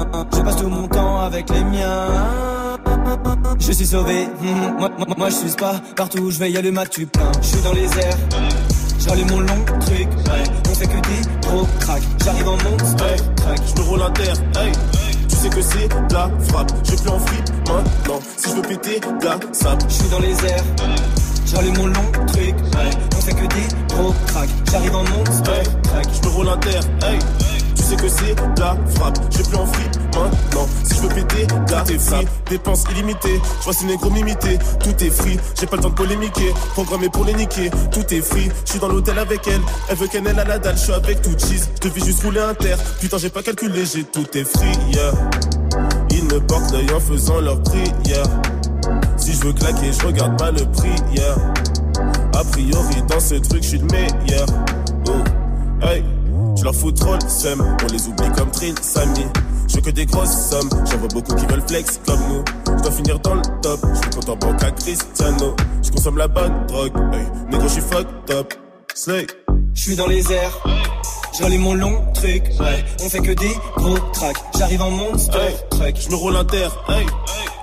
Je 0.33 0.41
passe 0.41 0.55
tout 0.57 0.69
mon 0.69 0.87
temps 0.87 1.21
avec 1.21 1.49
les 1.49 1.63
miens. 1.63 2.77
Je 3.59 3.71
suis 3.71 3.85
sauvé, 3.85 4.27
mhm, 4.41 4.77
moi, 4.79 4.89
moi, 4.97 5.07
moi 5.17 5.29
je 5.29 5.35
suis 5.35 5.51
pas 5.51 5.79
partout 5.95 6.19
où 6.19 6.31
je 6.31 6.39
vais, 6.39 6.51
y 6.51 6.57
a 6.57 6.61
le 6.61 6.71
mat, 6.71 6.87
tu 6.89 7.05
plein. 7.05 7.31
Je 7.41 7.47
suis 7.47 7.61
dans 7.61 7.73
les 7.73 7.85
airs, 7.85 8.17
J'allume 8.99 9.29
mon 9.31 9.39
long 9.39 9.65
truc. 9.79 10.07
On 10.69 10.75
fait 10.75 10.87
que 10.87 10.93
des 10.93 11.47
gros 11.47 11.67
crack. 11.79 12.01
J'arrive 12.23 12.47
en 12.47 12.57
monster 12.57 13.15
truck. 13.35 13.57
Je 13.67 13.81
me 13.81 13.87
roule 13.87 14.01
un 14.03 14.11
terre, 14.11 14.35
hey. 14.57 14.71
Tu 15.27 15.35
sais 15.35 15.49
que 15.49 15.61
c'est 15.61 15.89
la 16.11 16.29
frappe. 16.49 16.71
Je 16.83 16.95
plus 16.95 17.09
en 17.09 17.19
fripe 17.19 17.49
maintenant. 17.67 18.19
Si 18.37 18.49
je 18.49 18.55
veux 18.55 18.61
péter, 18.61 18.99
de 18.99 19.25
la 19.25 19.39
sable. 19.51 19.81
Je 19.87 19.93
suis 19.93 20.09
dans 20.09 20.19
les 20.19 20.45
airs. 20.45 20.63
J'allume 21.47 21.77
mon 21.77 21.87
long 21.87 22.11
truc. 22.27 22.55
On 23.17 23.21
fait 23.21 23.33
que 23.33 23.47
des 23.47 23.95
gros 23.95 24.13
crack. 24.27 24.49
J'arrive 24.71 24.95
en 24.95 25.03
monster 25.03 25.63
truck. 25.83 26.05
Je 26.13 26.27
me 26.27 26.33
roule 26.33 26.49
un 26.49 26.57
terre, 26.57 26.83
hey. 27.03 27.19
Sais 27.91 27.97
que 27.97 28.07
c'est 28.07 28.35
la 28.57 28.77
frappe. 28.95 29.19
Je 29.31 29.43
plus 29.43 29.57
en 29.57 29.65
fripe 29.65 29.97
maintenant. 30.15 30.65
Si 30.85 30.95
je 30.95 31.01
veux 31.01 31.09
péter, 31.09 31.45
de 31.45 31.71
la 31.73 31.83
free. 31.83 32.25
Dépenses 32.49 32.85
illimitées. 32.89 33.41
Je 33.59 33.63
vois 33.65 33.73
ces 33.73 33.85
négros 33.85 34.09
m'imiter. 34.09 34.59
Tout 34.79 35.03
est 35.03 35.09
free. 35.09 35.37
J'ai 35.59 35.65
pas 35.65 35.75
le 35.75 35.81
temps 35.81 35.89
de 35.89 35.95
polémiquer. 35.95 36.53
Programmé 36.71 37.09
pour 37.09 37.25
les 37.25 37.33
niquer. 37.33 37.69
Tout 37.91 38.13
est 38.13 38.21
free. 38.21 38.49
Je 38.63 38.71
suis 38.71 38.79
dans 38.79 38.87
l'hôtel 38.87 39.19
avec 39.19 39.45
elle. 39.45 39.59
Elle 39.89 39.97
veut 39.97 40.07
qu'elle 40.07 40.25
ait 40.25 40.33
la 40.33 40.57
dalle. 40.57 40.77
Je 40.77 40.83
suis 40.83 40.93
avec 40.93 41.21
tout 41.21 41.37
cheese. 41.37 41.67
Je 41.83 41.89
vis 41.89 42.05
juste 42.05 42.23
rouler 42.23 42.39
un 42.39 42.53
terre. 42.53 42.77
Putain, 43.01 43.17
j'ai 43.17 43.29
pas 43.29 43.43
calculé. 43.43 43.83
J'ai 43.85 44.05
tout 44.05 44.37
est 44.37 44.45
free, 44.45 44.71
yeah. 44.93 45.11
Ils 46.11 46.23
me 46.23 46.39
portent 46.39 46.71
l'œil 46.71 46.93
en 46.95 46.99
faisant 47.01 47.41
leur 47.41 47.61
prière. 47.61 48.23
Si 49.17 49.33
je 49.33 49.39
veux 49.47 49.53
claquer, 49.53 49.91
je 49.91 50.07
regarde 50.07 50.39
pas 50.39 50.51
le 50.51 50.63
prix, 50.71 50.95
yeah. 51.13 51.35
A 52.35 52.43
priori, 52.45 53.03
dans 53.09 53.19
ce 53.19 53.35
truc, 53.35 53.63
je 53.63 53.67
suis 53.67 53.79
le 53.79 53.87
meilleur. 53.87 54.45
Oh, 55.07 55.85
hey, 55.85 56.05
je 56.57 56.63
leur 56.63 56.75
fous 56.75 56.91
trop 56.91 57.13
le 57.13 57.29
seum. 57.29 57.63
On 57.83 57.87
les 57.91 58.07
oublie 58.07 58.29
comme 58.37 58.51
Trill, 58.51 58.75
Samy. 58.81 59.25
Je 59.67 59.75
veux 59.75 59.81
que 59.81 59.89
des 59.89 60.05
grosses 60.05 60.49
sommes. 60.49 60.69
J'en 60.89 60.97
vois 60.97 61.07
beaucoup 61.07 61.35
qui 61.35 61.45
veulent 61.45 61.63
flex 61.67 61.99
comme 62.05 62.19
nous. 62.29 62.43
Je 62.77 62.83
dois 62.83 62.91
finir 62.91 63.19
dans 63.19 63.35
le 63.35 63.41
top. 63.61 63.79
Je 63.93 64.01
suis 64.01 64.09
content 64.09 64.35
banque 64.35 64.63
à 64.63 64.71
Cristiano. 64.71 65.55
Je 65.81 65.91
consomme 65.91 66.17
la 66.17 66.27
bonne 66.27 66.65
drogue. 66.67 66.93
Hey, 67.13 67.25
négro, 67.49 67.67
je 67.67 67.73
suis 67.73 67.81
fucked 67.81 68.31
up. 68.31 68.53
Slay. 68.93 69.27
Je 69.73 69.81
suis 69.81 69.95
dans 69.95 70.07
les 70.07 70.31
airs. 70.31 70.63
J'allume 71.39 71.61
mon 71.61 71.73
long 71.73 72.03
truc, 72.13 72.43
ouais. 72.59 72.85
On 73.03 73.09
fait 73.09 73.21
que 73.21 73.31
des 73.31 73.55
gros 73.77 73.97
tracks. 74.13 74.37
J'arrive 74.57 74.81
en 74.81 74.91
monster 74.91 75.55
truck. 75.69 75.95
Je 75.97 76.09
me 76.09 76.15
roule 76.15 76.35
un 76.35 76.43
terre, 76.43 76.71
hey. 76.89 77.05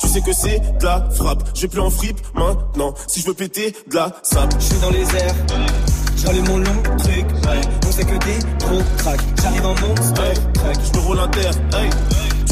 Tu 0.01 0.09
sais 0.09 0.21
que 0.23 0.33
c'est 0.33 0.61
de 0.79 0.85
la 0.85 1.07
frappe. 1.11 1.43
Je 1.55 1.63
vais 1.63 1.69
plus 1.69 1.81
en 1.81 1.91
fripe 1.91 2.19
maintenant. 2.35 2.95
Si 3.07 3.21
je 3.21 3.27
veux 3.27 3.35
péter, 3.35 3.75
de 3.91 3.97
la 3.97 4.11
sable. 4.23 4.55
Je 4.59 4.65
suis 4.65 4.79
dans 4.79 4.91
les 4.91 5.03
airs. 5.03 5.35
J'allume 6.17 6.49
mon 6.49 6.59
long 6.59 6.83
truc, 6.99 7.27
ouais. 7.47 7.61
Fait 7.99 8.05
que 8.05 8.25
des 8.27 8.39
gros 8.65 8.81
tracks. 8.99 9.21
J'arrive 9.43 9.67
en 9.67 9.75
monster 9.75 10.35
truck. 10.55 10.77
Je 10.85 11.01
me 11.01 11.05
roule 11.05 11.19
un 11.19 11.27
terre, 11.27 11.51
hey. 11.73 11.91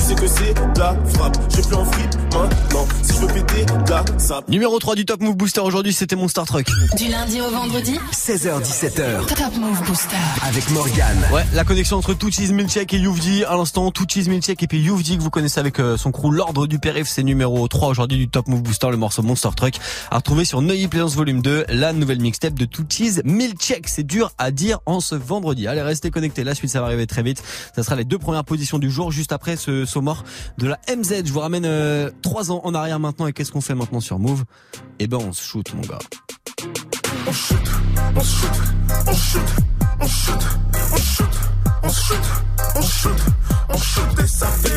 Sais 0.06 0.14
que 0.14 0.28
c'est 0.28 0.54
la 0.78 0.96
frappe. 1.14 1.36
Je 1.50 1.62
plus 1.62 1.74
en 1.74 1.84
fripe 1.84 2.14
maintenant. 2.32 2.86
Si 3.02 3.12
je 3.12 3.18
veux 3.18 3.26
péter, 3.26 3.66
la 3.88 4.04
sable. 4.20 4.46
Numéro 4.48 4.78
3 4.78 4.94
du 4.94 5.04
Top 5.04 5.20
Move 5.20 5.36
Booster 5.36 5.62
aujourd'hui, 5.62 5.92
c'était 5.92 6.14
mon 6.14 6.28
Star 6.28 6.46
Truck. 6.46 6.64
Du 6.96 7.08
lundi 7.08 7.40
au 7.40 7.50
vendredi 7.50 7.98
16h17h 8.12 9.26
Top 9.26 9.56
Move 9.58 9.82
Booster 9.84 10.16
avec 10.46 10.70
Morgane. 10.70 11.26
Ouais, 11.32 11.44
la 11.54 11.64
connexion 11.64 11.96
entre 11.96 12.14
Touchis 12.14 12.52
Milchek 12.52 12.94
et 12.94 12.98
Youvdi. 12.98 13.42
À 13.42 13.56
l'instant, 13.56 13.90
Touchis 13.90 14.28
Milchek 14.28 14.62
et 14.62 14.68
puis 14.68 14.78
Youvdi 14.78 15.16
que 15.16 15.22
vous 15.22 15.30
connaissez 15.30 15.58
avec 15.58 15.80
euh, 15.80 15.96
son 15.96 16.12
crew 16.12 16.30
L'Ordre 16.30 16.68
du 16.68 16.78
Périph. 16.78 17.08
C'est 17.08 17.24
numéro 17.24 17.66
3 17.66 17.88
aujourd'hui 17.88 18.18
du 18.18 18.28
Top 18.28 18.46
Move 18.46 18.62
Booster, 18.62 18.90
le 18.90 18.96
morceau 18.96 19.24
Monster 19.24 19.50
Truck. 19.56 19.74
À 20.12 20.18
retrouver 20.18 20.44
sur 20.44 20.62
Neuilly 20.62 20.86
Plaisance 20.86 21.16
Volume 21.16 21.42
2, 21.42 21.64
la 21.70 21.92
nouvelle 21.92 22.20
mixtape 22.20 22.54
de 22.54 22.64
Touchis 22.64 23.22
Milchek. 23.24 23.88
C'est 23.88 24.06
dur 24.06 24.30
à 24.38 24.52
dire 24.52 24.78
en 24.86 25.00
ce 25.00 25.16
vendredi. 25.16 25.66
Allez, 25.66 25.82
restez 25.82 26.12
connectés. 26.12 26.44
La 26.44 26.54
suite, 26.54 26.70
ça 26.70 26.78
va 26.78 26.86
arriver 26.86 27.08
très 27.08 27.24
vite. 27.24 27.42
Ça 27.74 27.82
sera 27.82 27.96
les 27.96 28.04
deux 28.04 28.18
premières 28.18 28.44
positions 28.44 28.78
du 28.78 28.88
jour, 28.88 29.10
juste 29.10 29.32
après 29.32 29.56
ce 29.56 29.84
mort 30.00 30.24
de 30.58 30.68
la 30.68 30.78
MZ. 30.88 31.26
Je 31.26 31.32
vous 31.32 31.40
ramène 31.40 31.64
euh, 31.66 32.10
trois 32.22 32.50
ans 32.50 32.60
en 32.64 32.74
arrière 32.74 32.98
maintenant. 32.98 33.26
Et 33.26 33.32
qu'est-ce 33.32 33.52
qu'on 33.52 33.60
fait 33.60 33.74
maintenant 33.74 34.00
sur 34.00 34.18
Move 34.18 34.44
Eh 34.98 35.06
ben, 35.06 35.18
on 35.18 35.32
se 35.32 35.42
shoot, 35.42 35.74
mon 35.74 35.82
gars. 35.82 35.98
On 37.28 37.32
shoot, 37.32 37.58
on 38.14 38.20
shoot, 38.20 38.50
on 39.06 39.12
shoot, 39.12 39.40
on 40.00 40.06
shoot, 40.06 40.38
on 40.82 40.98
shoot, 40.98 41.26
on 41.82 41.88
shoot, 41.88 42.16
on 42.74 42.80
shoot, 42.82 43.10
on 43.70 43.78
shoot 43.78 44.22
et 44.22 44.26
ça 44.26 44.46
fait 44.46 44.76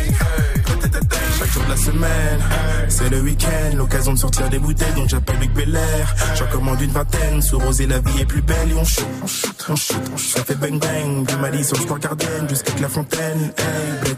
la 1.71 1.77
semaine, 1.77 2.39
c'est 2.89 3.09
le 3.09 3.21
week-end, 3.21 3.77
l'occasion 3.77 4.11
de 4.11 4.17
sortir 4.17 4.49
des 4.49 4.59
bouteilles, 4.59 4.93
donc 4.93 5.07
j'appelle 5.07 5.37
Luc 5.39 5.53
Belair. 5.53 6.15
J'en 6.35 6.47
commande 6.47 6.81
une 6.81 6.91
vingtaine, 6.91 7.41
sous 7.41 7.59
rosé 7.59 7.87
la 7.87 7.99
vie 7.99 8.19
est 8.19 8.25
plus 8.25 8.41
belle 8.41 8.71
et 8.71 8.73
on 8.73 8.83
shoot, 8.83 9.07
on 9.23 9.27
shoot, 9.27 9.65
on 9.69 9.75
shoot, 9.77 10.01
on 10.13 10.17
shoot. 10.17 10.37
Ça 10.37 10.43
fait 10.43 10.55
bang 10.55 10.77
bang, 10.77 11.25
du 11.25 11.35
Mali 11.37 11.63
sur 11.63 11.77
le 11.77 11.99
garden 11.99 12.49
jusqu'à 12.49 12.73
la 12.81 12.89
fontaine. 12.89 13.53
Hey, 13.57 14.15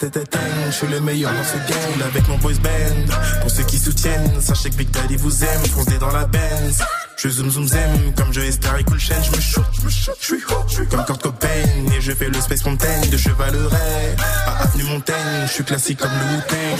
je 0.67 0.71
suis 0.71 0.87
le 0.87 0.99
meilleur 0.99 1.31
dans 1.31 1.43
ce 1.43 1.57
game 1.71 2.07
avec 2.07 2.27
mon 2.27 2.37
boys 2.39 2.53
band. 2.53 3.13
Pour 3.41 3.51
ceux 3.51 3.63
qui 3.63 3.77
soutiennent, 3.77 4.41
sachez 4.41 4.71
que 4.71 4.75
Big 4.75 4.89
Daddy 4.89 5.15
vous 5.17 5.43
aime, 5.43 5.65
foncez 5.75 5.99
dans 5.99 6.11
la 6.11 6.25
Benz. 6.25 6.81
Je 7.23 7.29
zoom 7.29 7.49
zoom 7.49 7.65
zem, 7.65 8.13
comme 8.17 8.33
je 8.33 8.41
Esther 8.41 8.79
et 8.79 8.83
Cool 8.83 8.99
Chain, 8.99 9.15
je 9.23 9.31
me 9.31 9.39
shoot, 9.39 9.63
je 9.71 9.85
me 9.85 9.89
shoot, 9.89 10.13
je 10.19 10.25
suis 10.25 10.43
haut, 10.49 10.65
je 10.67 10.73
suis 10.73 10.87
comme 10.87 11.05
Kurt 11.05 11.21
Cobain, 11.21 11.47
et 11.95 12.01
je 12.01 12.11
fais 12.11 12.27
le 12.27 12.41
Space 12.41 12.65
Mountain 12.65 12.99
de 13.09 13.15
Chevaleret. 13.15 14.17
À 14.45 14.63
Avenue 14.63 14.83
Montaigne, 14.83 15.47
je 15.47 15.53
suis 15.53 15.63
classique 15.63 15.99
comme 15.99 16.11
le 16.11 16.35
Wu-Tang. 16.35 16.77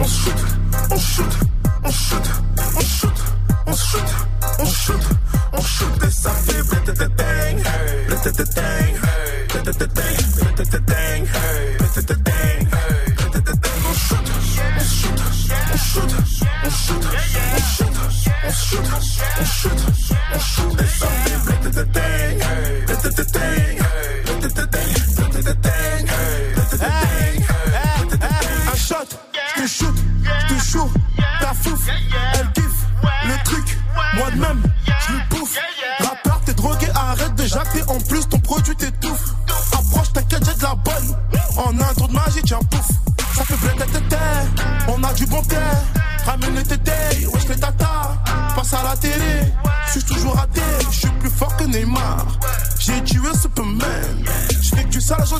On 0.00 0.04
shoot, 0.04 0.34
on 0.90 0.98
shoot, 0.98 1.32
on 1.84 1.90
shoot, 1.92 2.24
on 2.74 2.80
shoot, 2.80 3.12
on 3.66 3.72
shoot, 3.72 4.00
on 4.58 4.64
shoot, 4.64 5.00
on 5.52 5.62
shoot, 5.62 6.06
et 6.08 6.10
ça 6.10 6.30
fait 6.30 6.62
bling, 6.64 6.82
bling, 6.82 6.96
bling, 6.96 7.14
bling, 7.14 7.62
bling, 7.62 7.62
on 8.02 8.18
shoot, 13.94 14.26
on 14.26 14.42
shoot, 14.42 14.72
on 14.74 14.88
shoot, 14.88 15.20
on 15.72 15.78
shoot, 15.78 16.10
on 16.64 16.70
shoot, 16.70 17.06
on 17.54 17.71
shoot, 18.52 18.92
on 18.92 19.00
shoot, 19.00 19.72
on 19.72 20.40
shoot, 20.40 20.80
and 20.80 20.88
something 20.88 21.44
black 21.44 21.62
to 21.62 21.70
the 21.70 21.84
thing. 21.86 22.81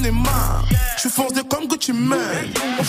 J'en 0.02 0.08
ai 0.08 0.10
marre. 0.10 0.64
Je 1.02 1.08
comme 1.44 1.66
Gucci 1.66 1.92
Mane. 1.92 2.18
On 2.78 2.84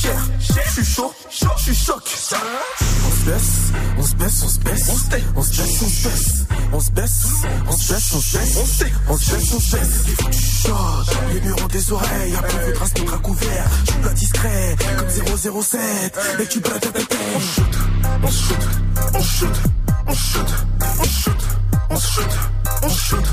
cher. 0.00 0.18
Je 0.38 0.70
suis 0.72 0.84
chaud, 0.84 1.12
je 1.30 1.62
suis 1.62 1.74
choc. 1.74 2.02
On 3.06 3.10
se 3.10 3.24
baisse, 3.24 3.72
on 3.98 4.02
se 4.02 4.14
baisse, 4.14 4.42
on 4.44 4.48
se 4.48 4.58
baisse. 4.60 4.88
On 4.88 4.96
se 4.96 5.08
baisse, 5.10 5.82
on 5.82 5.88
se 5.88 6.02
baisse. 6.08 6.46
On 6.72 6.80
se 6.80 6.90
baisse, 6.90 7.24
on 7.68 7.72
se 7.72 7.92
baisse, 7.92 8.12
on 8.12 8.20
se 8.20 8.38
baisse. 8.38 8.56
On 9.08 9.16
se 9.16 9.30
baisse, 9.30 9.52
on 9.54 9.60
se 9.60 9.76
baisse. 9.76 9.88
Il 10.06 10.14
faut 10.14 10.26
que 10.26 10.30
tu 10.30 10.42
choques. 10.42 11.34
Les 11.34 11.40
murs 11.40 11.56
ont 11.62 11.68
des 11.68 11.92
oreilles. 11.92 12.34
Après, 12.36 12.58
peu 12.58 12.66
de 12.66 12.72
traces, 12.76 12.94
notre 12.98 13.22
couvert. 13.22 13.70
Tu 13.86 13.94
bats 13.94 14.12
discret, 14.14 14.76
comme 14.98 15.62
007. 15.62 16.18
Et 16.40 16.46
tu 16.46 16.60
bats 16.60 16.70
ta 16.70 16.88
tête. 16.88 17.16
On 17.34 17.40
shoot, 17.40 17.78
on 18.22 18.30
shoot, 18.30 18.58
on 19.14 19.22
shoot, 19.22 19.56
on 20.06 20.14
shoot, 20.14 20.50
on 20.98 21.04
shoot, 21.04 21.42
on 21.90 21.98
shoot, 21.98 22.32
on 22.82 22.88
shoot. 22.88 23.24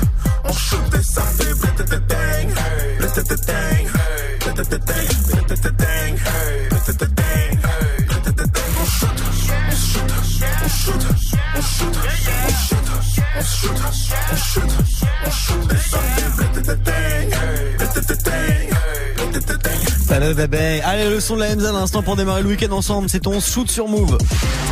Le 20.28 20.34
bébé. 20.34 20.82
Allez, 20.84 21.08
le 21.08 21.20
son 21.20 21.36
de 21.36 21.40
la 21.40 21.52
Hamza 21.54 21.70
à 21.70 21.72
l'instant 21.72 22.02
pour 22.02 22.14
démarrer 22.14 22.42
le 22.42 22.50
week-end 22.50 22.70
ensemble. 22.72 23.08
C'est 23.08 23.20
ton 23.20 23.40
shoot 23.40 23.70
sur 23.70 23.88
Move. 23.88 24.18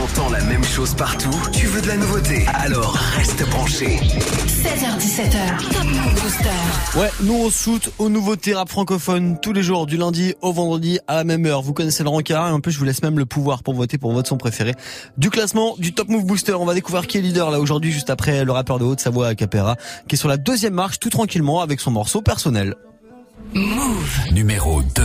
Entends 0.05 0.29
la 0.29 0.43
même 0.45 0.63
chose 0.63 0.93
partout, 0.93 1.35
tu 1.51 1.67
veux 1.67 1.81
de 1.81 1.87
la 1.87 1.97
nouveauté, 1.97 2.45
alors 2.53 2.95
reste 3.17 3.49
branché. 3.49 3.87
16h17h, 3.87 5.73
Top 5.73 5.85
Move 5.85 6.21
Booster. 6.21 6.99
Ouais, 6.99 7.11
nous 7.23 7.47
on 7.47 7.49
shoot 7.49 7.91
aux 7.99 8.11
nouveautés 8.11 8.53
rap 8.53 8.69
francophones 8.69 9.41
tous 9.41 9.55
les 9.55 9.63
jours, 9.63 9.87
du 9.87 9.97
lundi 9.97 10.35
au 10.43 10.53
vendredi 10.53 10.99
à 11.07 11.15
la 11.15 11.25
même 11.25 11.47
heure. 11.47 11.63
Vous 11.63 11.73
connaissez 11.73 12.03
le 12.03 12.11
rencard 12.11 12.49
et 12.49 12.53
en 12.53 12.61
plus 12.61 12.73
je 12.73 12.79
vous 12.79 12.85
laisse 12.85 13.03
même 13.03 13.19
le 13.19 13.25
pouvoir 13.25 13.63
pour 13.63 13.73
voter 13.73 13.97
pour 13.97 14.13
votre 14.13 14.29
son 14.29 14.37
préféré 14.37 14.75
du 15.17 15.31
classement 15.31 15.75
du 15.79 15.95
Top 15.95 16.11
Move 16.11 16.27
Booster. 16.27 16.53
On 16.53 16.67
va 16.67 16.75
découvrir 16.75 17.07
qui 17.07 17.17
est 17.17 17.23
leader 17.23 17.51
là 17.51 17.61
aujourd'hui, 17.61 17.93
juste 17.93 18.11
après 18.11 18.45
le 18.45 18.53
rappeur 18.53 18.79
de 18.79 18.85
Haute-Savoie 18.85 19.35
Capera, 19.35 19.77
qui 20.07 20.17
est 20.17 20.19
sur 20.19 20.29
la 20.29 20.37
deuxième 20.37 20.75
marche 20.75 20.99
tout 20.99 21.09
tranquillement 21.09 21.63
avec 21.63 21.81
son 21.81 21.93
morceau 21.93 22.21
personnel. 22.21 22.75
Move. 23.55 24.33
Numéro 24.33 24.83
2. 24.83 25.03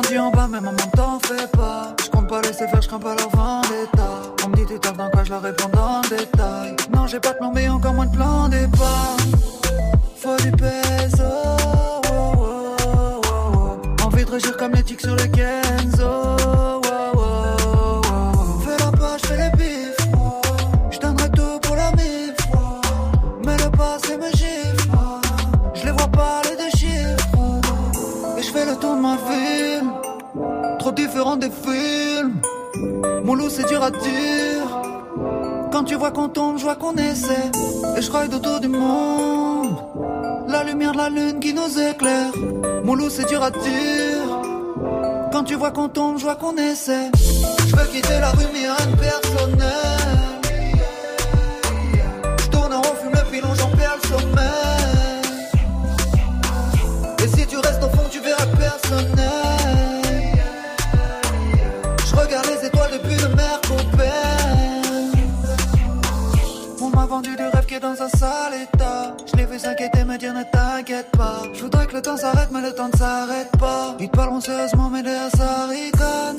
Grandi 0.00 0.18
en 0.18 0.30
bas, 0.30 0.48
mais 0.50 0.60
maman 0.60 0.76
t'en 0.94 1.18
fais 1.20 1.46
pas. 1.48 1.94
Je 2.02 2.10
compte 2.10 2.28
pas 2.28 2.40
laisser 2.42 2.66
faire, 2.68 2.80
je 2.80 2.88
crains 2.88 2.98
pas 2.98 3.14
leur 3.14 3.28
vendetta. 3.30 4.22
On 4.44 4.48
me 4.48 4.56
dit 4.56 4.64
tu 4.66 4.78
dans 4.96 5.10
quoi, 5.10 5.24
je 5.24 5.30
leur 5.30 5.42
réponds 5.42 5.68
dans 5.72 6.00
le 6.02 6.16
détail. 6.16 6.76
Non, 6.94 7.06
j'ai 7.06 7.20
pas 7.20 7.32
de 7.32 7.38
plan, 7.38 7.52
mais 7.54 7.68
encore 7.68 7.94
moins 7.94 8.06
de 8.06 8.16
plan 8.16 8.48
départ. 8.48 9.16
Faut 10.16 10.36
du 10.36 10.50
peso. 10.52 11.24
oh, 11.24 12.42
oh, 12.46 13.20
oh. 13.26 14.04
Envie 14.04 14.24
de 14.24 14.30
régir 14.30 14.56
comme 14.56 14.72
les 14.72 14.82
tics 14.82 15.00
sur 15.00 15.16
les 15.16 15.28
Kenzo. 15.28 15.59
Trop 30.78 30.92
différent 30.92 31.36
des 31.36 31.50
films. 31.50 32.40
Mon 33.24 33.34
loup 33.34 33.48
c'est 33.48 33.66
dur 33.66 33.82
à 33.82 33.90
dire. 33.90 34.66
Quand 35.72 35.84
tu 35.84 35.94
vois 35.94 36.10
qu'on 36.10 36.28
tombe, 36.28 36.58
je 36.58 36.64
vois 36.64 36.76
qu'on 36.76 36.94
essaie. 36.96 37.50
Et 37.96 38.02
je 38.02 38.10
ride 38.12 38.34
autour 38.34 38.60
du 38.60 38.68
monde. 38.68 39.76
La 40.48 40.64
lumière 40.64 40.92
de 40.92 40.98
la 40.98 41.08
lune 41.08 41.40
qui 41.40 41.54
nous 41.54 41.78
éclaire. 41.78 42.32
Mon 42.84 42.94
loup 42.94 43.10
c'est 43.10 43.28
dur 43.28 43.42
à 43.42 43.50
dire. 43.50 44.28
Quand 45.32 45.44
tu 45.44 45.54
vois 45.54 45.70
qu'on 45.70 45.88
tombe, 45.88 46.18
je 46.18 46.24
vois 46.24 46.36
qu'on 46.36 46.56
essaie. 46.56 47.10
Je 47.68 47.76
veux 47.76 47.86
quitter 47.86 48.20
la 48.20 48.30
rue 48.30 48.46
mais 48.52 48.70
rien 48.70 48.86
de 48.90 48.96
personnel 48.96 50.29
personnel. 58.70 60.36
Je 62.06 62.14
regarde 62.16 62.46
les 62.46 62.66
étoiles 62.66 62.92
depuis 62.92 63.16
le 63.16 63.34
mer 63.34 63.60
On 66.82 66.88
m'a 66.88 67.06
vendu 67.06 67.36
du 67.36 67.42
rêve 67.42 67.66
qui 67.66 67.74
est 67.74 67.80
dans 67.80 68.00
un 68.02 68.08
sale 68.08 68.54
état. 68.62 69.16
Je 69.26 69.36
l'ai 69.36 69.46
vu 69.46 69.58
s'inquiéter, 69.58 70.04
me 70.04 70.16
dire 70.18 70.34
ne 70.34 70.42
t'inquiète 70.42 71.10
pas. 71.12 71.42
Je 71.52 71.62
voudrais 71.62 71.86
que 71.86 71.94
le 71.94 72.02
temps 72.02 72.16
s'arrête, 72.16 72.50
mais 72.52 72.62
le 72.62 72.72
temps 72.74 72.88
ne 72.92 72.96
s'arrête 72.96 73.50
pas. 73.58 73.96
Ils 73.98 74.08
te 74.08 74.16
parleront 74.16 74.40
sérieusement, 74.40 74.88
mais 74.90 75.02
derrière 75.02 75.30
ça 75.36 75.66
ricane. 75.66 76.36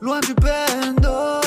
Loin 0.00 0.20
du 0.20 0.34
bendo. 0.34 1.40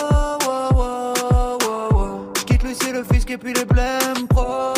Je 2.38 2.44
quitte 2.46 2.64
Lucie, 2.64 2.92
le 2.92 3.04
fisc 3.04 3.30
et 3.30 3.38
puis 3.38 3.54
les 3.54 3.66
blèmes 3.66 4.28
pro. 4.30 4.74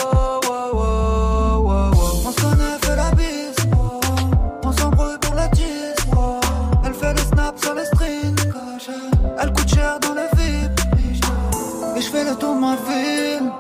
De 12.29 12.45
ma 12.45 12.75
ville. 12.75 13.51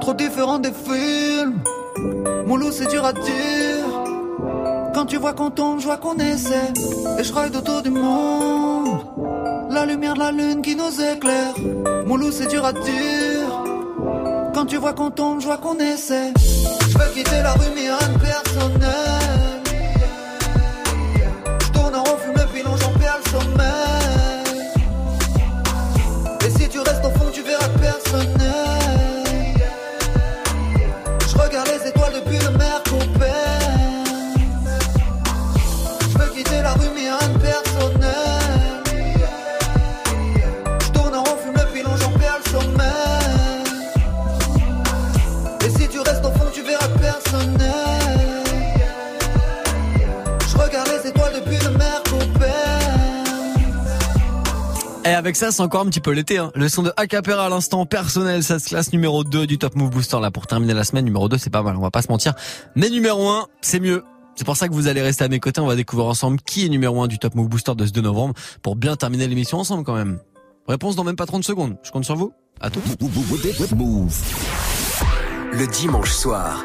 Trop 0.00 0.14
différent 0.14 0.58
des 0.58 0.72
films. 0.72 1.60
Mon 2.46 2.56
loup, 2.56 2.72
c'est 2.72 2.86
dur 2.86 3.04
à 3.04 3.12
dire. 3.12 3.84
Quand 4.94 5.04
tu 5.04 5.18
vois 5.18 5.34
qu'on 5.34 5.50
tombe, 5.50 5.78
je 5.78 5.84
vois 5.84 5.98
qu'on 5.98 6.16
essaie. 6.16 6.72
Et 7.18 7.22
je 7.22 7.32
ride 7.34 7.54
autour 7.54 7.82
du 7.82 7.90
monde. 7.90 9.04
La 9.70 9.84
lumière 9.84 10.14
de 10.14 10.20
la 10.20 10.32
lune 10.32 10.62
qui 10.62 10.74
nous 10.74 11.00
éclaire. 11.00 11.54
Mon 12.06 12.16
loup, 12.16 12.32
c'est 12.32 12.46
dur 12.46 12.64
à 12.64 12.72
dire. 12.72 13.48
Quand 14.54 14.64
tu 14.64 14.78
vois 14.78 14.94
qu'on 14.94 15.10
tombe, 15.10 15.40
je 15.40 15.46
vois 15.46 15.58
qu'on 15.58 15.76
essaie. 15.76 16.32
Je 16.88 16.98
veux 16.98 17.12
quitter 17.12 17.42
la 17.42 17.52
rue, 17.52 17.70
mais 17.74 17.90
rien. 17.90 17.98
Je 21.60 21.68
tourne 21.72 21.94
en 21.94 22.02
rond, 22.02 22.16
fume 22.24 22.34
le 22.36 22.46
pilon, 22.52 22.74
j'en 22.80 22.92
perds 22.98 23.18
le 23.24 23.30
sommeil. 23.30 24.01
Personnel. 27.92 29.54
Je 31.28 31.36
regarde 31.36 31.68
les 31.68 31.88
étoiles 31.88 32.14
depuis 32.14 32.38
le 32.38 32.50
mer 32.56 32.82
Je 36.00 36.18
veux 36.18 36.30
quitter 36.34 36.62
la 36.62 36.72
rue, 36.74 36.90
mais 36.94 37.10
rien 37.10 37.28
de 37.32 37.38
personnel. 37.38 38.82
Je 40.80 40.90
tourne 40.92 41.14
en 41.14 41.22
rond, 41.22 41.36
fume 41.42 41.54
le 41.54 41.72
pilon, 41.72 41.96
j'en 42.00 42.12
perds 42.18 42.38
le 42.44 42.50
sommeil. 42.50 43.64
Et 45.64 45.70
si 45.70 45.88
tu 45.88 46.00
restes 46.00 46.24
au 46.24 46.30
fond, 46.30 46.50
tu 46.52 46.62
verras 46.62 46.88
personnel. 47.00 47.91
Et 55.12 55.14
avec 55.14 55.36
ça, 55.36 55.52
c'est 55.52 55.60
encore 55.60 55.82
un 55.82 55.90
petit 55.90 56.00
peu 56.00 56.12
l'été. 56.12 56.38
Hein. 56.38 56.50
Le 56.54 56.70
son 56.70 56.82
de 56.82 56.90
Acapera 56.96 57.44
à 57.44 57.48
l'instant 57.50 57.84
personnel, 57.84 58.42
ça 58.42 58.58
se 58.58 58.70
classe 58.70 58.94
numéro 58.94 59.24
2 59.24 59.46
du 59.46 59.58
Top 59.58 59.76
Move 59.76 59.90
Booster 59.90 60.18
là 60.20 60.30
pour 60.30 60.46
terminer 60.46 60.72
la 60.72 60.84
semaine. 60.84 61.04
Numéro 61.04 61.28
2, 61.28 61.36
c'est 61.36 61.50
pas 61.50 61.62
mal, 61.62 61.76
on 61.76 61.82
va 61.82 61.90
pas 61.90 62.00
se 62.00 62.08
mentir. 62.08 62.32
Mais 62.76 62.88
numéro 62.88 63.28
1, 63.28 63.46
c'est 63.60 63.78
mieux. 63.78 64.04
C'est 64.36 64.46
pour 64.46 64.56
ça 64.56 64.68
que 64.68 64.72
vous 64.72 64.88
allez 64.88 65.02
rester 65.02 65.22
à 65.22 65.28
mes 65.28 65.38
côtés. 65.38 65.60
On 65.60 65.66
va 65.66 65.76
découvrir 65.76 66.08
ensemble 66.08 66.40
qui 66.40 66.64
est 66.64 66.70
numéro 66.70 67.02
1 67.02 67.08
du 67.08 67.18
Top 67.18 67.34
Move 67.34 67.50
Booster 67.50 67.74
de 67.74 67.84
ce 67.84 67.92
2 67.92 68.00
novembre 68.00 68.32
pour 68.62 68.74
bien 68.74 68.96
terminer 68.96 69.26
l'émission 69.26 69.58
ensemble 69.58 69.84
quand 69.84 69.96
même. 69.96 70.18
Réponse 70.66 70.96
dans 70.96 71.04
même 71.04 71.16
pas 71.16 71.26
30 71.26 71.44
secondes. 71.44 71.76
Je 71.82 71.90
compte 71.90 72.06
sur 72.06 72.16
vous. 72.16 72.32
À 72.62 72.70
tout. 72.70 72.80
Le 75.52 75.66
dimanche 75.66 76.10
soir, 76.10 76.64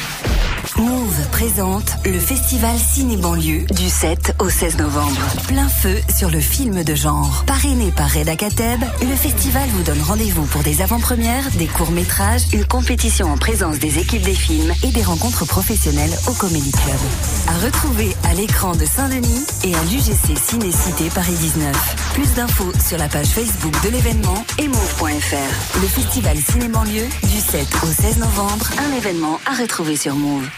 Move 0.81 1.27
présente 1.31 1.93
le 2.05 2.17
festival 2.17 2.75
Ciné 2.75 3.15
Banlieue 3.15 3.65
du 3.67 3.87
7 3.87 4.35
au 4.39 4.49
16 4.49 4.79
novembre. 4.79 5.21
Plein 5.47 5.69
feu 5.69 5.95
sur 6.17 6.31
le 6.31 6.39
film 6.39 6.83
de 6.83 6.95
genre. 6.95 7.43
Parrainé 7.45 7.91
par 7.91 8.09
Reda 8.11 8.33
le 8.33 9.15
festival 9.15 9.69
vous 9.69 9.83
donne 9.83 10.01
rendez-vous 10.01 10.45
pour 10.45 10.63
des 10.63 10.81
avant-premières, 10.81 11.51
des 11.51 11.67
courts-métrages, 11.67 12.41
une 12.53 12.65
compétition 12.65 13.27
en 13.31 13.37
présence 13.37 13.77
des 13.77 13.99
équipes 13.99 14.23
des 14.23 14.33
films 14.33 14.73
et 14.83 14.87
des 14.87 15.03
rencontres 15.03 15.45
professionnelles 15.45 16.13
au 16.27 16.33
Comédie 16.33 16.71
Club. 16.71 16.99
À 17.47 17.63
retrouver 17.63 18.15
à 18.23 18.33
l'écran 18.33 18.75
de 18.75 18.85
Saint-Denis 18.85 19.45
et 19.63 19.75
à 19.75 19.83
l'UGC 19.83 20.35
Ciné-Cité 20.35 21.09
Paris 21.13 21.35
19. 21.35 22.13
Plus 22.15 22.33
d'infos 22.33 22.71
sur 22.83 22.97
la 22.97 23.07
page 23.07 23.27
Facebook 23.27 23.75
de 23.83 23.89
l'événement 23.89 24.45
et 24.57 24.67
move.fr. 24.67 25.79
Le 25.79 25.87
festival 25.87 26.37
Ciné 26.37 26.69
Banlieue 26.69 27.07
du 27.29 27.39
7 27.39 27.67
au 27.83 27.87
16 27.87 28.17
novembre, 28.17 28.71
un 28.79 28.97
événement 28.97 29.39
à 29.45 29.61
retrouver 29.61 29.95
sur 29.95 30.15
Move. 30.15 30.49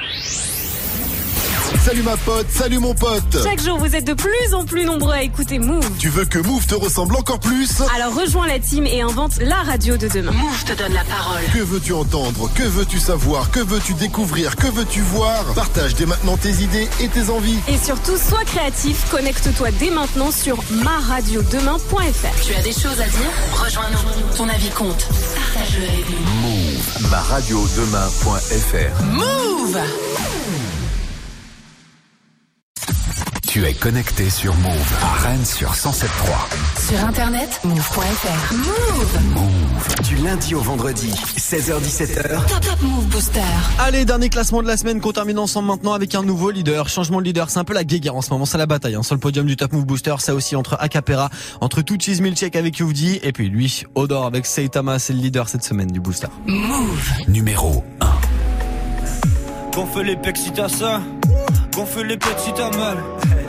Yeah. 0.00 0.47
Salut 1.88 2.02
ma 2.02 2.18
pote, 2.18 2.46
salut 2.50 2.78
mon 2.80 2.94
pote 2.94 3.38
Chaque 3.42 3.62
jour, 3.62 3.78
vous 3.78 3.96
êtes 3.96 4.06
de 4.06 4.12
plus 4.12 4.52
en 4.52 4.66
plus 4.66 4.84
nombreux 4.84 5.14
à 5.14 5.22
écouter 5.22 5.58
Move. 5.58 5.90
Tu 5.98 6.10
veux 6.10 6.26
que 6.26 6.38
Move 6.38 6.66
te 6.66 6.74
ressemble 6.74 7.16
encore 7.16 7.40
plus? 7.40 7.80
Alors 7.96 8.14
rejoins 8.14 8.46
la 8.46 8.58
team 8.58 8.84
et 8.84 9.00
invente 9.00 9.38
la 9.40 9.62
radio 9.62 9.96
de 9.96 10.06
demain. 10.06 10.32
Move 10.32 10.64
te 10.64 10.74
donne 10.74 10.92
la 10.92 11.04
parole. 11.04 11.40
Que 11.54 11.60
veux-tu 11.60 11.94
entendre? 11.94 12.50
Que 12.54 12.64
veux-tu 12.64 12.98
savoir? 12.98 13.50
Que 13.52 13.60
veux-tu 13.60 13.94
découvrir? 13.94 14.56
Que 14.56 14.66
veux-tu 14.66 15.00
voir? 15.00 15.42
Partage 15.54 15.94
dès 15.94 16.04
maintenant 16.04 16.36
tes 16.36 16.62
idées 16.62 16.90
et 17.00 17.08
tes 17.08 17.30
envies. 17.30 17.58
Et 17.68 17.78
surtout, 17.78 18.18
sois 18.18 18.44
créatif. 18.44 19.10
Connecte-toi 19.10 19.70
dès 19.80 19.88
maintenant 19.88 20.30
sur 20.30 20.62
maradiodemain.fr. 20.70 22.44
Tu 22.44 22.54
as 22.54 22.60
des 22.60 22.72
choses 22.72 23.00
à 23.00 23.08
dire? 23.08 23.32
Rejoins-nous. 23.54 24.36
Ton 24.36 24.46
avis 24.50 24.68
compte. 24.68 25.08
Partage-le 25.34 25.84
avec 25.84 26.04
nous. 26.10 26.18
Move 26.42 27.10
Ma 27.10 27.20
radio 27.20 27.66
demain.fr. 27.78 29.04
Move 29.04 29.78
Tu 33.58 33.64
es 33.64 33.74
connecté 33.74 34.30
sur 34.30 34.54
Move 34.54 34.94
à 35.02 35.14
Rennes 35.14 35.44
sur 35.44 35.72
107.3. 35.72 36.90
Sur 36.90 37.04
internet, 37.04 37.60
move.fr. 37.64 38.54
Move 38.54 39.34
Move. 39.34 40.08
Du 40.08 40.14
lundi 40.24 40.54
au 40.54 40.60
vendredi, 40.60 41.10
16h17h. 41.36 42.46
Top 42.46 42.60
Top 42.60 42.82
Move 42.82 43.06
Booster. 43.06 43.40
Allez, 43.80 44.04
dernier 44.04 44.28
classement 44.28 44.62
de 44.62 44.68
la 44.68 44.76
semaine 44.76 45.00
qu'on 45.00 45.10
termine 45.10 45.40
ensemble 45.40 45.66
maintenant 45.66 45.92
avec 45.92 46.14
un 46.14 46.22
nouveau 46.22 46.52
leader. 46.52 46.88
Changement 46.88 47.18
de 47.18 47.24
leader, 47.24 47.50
c'est 47.50 47.58
un 47.58 47.64
peu 47.64 47.74
la 47.74 47.82
guéguerre 47.82 48.14
en 48.14 48.22
ce 48.22 48.30
moment, 48.30 48.46
c'est 48.46 48.58
la 48.58 48.66
bataille. 48.66 48.94
Hein. 48.94 49.02
Sur 49.02 49.16
le 49.16 49.20
podium 49.20 49.44
du 49.44 49.56
Top 49.56 49.72
Move 49.72 49.86
Booster, 49.86 50.14
c'est 50.20 50.30
aussi 50.30 50.54
entre 50.54 50.76
Acapera, 50.78 51.28
entre 51.60 51.82
Tuchis 51.82 52.22
Milchek 52.22 52.54
avec 52.54 52.78
Youvdi 52.78 53.18
et 53.24 53.32
puis 53.32 53.48
lui, 53.48 53.82
Odor 53.96 54.24
avec 54.24 54.46
Seitama, 54.46 55.00
c'est 55.00 55.14
le 55.14 55.18
leader 55.18 55.48
cette 55.48 55.64
semaine 55.64 55.90
du 55.90 55.98
Booster. 55.98 56.28
Move 56.46 57.10
Numéro 57.26 57.84
1. 58.00 58.06
Gonfle 59.74 60.02
les 60.02 60.16
pecs 60.16 60.36
si 60.36 60.52
t'as 60.52 60.68
ça. 60.68 61.02
Gonfle 61.74 62.04
les 62.04 62.16
pecs 62.18 62.38
si 62.38 62.52
t'as 62.54 62.70
mal. 62.76 62.98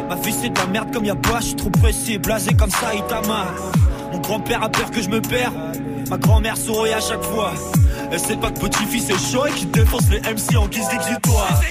Ma 0.10 0.16
vie 0.16 0.34
c'est 0.34 0.50
de 0.50 0.58
la 0.58 0.66
merde 0.66 0.92
comme 0.92 1.06
y'a 1.06 1.14
pas, 1.14 1.40
je 1.40 1.46
suis 1.46 1.56
trop 1.56 1.70
précis, 1.70 2.18
blasé 2.18 2.56
comme 2.56 2.72
ça, 2.72 2.96
il 2.96 3.04
t'a 3.04 3.22
mal. 3.28 3.48
Mon 4.12 4.18
grand-père 4.18 4.64
a 4.64 4.70
peur 4.70 4.90
que 4.90 5.04
je 5.04 5.08
me 5.08 5.22
perds. 5.22 5.54
Ma 6.10 6.18
grand-mère 6.18 6.58
sourit 6.58 6.94
à 6.94 7.00
chaque 7.00 7.22
fois. 7.22 7.54
Elle 8.12 8.20
sait 8.20 8.36
pas 8.36 8.50
que 8.50 8.60
petit-fils 8.60 9.08
est 9.12 9.32
chaud 9.32 9.46
et 9.46 9.52
qu'il 9.52 9.70
défonce 9.70 10.10
les 10.10 10.20
MC 10.22 10.58
en 10.58 10.68
guise 10.68 10.88
d'exutoire. 10.90 11.62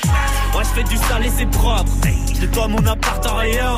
Moi 0.53 0.63
je 0.63 0.69
fais 0.69 0.85
du 0.85 0.97
sale 0.97 1.27
et 1.27 1.31
c'est 1.37 1.51
propre. 1.51 1.91
Je 2.33 2.43
nettoie 2.43 2.69
mon 2.69 2.87
appart 2.87 3.27
en 3.27 3.37
rien. 3.39 3.77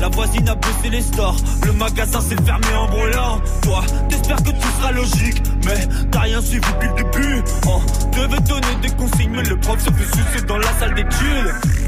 La 0.00 0.08
voisine 0.08 0.48
a 0.48 0.54
bossé 0.54 0.90
les 0.90 1.02
stores. 1.02 1.36
Le 1.66 1.72
magasin 1.72 2.20
s'est 2.20 2.40
fermé 2.46 2.68
en 2.78 2.86
brûlant. 2.86 3.40
Toi, 3.62 3.82
t'espères 4.08 4.36
que 4.44 4.50
tout 4.50 4.70
sera 4.78 4.92
logique. 4.92 5.42
Mais 5.64 5.88
t'as 6.12 6.20
rien 6.20 6.40
suivi 6.40 6.60
depuis 6.60 6.88
le 6.88 6.94
début. 7.02 7.42
On 7.66 7.80
devait 8.16 8.40
donner 8.42 8.76
des 8.80 8.90
consignes, 8.90 9.32
mais 9.32 9.42
le 9.42 9.56
prof 9.58 9.80
se 9.80 9.90
fait 9.90 10.16
sucer 10.16 10.46
dans 10.46 10.58
la 10.58 10.72
salle 10.78 10.94
d'études. 10.94 11.87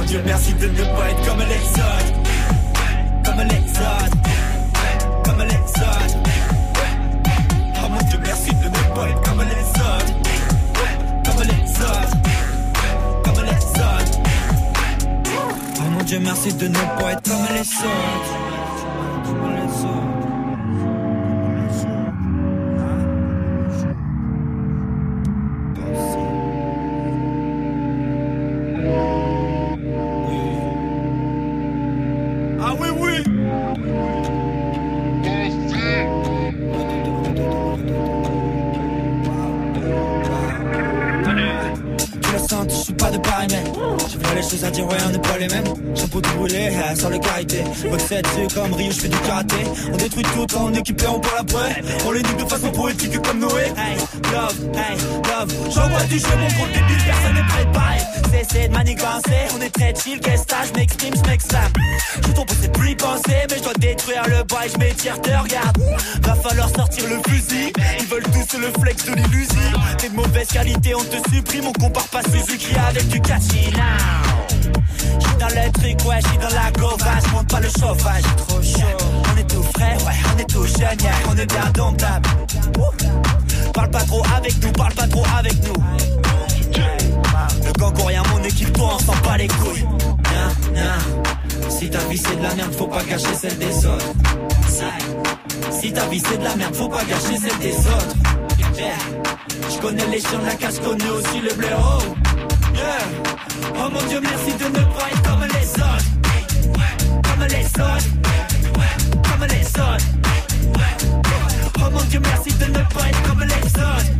Oh 0.00 0.02
mon 0.02 0.08
Dieu, 0.08 0.22
merci 0.24 0.54
de 0.54 0.66
ne 0.66 0.82
pas 0.82 1.10
être 1.10 1.28
comme 1.28 1.40
autres. 1.40 2.14
Comme 3.22 3.38
autres. 3.38 4.16
Comme 5.24 5.40
autres. 5.40 6.16
Oh 7.76 7.88
mon 7.90 8.00
Dieu, 8.08 8.18
merci 8.24 8.50
de 8.54 8.64
ne 8.64 8.70
pas 8.94 9.08
être 9.10 9.20
comme 9.22 9.40
autres. 9.40 9.56
Comme 11.22 11.40
autres. 11.40 12.16
Comme 13.24 13.38
autres. 13.38 14.18
Oh 15.76 15.90
mon 15.90 16.02
Dieu, 16.04 16.18
merci 16.20 16.52
de 16.54 16.68
ne 16.68 16.74
pas 16.74 17.12
être 17.12 17.22
comme 17.22 17.46
les 17.52 17.60
autres. 17.60 18.50
Ouais, 44.56 44.96
on 45.06 45.10
n'est 45.10 45.18
pas 45.18 45.38
les 45.38 45.48
mêmes. 45.48 45.64
Chapeau 45.94 46.20
tout 46.20 46.36
brûlé, 46.36 46.70
sans 46.94 47.08
le 47.08 47.18
carité. 47.18 47.62
Boxette, 47.88 48.26
c'est 48.34 48.54
comme 48.54 48.72
Rio, 48.72 48.90
je 48.90 49.00
fais 49.00 49.08
du 49.08 49.18
karaté. 49.18 49.56
On 49.92 49.96
détruit 49.96 50.24
tout 50.24 50.56
en 50.56 50.66
on 50.66 51.20
parle 51.20 51.38
après. 51.38 51.82
On 52.06 52.10
les 52.12 52.22
nique 52.22 52.36
de 52.36 52.48
façon 52.48 52.70
poétique 52.72 53.20
comme 53.22 53.40
Noé. 53.40 53.66
Hey, 53.76 53.96
love, 54.32 54.58
hey, 54.74 54.96
love. 55.28 55.72
J'envoie 55.72 56.02
du 56.04 56.18
jeu, 56.18 56.28
mon 56.38 56.48
gros 56.48 56.66
débile, 56.66 57.04
personne 57.04 57.34
n'est 57.34 57.48
préparé. 57.48 57.98
Cessez 58.32 58.68
de 58.68 58.72
manigancer, 58.72 59.40
on 59.56 59.60
est 59.60 59.70
très 59.70 59.94
chill, 59.94 60.20
qu'est-ce 60.20 60.44
que 60.44 60.68
je 60.68 60.78
m'exprime, 60.78 61.14
je 61.14 61.30
m'exclame. 61.30 61.72
Je 62.26 62.32
tombe, 62.32 62.50
c'est 62.60 62.72
plus 62.72 62.96
penser, 62.96 63.46
mais 63.50 63.56
je 63.56 63.62
dois 63.62 63.74
détruire 63.78 64.22
le 64.26 64.42
bail, 64.44 64.70
je 64.72 64.78
m'étire, 64.78 65.20
te 65.20 65.30
regarde. 65.30 65.78
Va 66.22 66.34
falloir 66.34 66.68
sortir 66.74 67.04
le 67.08 67.20
fusil. 67.30 67.72
Ils 67.98 68.06
veulent 68.06 68.22
tous 68.24 68.58
le 68.58 68.70
flex 68.80 69.04
de 69.04 69.14
l'illusion. 69.14 69.80
T'es 69.98 70.08
de 70.08 70.14
mauvaise 70.14 70.48
qualité, 70.48 70.94
on 70.94 71.04
te 71.04 71.34
supprime, 71.34 71.66
on 71.66 71.72
compare 71.72 72.08
pas 72.08 72.22
Suzuki 72.22 72.74
avec 72.88 73.06
du 73.08 73.18
now. 73.18 74.29
J'suis 75.20 75.36
dans 75.38 75.48
le 75.48 75.72
truc, 75.72 76.08
ouais, 76.08 76.20
j'suis 76.24 76.38
dans 76.38 76.54
la 76.54 76.70
gauvache, 76.72 77.32
monte 77.32 77.48
pas 77.48 77.60
le 77.60 77.68
chauffage, 77.68 78.22
trop 78.36 78.62
chaud. 78.62 78.96
On 79.32 79.36
est 79.38 79.48
tout 79.48 79.62
frais, 79.74 79.96
ouais, 80.06 80.18
on 80.34 80.38
est 80.38 80.44
tout 80.44 80.66
jeune, 80.66 80.98
on 81.30 81.36
est 81.36 81.46
bien 81.46 81.70
domptable. 81.74 82.28
Parle 83.72 83.90
pas 83.90 84.04
trop 84.04 84.22
avec 84.36 84.62
nous, 84.62 84.72
parle 84.72 84.94
pas 84.94 85.06
trop 85.06 85.24
avec 85.38 85.54
nous. 85.64 85.82
Le 87.64 87.72
gang 87.78 88.06
rien, 88.06 88.22
mon 88.32 88.42
équipe, 88.44 88.72
toi, 88.72 88.96
on 88.96 88.98
s'en 88.98 89.16
bat 89.24 89.36
les 89.36 89.48
couilles. 89.48 89.86
Si 91.68 91.88
ta 91.88 91.98
vie 92.00 92.18
c'est 92.18 92.36
de 92.36 92.42
la 92.42 92.54
merde, 92.54 92.72
faut 92.74 92.86
pas 92.86 93.02
gâcher 93.04 93.34
celle 93.34 93.58
des 93.58 93.86
autres. 93.86 94.12
Si 95.70 95.92
ta 95.92 96.06
vie 96.06 96.22
c'est 96.26 96.38
de 96.38 96.44
la 96.44 96.56
merde, 96.56 96.74
faut 96.74 96.88
pas 96.88 97.04
gâcher 97.04 97.38
celle 97.38 97.58
des 97.58 97.76
autres. 97.76 98.16
Yeah. 98.76 98.94
Je 99.68 99.78
connais 99.80 100.06
les 100.06 100.20
chiens 100.20 100.38
de 100.38 100.46
la 100.46 100.54
casse, 100.54 100.78
connais 100.78 101.10
aussi 101.10 101.40
le 101.40 101.54
blaireau. 101.54 102.00
Oh 102.82 103.88
mon 103.92 104.02
dieu, 104.08 104.20
merci 104.20 104.52
de 104.56 104.64
ne 104.64 104.84
pas 104.84 105.08
être 105.10 105.22
comme 105.22 105.42
les 105.42 105.68
autres. 105.80 106.04
Comme 107.22 107.44
les 107.48 107.64
autres. 107.64 108.08
Comme 109.28 109.44
les 109.48 109.66
autres. 109.80 110.06
Oh 111.76 111.90
mon 111.90 112.02
dieu, 112.04 112.20
merci 112.20 112.52
de 112.54 112.64
ne 112.66 112.82
pas 112.94 113.08
être 113.08 113.22
comme 113.28 113.40
les 113.40 113.64
autres. 113.80 114.10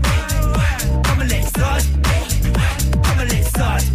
Comme 1.09 1.23
les 1.27 1.45
autres. 1.45 1.89
Comme 3.03 3.23
les 3.29 3.47
autres. 3.47 3.89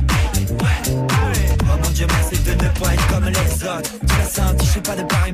Oh 1.61 1.77
mon 1.83 1.89
dieu, 1.91 2.07
merci 2.09 2.37
de 2.43 2.51
ne 2.51 2.69
pas 2.79 2.93
être 2.93 3.07
comme 3.07 3.25
les 3.25 3.63
autres. 3.63 3.91
Tu 4.07 4.17
l'as 4.17 4.29
senti, 4.29 4.65
je 4.65 4.71
suis 4.71 4.81
pas 4.81 4.95
de 4.95 5.03
pareil, 5.03 5.33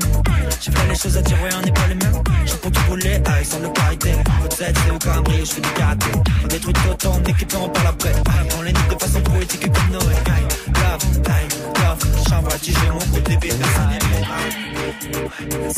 j'ai 0.59 0.71
pas 0.71 0.85
les 0.89 0.95
choses 0.95 1.17
à 1.17 1.21
dire, 1.21 1.37
ouais, 1.43 1.49
on 1.57 1.61
n'est 1.65 1.71
pas 1.71 1.87
les 1.87 1.95
mêmes. 1.95 2.23
Je 2.45 2.53
pour 2.55 2.71
tout 2.71 2.81
rouler, 2.89 3.15
avec 3.25 3.45
sans 3.45 3.59
le 3.59 3.69
carité. 3.69 4.11
Peut-être 4.43 4.79
c'est 4.85 4.91
au 4.91 4.99
cambré, 4.99 5.39
je 5.39 5.51
fais 5.51 5.61
du 5.61 5.69
karaté. 5.69 6.11
On 6.43 6.47
détruit 6.47 6.73
tout 6.73 7.07
en 7.07 7.23
équipe, 7.23 7.53
on 7.59 7.69
parle 7.69 7.87
après. 7.87 8.13
On 8.57 8.61
les 8.61 8.73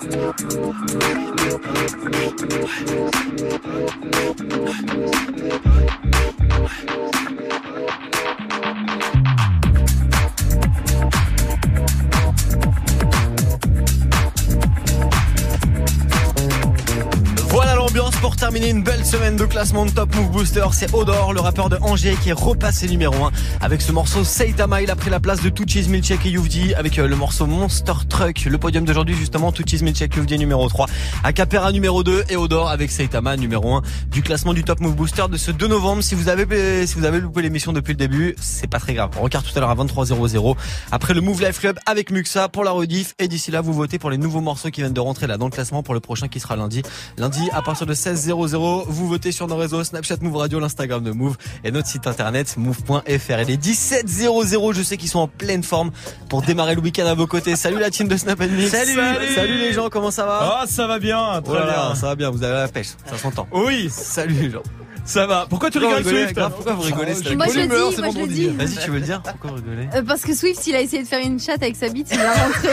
Terminer 18.49 18.71
une 18.71 18.83
belle 18.83 19.05
semaine 19.05 19.37
de 19.37 19.45
classement 19.45 19.85
de 19.85 19.91
Top 19.91 20.15
Move 20.17 20.31
Booster. 20.31 20.65
C'est 20.73 20.95
Odor, 20.95 21.35
le 21.35 21.41
rappeur 21.41 21.69
de 21.69 21.77
Angers, 21.83 22.17
qui 22.23 22.31
est 22.31 22.33
repassé 22.33 22.89
numéro 22.89 23.27
1 23.27 23.31
avec 23.61 23.83
ce 23.83 23.93
morceau 23.93 24.25
Seitama. 24.25 24.81
Il 24.81 24.91
a 24.91 24.97
pris 24.97 25.11
la 25.11 25.21
place 25.21 25.43
de 25.43 25.51
Tuchis 25.51 25.87
Milchek 25.91 26.25
et 26.25 26.31
Youvdi 26.31 26.75
avec 26.75 26.99
euh, 26.99 27.07
le 27.07 27.15
morceau 27.15 27.45
Monster 27.45 27.93
Truck. 28.09 28.47
Le 28.47 28.57
podium 28.57 28.87
d'aujourd'hui, 28.87 29.15
justement, 29.15 29.53
Tuchis 29.53 29.85
Milchek, 29.85 30.17
Youvdi 30.17 30.39
numéro 30.39 30.67
3, 30.67 30.87
Acapera 31.25 31.73
numéro 31.73 32.03
2 32.03 32.25
et 32.31 32.37
Odor 32.37 32.71
avec 32.71 32.91
Seitama 32.91 33.37
numéro 33.37 33.75
1 33.75 33.83
du 34.11 34.23
classement 34.23 34.55
du 34.55 34.65
Top 34.65 34.81
Move 34.81 34.97
Booster 34.97 35.25
de 35.31 35.37
ce 35.37 35.51
2 35.51 35.69
novembre. 35.69 36.03
Si 36.03 36.15
vous 36.15 36.31
avez, 36.31 36.87
si 36.87 36.95
vous 36.95 37.05
avez 37.05 37.21
loupé 37.21 37.43
l'émission 37.43 37.75
depuis 37.75 37.93
le 37.93 37.99
début, 37.99 38.35
c'est 38.41 38.67
pas 38.67 38.79
très 38.79 38.95
grave. 38.95 39.11
On 39.19 39.25
regarde 39.25 39.45
tout 39.45 39.53
à 39.59 39.61
l'heure 39.61 39.69
à 39.69 39.77
23h00 39.77 40.57
après 40.91 41.13
le 41.13 41.21
Move 41.21 41.43
Life 41.43 41.61
Club 41.61 41.79
avec 41.85 42.11
Muxa 42.11 42.49
pour 42.49 42.65
la 42.65 42.71
rediff. 42.71 43.15
Et 43.19 43.29
d'ici 43.29 43.51
là, 43.51 43.61
vous 43.61 43.75
votez 43.75 43.99
pour 43.99 44.09
les 44.09 44.17
nouveaux 44.17 44.41
morceaux 44.41 44.71
qui 44.71 44.81
viennent 44.81 44.95
de 44.95 45.01
rentrer 45.01 45.27
là 45.27 45.37
dans 45.37 45.45
le 45.45 45.53
classement 45.53 45.83
pour 45.83 45.93
le 45.93 46.01
prochain 46.01 46.29
qui 46.29 46.41
sera 46.41 46.57
lundi. 46.57 46.81
Lundi 47.19 47.43
à 47.53 47.61
partir 47.61 47.87
de 47.87 47.93
16 47.93 48.38
00 48.47 48.79
1700. 48.79 48.85
Vous 48.89 49.09
votez 49.09 49.33
sur 49.33 49.47
nos 49.47 49.57
réseaux 49.57 49.83
Snapchat 49.83 50.17
Move 50.21 50.37
Radio, 50.37 50.61
l'Instagram 50.61 51.03
de 51.03 51.11
Move 51.11 51.37
et 51.65 51.71
notre 51.71 51.89
site 51.89 52.07
internet 52.07 52.57
move.fr. 52.57 53.41
Il 53.43 53.51
est 53.51 53.65
1700. 53.67 54.73
Je 54.73 54.83
sais 54.83 54.97
qu'ils 54.97 55.09
sont 55.09 55.21
en 55.21 55.29
pleine 55.29 55.63
forme 55.63 55.91
pour 56.29 56.43
démarrer 56.43 56.75
le 56.75 56.81
week-end 56.81 57.07
à 57.07 57.15
vos 57.15 57.27
côtés. 57.27 57.57
Salut 57.57 57.79
la 57.79 57.91
team 57.91 58.09
de 58.09 58.17
Snap 58.17 58.41
Mix. 58.41 58.71
Salut. 58.71 58.95
Salut 59.35 59.59
les 59.59 59.73
gens, 59.73 59.89
comment 59.91 60.11
ça 60.11 60.25
va 60.27 60.61
Ah, 60.63 60.65
ça 60.67 60.87
va 60.87 60.99
bien, 60.99 61.41
très 61.43 61.53
Oh 61.53 61.55
là, 61.59 61.65
bien. 61.89 61.95
Ça 61.95 62.07
va 62.09 62.15
bien, 62.15 62.31
vous 62.31 62.43
avez 62.43 62.55
la 62.55 62.69
pêche, 62.69 62.89
ça 63.07 63.17
s'entend. 63.19 63.47
Oui. 63.53 63.89
Salut 63.91 64.35
les 64.35 64.51
gens. 64.51 64.63
Ça 65.05 65.27
va. 65.27 65.47
Pourquoi 65.49 65.71
tu 65.71 65.79
rigoles, 65.79 66.05
Swift 66.05 66.35
grave, 66.35 66.53
Pourquoi 66.55 66.75
vous 66.75 66.83
rigolez 66.83 67.15
c'était 67.15 67.35
Moi, 67.35 67.47
je 67.53 67.61
le 67.61 67.67
dis, 67.67 68.01
moi, 68.01 68.11
je 68.13 68.19
le 68.19 68.27
dis. 68.27 68.49
Vas-y, 68.49 68.85
tu 68.85 68.91
veux 68.91 68.99
le 68.99 69.05
dire 69.07 69.23
Pourquoi 69.23 69.51
vous 69.53 69.57
rigolez 69.57 69.89
Euh, 69.95 70.03
parce 70.07 70.21
que 70.21 70.35
Swift, 70.35 70.67
il 70.67 70.77
a 70.77 70.83
essayé 70.83 71.03
de 71.03 71.09
faire 71.09 71.25
une 71.25 71.41
chatte 71.41 71.63
avec 71.63 71.77
sa 71.77 71.89
bite, 71.89 72.09
il 72.11 72.19
l'a 72.19 72.33
rentré. 72.35 72.69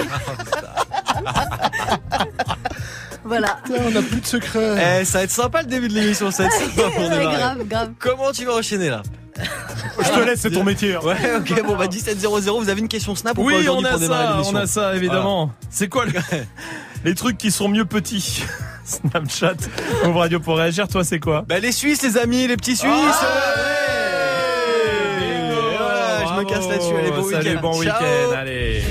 voilà. 3.26 3.58
on 3.70 3.96
a 3.96 4.02
plus 4.02 4.22
de 4.22 4.26
secret. 4.26 5.00
Eh, 5.02 5.06
ça 5.06 5.18
va 5.20 5.24
être 5.24 5.32
sympa 5.32 5.62
le 5.62 5.68
début 5.68 5.88
de 5.88 5.94
l'émission, 5.94 6.32
ça 6.32 6.44
va 6.44 6.50
être 6.50 6.56
sympa 6.62 6.90
pour 6.90 7.04
Ouais, 7.04 7.10
démarrer. 7.10 7.36
grave, 7.38 7.68
grave. 7.68 7.90
Comment 8.00 8.32
tu 8.32 8.46
vas 8.46 8.54
enchaîner 8.56 8.90
là 8.90 9.02
Je 10.00 10.10
te 10.10 10.20
laisse, 10.26 10.40
c'est 10.40 10.52
ton 10.52 10.64
métier. 10.64 10.96
hein. 10.96 11.00
Ouais, 11.04 11.16
ok, 11.38 11.64
bon 11.66 11.76
bah 11.76 11.88
1700, 11.88 12.60
vous 12.60 12.70
avez 12.70 12.80
une 12.80 12.88
question 12.88 13.16
Snap 13.16 13.38
ou 13.38 13.42
pas 13.42 13.48
Oui, 13.48 13.68
on 13.70 13.84
a 13.84 13.90
pour 13.90 14.00
ça, 14.00 14.42
on 14.46 14.56
a 14.56 14.66
ça, 14.68 14.96
évidemment. 14.96 15.52
C'est 15.70 15.90
quoi 15.90 16.06
le- 16.06 16.14
les 17.06 17.16
trucs 17.16 17.38
qui 17.38 17.52
sont 17.52 17.68
mieux 17.68 17.86
petits 17.86 18.44
Snapchat, 18.86 19.56
Move 20.06 20.18
Radio 20.18 20.40
pour 20.40 20.58
réagir, 20.58 20.88
toi 20.88 21.04
c'est 21.04 21.20
quoi 21.20 21.44
Bah 21.48 21.58
les 21.60 21.72
Suisses 21.72 22.04
les 22.04 22.18
amis, 22.18 22.48
les 22.48 22.56
petits 22.56 22.76
Suisses 22.76 22.92
Ah, 22.94 23.26
ouais. 25.18 25.26
Et 25.26 25.76
voilà, 25.78 26.26
Je 26.28 26.34
me 26.40 26.46
casse 26.48 26.68
là-dessus, 26.68 26.96
allez 26.96 27.10
bon 27.12 27.24
Salut, 27.30 27.50
week-end 27.50 27.62
bon 27.62 27.80
week-end, 27.80 28.36
allez. 28.38 28.82